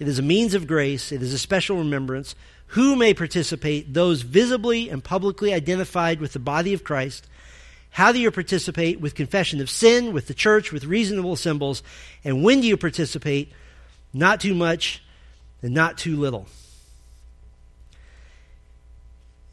It 0.00 0.08
is 0.08 0.18
a 0.18 0.22
means 0.22 0.54
of 0.54 0.66
grace. 0.66 1.12
It 1.12 1.22
is 1.22 1.32
a 1.32 1.38
special 1.38 1.76
remembrance. 1.76 2.34
Who 2.68 2.96
may 2.96 3.14
participate? 3.14 3.94
Those 3.94 4.22
visibly 4.22 4.88
and 4.88 5.04
publicly 5.04 5.54
identified 5.54 6.20
with 6.20 6.32
the 6.32 6.40
body 6.40 6.74
of 6.74 6.82
Christ 6.82 7.28
how 7.90 8.12
do 8.12 8.20
you 8.20 8.30
participate 8.30 9.00
with 9.00 9.14
confession 9.14 9.60
of 9.60 9.68
sin, 9.68 10.12
with 10.12 10.28
the 10.28 10.34
church, 10.34 10.72
with 10.72 10.84
reasonable 10.84 11.36
symbols? 11.36 11.82
And 12.24 12.42
when 12.44 12.60
do 12.60 12.68
you 12.68 12.76
participate? 12.76 13.52
Not 14.12 14.40
too 14.40 14.54
much 14.54 15.02
and 15.62 15.74
not 15.74 15.98
too 15.98 16.16
little. 16.16 16.46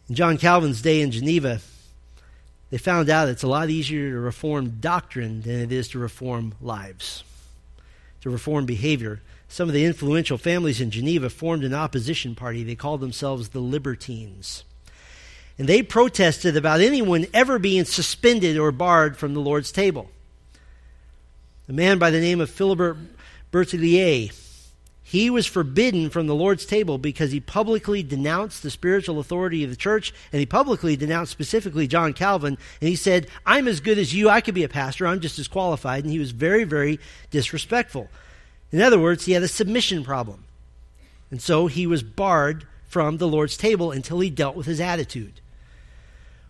In 0.08 0.16
John 0.16 0.38
Calvin's 0.38 0.82
day 0.82 1.02
in 1.02 1.12
Geneva, 1.12 1.60
they 2.70 2.78
found 2.78 3.10
out 3.10 3.28
it's 3.28 3.44
a 3.44 3.48
lot 3.48 3.70
easier 3.70 4.12
to 4.12 4.20
reform 4.20 4.78
doctrine 4.80 5.42
than 5.42 5.60
it 5.60 5.72
is 5.72 5.88
to 5.90 6.00
reform 6.00 6.54
lives, 6.62 7.24
to 8.22 8.30
reform 8.30 8.66
behavior. 8.66 9.22
Some 9.50 9.68
of 9.68 9.74
the 9.74 9.86
influential 9.86 10.38
families 10.38 10.80
in 10.80 10.92
Geneva 10.92 11.30
formed 11.30 11.64
an 11.64 11.74
opposition 11.74 12.36
party. 12.36 12.64
They 12.64 12.76
called 12.76 13.02
themselves 13.02 13.50
the 13.50 13.60
Libertines 13.60 14.64
and 15.58 15.68
they 15.68 15.82
protested 15.82 16.56
about 16.56 16.82
anyone 16.82 17.26
ever 17.34 17.58
being 17.58 17.86
suspended 17.86 18.58
or 18.58 18.72
barred 18.72 19.18
from 19.18 19.34
the 19.34 19.40
Lord's 19.40 19.72
table. 19.72 20.10
A 21.68 21.74
man 21.74 21.98
by 21.98 22.12
the 22.12 22.20
name 22.20 22.40
of 22.40 22.50
Philibert 22.50 22.98
Berthelier, 23.52 24.32
he 25.04 25.30
was 25.30 25.46
forbidden 25.46 26.10
from 26.10 26.28
the 26.28 26.36
Lord's 26.36 26.66
table 26.66 26.98
because 26.98 27.32
he 27.32 27.40
publicly 27.40 28.04
denounced 28.04 28.62
the 28.62 28.70
spiritual 28.70 29.20
authority 29.20 29.64
of 29.64 29.70
the 29.70 29.76
church, 29.76 30.14
and 30.34 30.40
he 30.42 30.46
publicly 30.46 30.98
denounced 30.98 31.32
specifically 31.32 31.88
John 31.88 32.14
Calvin, 32.14 32.58
and 32.82 32.90
he 32.90 32.96
said, 32.96 33.28
I'm 33.46 33.68
as 33.68 33.80
good 33.80 33.98
as 33.98 34.14
you, 34.14 34.30
I 34.30 34.42
could 34.42 34.54
be 34.54 34.66
a 34.66 34.70
pastor, 34.70 35.08
I'm 35.08 35.22
just 35.22 35.40
as 35.40 35.48
qualified, 35.48 36.04
and 36.04 36.12
he 36.12 36.20
was 36.20 36.32
very, 36.32 36.66
very 36.66 37.00
disrespectful. 37.32 38.10
In 38.72 38.82
other 38.82 39.00
words, 39.00 39.26
he 39.26 39.32
had 39.32 39.44
a 39.44 39.48
submission 39.48 40.04
problem. 40.04 40.44
And 41.32 41.42
so 41.42 41.68
he 41.68 41.88
was 41.88 42.04
barred 42.04 42.68
from 42.88 43.18
the 43.18 43.28
Lord's 43.28 43.58
table 43.58 43.92
until 43.92 44.20
he 44.20 44.30
dealt 44.30 44.56
with 44.56 44.66
his 44.66 44.82
attitude. 44.82 45.40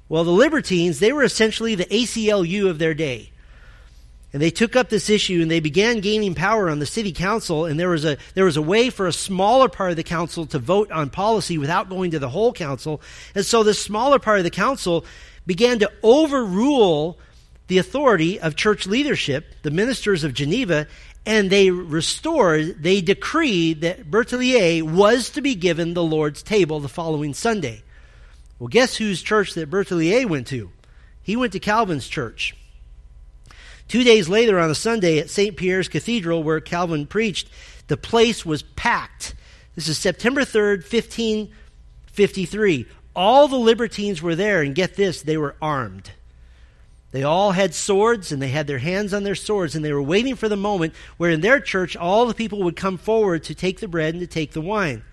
Well, 0.09 0.23
the 0.23 0.31
Libertines, 0.31 0.99
they 0.99 1.11
were 1.11 1.23
essentially 1.23 1.75
the 1.75 1.85
ACLU 1.85 2.69
of 2.69 2.79
their 2.79 2.93
day. 2.93 3.31
And 4.33 4.41
they 4.41 4.51
took 4.51 4.75
up 4.75 4.89
this 4.89 5.09
issue 5.09 5.41
and 5.41 5.49
they 5.49 5.61
began 5.61 5.99
gaining 5.99 6.35
power 6.35 6.69
on 6.69 6.79
the 6.79 6.85
city 6.85 7.11
council. 7.11 7.65
And 7.65 7.79
there 7.79 7.89
was 7.89 8.05
a, 8.05 8.17
there 8.33 8.45
was 8.45 8.57
a 8.57 8.61
way 8.61 8.89
for 8.89 9.07
a 9.07 9.13
smaller 9.13 9.69
part 9.69 9.91
of 9.91 9.95
the 9.95 10.03
council 10.03 10.45
to 10.47 10.59
vote 10.59 10.91
on 10.91 11.09
policy 11.09 11.57
without 11.57 11.89
going 11.89 12.11
to 12.11 12.19
the 12.19 12.29
whole 12.29 12.53
council. 12.53 13.01
And 13.35 13.45
so 13.45 13.63
this 13.63 13.81
smaller 13.81 14.19
part 14.19 14.37
of 14.37 14.43
the 14.43 14.51
council 14.51 15.05
began 15.45 15.79
to 15.79 15.91
overrule 16.03 17.17
the 17.67 17.77
authority 17.77 18.39
of 18.39 18.55
church 18.55 18.85
leadership, 18.85 19.55
the 19.63 19.71
ministers 19.71 20.23
of 20.23 20.33
Geneva, 20.33 20.87
and 21.25 21.49
they 21.49 21.71
restored, 21.71 22.81
they 22.81 23.01
decreed 23.01 23.81
that 23.81 24.09
Berthelier 24.09 24.83
was 24.83 25.29
to 25.31 25.41
be 25.41 25.55
given 25.55 25.93
the 25.93 26.03
Lord's 26.03 26.41
table 26.41 26.79
the 26.79 26.87
following 26.87 27.33
Sunday. 27.33 27.83
Well, 28.59 28.67
guess 28.67 28.97
whose 28.97 29.21
church 29.21 29.53
that 29.53 29.69
Berthelier 29.69 30.27
went 30.27 30.47
to? 30.47 30.71
He 31.21 31.35
went 31.35 31.53
to 31.53 31.59
Calvin's 31.59 32.07
church. 32.07 32.55
Two 33.87 34.03
days 34.03 34.27
later, 34.27 34.59
on 34.59 34.69
a 34.69 34.75
Sunday 34.75 35.19
at 35.19 35.29
St. 35.29 35.55
Pierre's 35.55 35.87
Cathedral, 35.87 36.43
where 36.43 36.59
Calvin 36.59 37.05
preached, 37.05 37.49
the 37.87 37.97
place 37.97 38.45
was 38.45 38.63
packed. 38.63 39.33
This 39.75 39.87
is 39.87 39.97
September 39.97 40.41
3rd, 40.41 40.81
1553. 40.91 42.85
All 43.15 43.47
the 43.47 43.55
libertines 43.57 44.21
were 44.21 44.35
there, 44.35 44.61
and 44.61 44.75
get 44.75 44.95
this, 44.95 45.21
they 45.21 45.37
were 45.37 45.55
armed. 45.61 46.11
They 47.11 47.23
all 47.23 47.51
had 47.51 47.73
swords, 47.73 48.31
and 48.31 48.41
they 48.41 48.49
had 48.49 48.67
their 48.67 48.79
hands 48.79 49.13
on 49.13 49.23
their 49.23 49.35
swords, 49.35 49.75
and 49.75 49.85
they 49.85 49.93
were 49.93 50.01
waiting 50.01 50.35
for 50.35 50.49
the 50.49 50.57
moment 50.57 50.93
where 51.15 51.31
in 51.31 51.41
their 51.41 51.59
church 51.59 51.95
all 51.95 52.25
the 52.25 52.33
people 52.33 52.63
would 52.63 52.75
come 52.75 52.97
forward 52.97 53.43
to 53.45 53.55
take 53.55 53.79
the 53.79 53.87
bread 53.87 54.13
and 54.13 54.21
to 54.21 54.27
take 54.27 54.51
the 54.51 54.61
wine. 54.61 55.03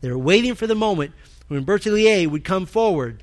They 0.00 0.10
were 0.10 0.18
waiting 0.18 0.54
for 0.54 0.66
the 0.66 0.74
moment 0.74 1.12
when 1.48 1.64
Berthelier 1.64 2.28
would 2.28 2.44
come 2.44 2.66
forward 2.66 3.22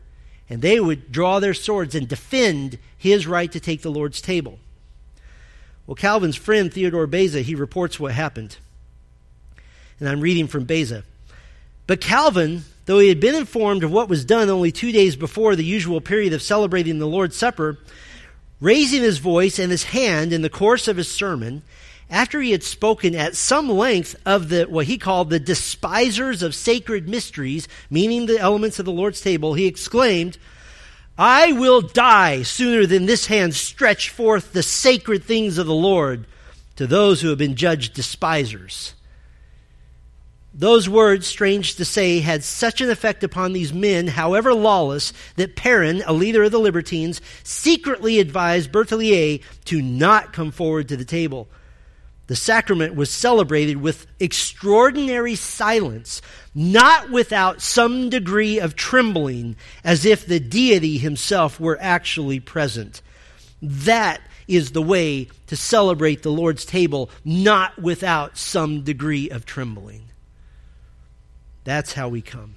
and 0.49 0.61
they 0.61 0.80
would 0.80 1.11
draw 1.11 1.39
their 1.39 1.53
swords 1.53 1.95
and 1.95 2.07
defend 2.07 2.78
his 2.97 3.26
right 3.26 3.51
to 3.51 3.59
take 3.59 3.82
the 3.82 3.91
Lord's 3.91 4.21
table. 4.21 4.59
Well, 5.88 5.95
Calvin's 5.95 6.36
friend 6.36 6.73
Theodore 6.73 7.07
Beza, 7.07 7.41
he 7.41 7.55
reports 7.55 7.99
what 7.99 8.11
happened. 8.11 8.57
And 9.99 10.09
I'm 10.09 10.21
reading 10.21 10.47
from 10.47 10.65
Beza. 10.65 11.03
But 11.88 12.01
Calvin, 12.01 12.63
though 12.86 12.99
he 12.99 13.09
had 13.09 13.19
been 13.19 13.36
informed 13.36 13.84
of 13.84 13.91
what 13.91 14.09
was 14.09 14.26
done 14.26 14.49
only 14.49 14.71
two 14.71 14.91
days 14.91 15.15
before 15.15 15.55
the 15.55 15.63
usual 15.63 16.01
period 16.01 16.34
of 16.34 16.41
celebrating 16.41 16.97
the 16.99 17.07
Lord's 17.07 17.36
Supper, 17.36 17.78
raising 18.59 19.01
his 19.01 19.19
voice 19.19 19.59
and 19.59 19.71
his 19.71 19.84
hand 19.84 20.34
in 20.34 20.41
the 20.41 20.49
course 20.49 20.88
of 20.88 20.97
his 20.97 21.11
sermon, 21.11 21.61
after 22.09 22.39
he 22.41 22.51
had 22.51 22.63
spoken 22.63 23.15
at 23.15 23.35
some 23.35 23.67
length 23.69 24.15
of 24.25 24.49
the 24.49 24.65
what 24.65 24.85
he 24.85 24.97
called 24.97 25.29
the 25.29 25.39
despisers 25.39 26.43
of 26.43 26.53
sacred 26.53 27.09
mysteries, 27.09 27.67
meaning 27.89 28.25
the 28.25 28.39
elements 28.39 28.79
of 28.79 28.85
the 28.85 28.91
Lord's 28.91 29.21
table, 29.21 29.53
he 29.53 29.65
exclaimed, 29.65 30.37
I 31.17 31.53
will 31.53 31.81
die 31.81 32.43
sooner 32.43 32.85
than 32.85 33.05
this 33.05 33.27
hand 33.27 33.55
stretch 33.55 34.09
forth 34.09 34.53
the 34.53 34.63
sacred 34.63 35.23
things 35.23 35.57
of 35.57 35.65
the 35.65 35.73
Lord 35.73 36.27
to 36.75 36.85
those 36.85 37.21
who 37.21 37.29
have 37.29 37.37
been 37.37 37.55
judged 37.55 37.93
despisers. 37.93 38.93
Those 40.53 40.87
words, 40.87 41.27
strange 41.27 41.75
to 41.75 41.85
say, 41.85 42.19
had 42.19 42.43
such 42.43 42.79
an 42.79 42.89
effect 42.89 43.23
upon 43.23 43.51
these 43.51 43.73
men, 43.73 44.07
however 44.07 44.53
lawless, 44.53 45.11
that 45.35 45.55
Perrin, 45.55 46.01
a 46.05 46.13
leader 46.13 46.43
of 46.43 46.51
the 46.51 46.59
Libertines, 46.59 47.19
secretly 47.43 48.19
advised 48.19 48.71
Berthelier 48.71 49.39
to 49.65 49.81
not 49.81 50.31
come 50.31 50.51
forward 50.51 50.87
to 50.89 50.97
the 50.97 51.03
table 51.03 51.49
the 52.28 52.36
sacrament 52.36 52.95
was 52.95 53.11
celebrated 53.11 53.78
with 53.78 54.07
extraordinary 54.19 55.36
silence, 55.36 56.21
not 56.55 57.11
without 57.11 57.61
some 57.61 58.09
degree 58.09 58.59
of 58.59 58.76
trembling, 58.76 59.55
as 59.84 60.05
if 60.05 60.26
the 60.26 60.39
deity 60.39 60.97
himself 60.97 61.59
were 61.59 61.78
actually 61.80 62.39
present. 62.39 63.01
That 63.61 64.21
is 64.47 64.71
the 64.71 64.82
way 64.82 65.30
to 65.47 65.55
celebrate 65.55 66.23
the 66.23 66.32
Lord's 66.32 66.65
table, 66.65 67.09
not 67.23 67.80
without 67.80 68.38
some 68.38 68.84
degree 68.84 69.30
of 69.30 69.45
trembling. 69.45 70.09
That's 71.63 71.93
how 71.93 72.09
we 72.09 72.21
come. 72.21 72.55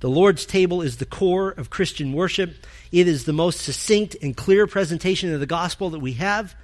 The 0.00 0.10
Lord's 0.10 0.46
table 0.46 0.80
is 0.80 0.96
the 0.96 1.06
core 1.06 1.50
of 1.50 1.68
Christian 1.68 2.14
worship. 2.14 2.66
It 2.90 3.06
is 3.06 3.24
the 3.24 3.34
most 3.34 3.60
succinct 3.60 4.16
and 4.22 4.34
clear 4.34 4.66
presentation 4.66 5.32
of 5.34 5.40
the 5.40 5.46
gospel 5.46 5.90
that 5.90 5.98
we 5.98 6.14
have. 6.14 6.54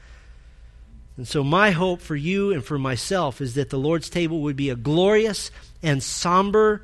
And 1.16 1.26
so, 1.26 1.42
my 1.42 1.70
hope 1.70 2.00
for 2.00 2.16
you 2.16 2.52
and 2.52 2.62
for 2.62 2.78
myself 2.78 3.40
is 3.40 3.54
that 3.54 3.70
the 3.70 3.78
Lord's 3.78 4.10
table 4.10 4.40
would 4.42 4.56
be 4.56 4.68
a 4.68 4.76
glorious 4.76 5.50
and 5.82 6.02
somber 6.02 6.82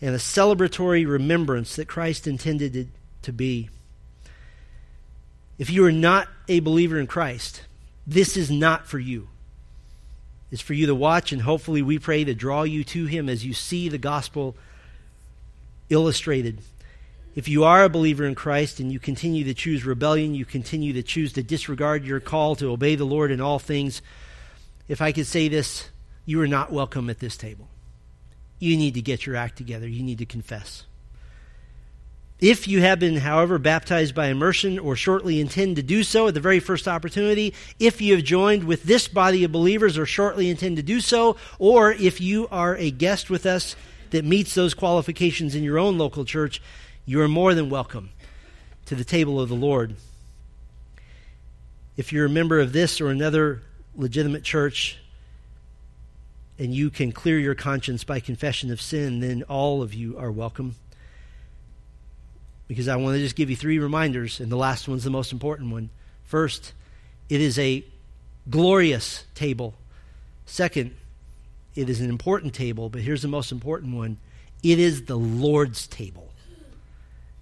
and 0.00 0.14
a 0.14 0.18
celebratory 0.18 1.06
remembrance 1.06 1.76
that 1.76 1.88
Christ 1.88 2.26
intended 2.26 2.76
it 2.76 2.88
to 3.22 3.32
be. 3.32 3.68
If 5.58 5.68
you 5.68 5.84
are 5.84 5.92
not 5.92 6.28
a 6.48 6.60
believer 6.60 6.98
in 6.98 7.06
Christ, 7.06 7.62
this 8.06 8.36
is 8.36 8.50
not 8.50 8.86
for 8.86 8.98
you. 8.98 9.28
It's 10.50 10.62
for 10.62 10.74
you 10.74 10.86
to 10.86 10.94
watch, 10.94 11.32
and 11.32 11.42
hopefully, 11.42 11.82
we 11.82 11.98
pray 11.98 12.24
to 12.24 12.34
draw 12.34 12.62
you 12.62 12.82
to 12.84 13.06
Him 13.06 13.28
as 13.28 13.44
you 13.44 13.52
see 13.52 13.88
the 13.88 13.98
gospel 13.98 14.56
illustrated 15.90 16.60
if 17.34 17.48
you 17.48 17.64
are 17.64 17.84
a 17.84 17.88
believer 17.88 18.24
in 18.24 18.34
Christ 18.34 18.80
and 18.80 18.90
you 18.90 18.98
continue 18.98 19.44
to 19.44 19.54
choose 19.54 19.84
rebellion, 19.84 20.34
you 20.34 20.44
continue 20.44 20.92
to 20.94 21.02
choose 21.02 21.32
to 21.34 21.42
disregard 21.42 22.04
your 22.04 22.20
call 22.20 22.56
to 22.56 22.70
obey 22.70 22.96
the 22.96 23.04
Lord 23.04 23.30
in 23.30 23.40
all 23.40 23.58
things, 23.58 24.02
if 24.88 25.00
I 25.00 25.12
could 25.12 25.26
say 25.26 25.48
this, 25.48 25.88
you 26.24 26.40
are 26.40 26.48
not 26.48 26.72
welcome 26.72 27.08
at 27.08 27.20
this 27.20 27.36
table. 27.36 27.68
You 28.58 28.76
need 28.76 28.94
to 28.94 29.02
get 29.02 29.26
your 29.26 29.36
act 29.36 29.56
together. 29.56 29.88
You 29.88 30.02
need 30.02 30.18
to 30.18 30.26
confess. 30.26 30.84
If 32.40 32.66
you 32.66 32.80
have 32.80 32.98
been, 32.98 33.16
however, 33.16 33.58
baptized 33.58 34.14
by 34.14 34.28
immersion 34.28 34.78
or 34.78 34.96
shortly 34.96 35.40
intend 35.40 35.76
to 35.76 35.82
do 35.82 36.02
so 36.02 36.28
at 36.28 36.34
the 36.34 36.40
very 36.40 36.58
first 36.58 36.88
opportunity, 36.88 37.54
if 37.78 38.00
you 38.00 38.16
have 38.16 38.24
joined 38.24 38.64
with 38.64 38.82
this 38.84 39.08
body 39.08 39.44
of 39.44 39.52
believers 39.52 39.98
or 39.98 40.06
shortly 40.06 40.48
intend 40.48 40.76
to 40.78 40.82
do 40.82 41.00
so, 41.00 41.36
or 41.58 41.92
if 41.92 42.20
you 42.20 42.48
are 42.48 42.76
a 42.76 42.90
guest 42.90 43.28
with 43.28 43.44
us 43.44 43.76
that 44.10 44.24
meets 44.24 44.54
those 44.54 44.72
qualifications 44.72 45.54
in 45.54 45.62
your 45.62 45.78
own 45.78 45.98
local 45.98 46.24
church, 46.24 46.62
you 47.06 47.20
are 47.20 47.28
more 47.28 47.54
than 47.54 47.70
welcome 47.70 48.10
to 48.86 48.94
the 48.94 49.04
table 49.04 49.40
of 49.40 49.48
the 49.48 49.54
Lord. 49.54 49.96
If 51.96 52.12
you're 52.12 52.26
a 52.26 52.30
member 52.30 52.60
of 52.60 52.72
this 52.72 53.00
or 53.00 53.10
another 53.10 53.62
legitimate 53.94 54.42
church, 54.42 54.98
and 56.58 56.74
you 56.74 56.90
can 56.90 57.10
clear 57.10 57.38
your 57.38 57.54
conscience 57.54 58.04
by 58.04 58.20
confession 58.20 58.70
of 58.70 58.80
sin, 58.80 59.20
then 59.20 59.42
all 59.44 59.82
of 59.82 59.94
you 59.94 60.18
are 60.18 60.30
welcome 60.30 60.76
because 62.70 62.86
I 62.86 62.94
want 62.94 63.16
to 63.16 63.20
just 63.20 63.34
give 63.34 63.50
you 63.50 63.56
three 63.56 63.80
reminders, 63.80 64.38
and 64.38 64.48
the 64.48 64.56
last 64.56 64.86
one's 64.86 65.02
the 65.02 65.10
most 65.10 65.32
important 65.32 65.72
one. 65.72 65.90
First, 66.22 66.72
it 67.28 67.40
is 67.40 67.58
a 67.58 67.84
glorious 68.48 69.24
table. 69.34 69.74
Second, 70.46 70.94
it 71.74 71.90
is 71.90 72.00
an 72.00 72.08
important 72.08 72.54
table, 72.54 72.88
but 72.88 73.00
here's 73.00 73.22
the 73.22 73.28
most 73.28 73.50
important 73.50 73.96
one 73.96 74.18
it 74.62 74.78
is 74.78 75.06
the 75.06 75.16
Lord's 75.18 75.88
table. 75.88 76.29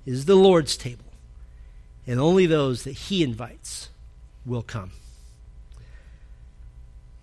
Is 0.09 0.25
the 0.25 0.37
Lord's 0.37 0.79
table. 0.79 1.05
And 2.07 2.19
only 2.19 2.47
those 2.47 2.85
that 2.85 2.93
He 2.93 3.23
invites 3.23 3.91
will 4.47 4.63
come. 4.63 4.93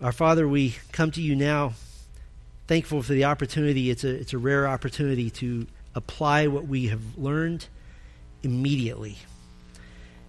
Our 0.00 0.12
Father, 0.12 0.46
we 0.46 0.76
come 0.92 1.10
to 1.10 1.20
you 1.20 1.34
now 1.34 1.72
thankful 2.68 3.02
for 3.02 3.12
the 3.12 3.24
opportunity. 3.24 3.90
It's 3.90 4.04
a, 4.04 4.10
it's 4.10 4.32
a 4.32 4.38
rare 4.38 4.68
opportunity 4.68 5.30
to 5.30 5.66
apply 5.96 6.46
what 6.46 6.68
we 6.68 6.86
have 6.86 7.00
learned 7.18 7.66
immediately. 8.44 9.18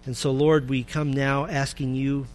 And 0.04 0.16
so, 0.16 0.32
Lord, 0.32 0.68
we 0.68 0.82
come 0.82 1.12
now 1.12 1.46
asking 1.46 1.94
you 1.94 2.26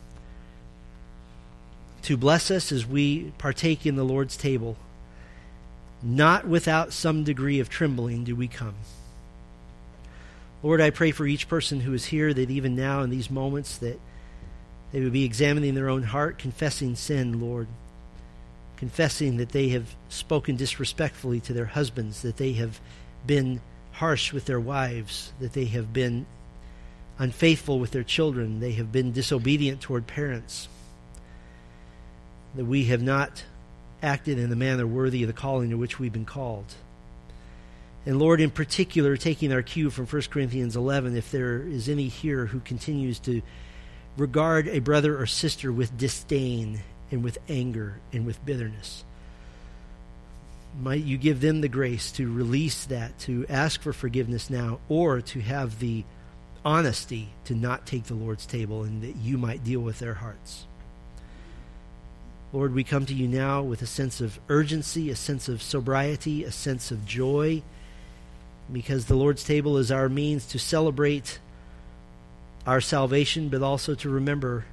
to 2.03 2.15
bless 2.15 2.49
us 2.49 2.71
as 2.71 2.86
we 2.86 3.34
partake 3.39 3.86
in 3.86 3.97
the 3.97 4.05
Lord's 4.05 4.38
table. 4.38 4.78
Not 6.01 6.47
without 6.47 6.93
some 6.93 7.26
degree 7.26 7.59
of 7.59 7.67
trembling 7.67 8.24
do 8.24 8.38
we 8.38 8.47
come. 8.47 8.76
Lord, 10.64 10.80
I 10.80 10.91
pray 10.91 11.11
for 11.11 11.28
each 11.28 11.49
person 11.49 11.82
who 11.82 11.93
is 11.93 12.05
here 12.05 12.34
that 12.34 12.49
even 12.49 12.76
now 12.76 13.01
in 13.01 13.09
these 13.09 13.30
moments 13.30 13.78
that 13.80 13.99
they 14.93 15.01
would 15.01 15.11
be 15.11 15.26
examining 15.26 15.76
their 15.76 15.89
own 15.89 16.03
heart, 16.03 16.38
confessing 16.38 16.95
sin, 16.95 17.41
Lord. 17.41 17.68
Confessing 18.78 19.38
that 19.38 19.49
they 19.49 19.70
have 19.70 19.95
spoken 20.07 20.55
disrespectfully 20.55 21.41
to 21.41 21.53
their 21.53 21.66
husbands, 21.66 22.22
that 22.22 22.38
they 22.38 22.53
have 22.53 22.80
been 23.28 23.59
harsh 23.91 24.32
with 24.32 24.45
their 24.45 24.59
wives, 24.59 25.34
that 25.39 25.53
they 25.53 25.66
have 25.66 25.91
been 25.91 26.26
unfaithful 27.20 27.80
with 27.80 27.91
their 27.91 28.03
children, 28.03 28.59
they 28.59 28.72
have 28.74 28.91
been 28.91 29.11
disobedient 29.11 29.82
toward 29.82 30.07
parents, 30.07 30.68
that 32.55 32.66
we 32.66 32.86
have 32.86 33.01
not 33.01 33.43
acted 34.01 34.39
in 34.39 34.51
a 34.51 34.55
manner 34.55 34.88
worthy 34.88 35.24
of 35.24 35.28
the 35.28 35.34
calling 35.34 35.70
to 35.70 35.78
which 35.78 35.99
we've 35.99 36.14
been 36.14 36.26
called. 36.26 36.74
And 38.05 38.19
Lord, 38.19 38.41
in 38.41 38.51
particular, 38.51 39.15
taking 39.15 39.53
our 39.53 39.61
cue 39.61 39.89
from 39.89 40.05
1 40.05 40.23
Corinthians 40.23 40.75
11, 40.75 41.15
if 41.15 41.31
there 41.31 41.61
is 41.61 41.87
any 41.87 42.09
here 42.09 42.47
who 42.47 42.59
continues 42.59 43.19
to 43.19 43.41
regard 44.17 44.67
a 44.67 44.79
brother 44.79 45.17
or 45.17 45.25
sister 45.25 45.71
with 45.71 45.97
disdain 45.97 46.81
and 47.11 47.23
with 47.23 47.37
anger 47.47 47.99
and 48.11 48.25
with 48.25 48.45
bitterness, 48.45 49.05
might 50.81 51.03
you 51.03 51.17
give 51.17 51.39
them 51.39 51.61
the 51.61 51.69
grace 51.69 52.11
to 52.13 52.31
release 52.31 52.85
that, 52.85 53.17
to 53.19 53.45
ask 53.47 53.81
for 53.81 53.93
forgiveness 53.93 54.49
now, 54.49 54.79
or 54.89 55.21
to 55.21 55.39
have 55.39 55.79
the 55.79 56.03
honesty 56.65 57.29
to 57.45 57.53
not 57.53 57.85
take 57.85 58.05
the 58.05 58.13
Lord's 58.15 58.45
table 58.45 58.83
and 58.83 59.01
that 59.03 59.15
you 59.17 59.37
might 59.37 59.63
deal 59.63 59.81
with 59.81 59.99
their 59.99 60.15
hearts. 60.15 60.65
Lord, 62.51 62.73
we 62.73 62.83
come 62.83 63.05
to 63.07 63.13
you 63.13 63.27
now 63.27 63.61
with 63.61 63.81
a 63.81 63.87
sense 63.87 64.21
of 64.21 64.39
urgency, 64.49 65.09
a 65.09 65.15
sense 65.15 65.49
of 65.49 65.61
sobriety, 65.61 66.43
a 66.43 66.51
sense 66.51 66.91
of 66.91 67.05
joy, 67.05 67.63
because 68.72 69.05
the 69.05 69.16
Lord's 69.16 69.43
table 69.43 69.78
is 69.78 69.91
our 69.91 70.09
means 70.09 70.45
to 70.47 70.59
celebrate 70.59 71.39
our 72.66 72.82
salvation, 72.82 73.49
but 73.49 73.61
also 73.61 73.93
to 73.95 74.09
remember 74.09 74.66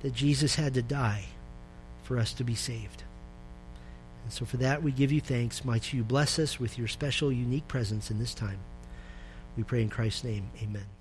that 0.00 0.14
Jesus 0.14 0.54
had 0.54 0.74
to 0.74 0.82
die 0.82 1.24
for 2.02 2.18
us 2.18 2.32
to 2.34 2.44
be 2.44 2.54
saved. 2.54 3.02
And 4.24 4.32
so 4.32 4.44
for 4.44 4.56
that, 4.58 4.82
we 4.82 4.92
give 4.92 5.12
you 5.12 5.20
thanks. 5.20 5.64
Might 5.64 5.92
you 5.92 6.02
bless 6.02 6.38
us 6.38 6.58
with 6.58 6.78
your 6.78 6.88
special, 6.88 7.30
unique 7.30 7.68
presence 7.68 8.10
in 8.10 8.18
this 8.18 8.34
time. 8.34 8.58
We 9.56 9.64
pray 9.64 9.82
in 9.82 9.88
Christ's 9.88 10.24
name. 10.24 10.50
Amen. 10.62 10.97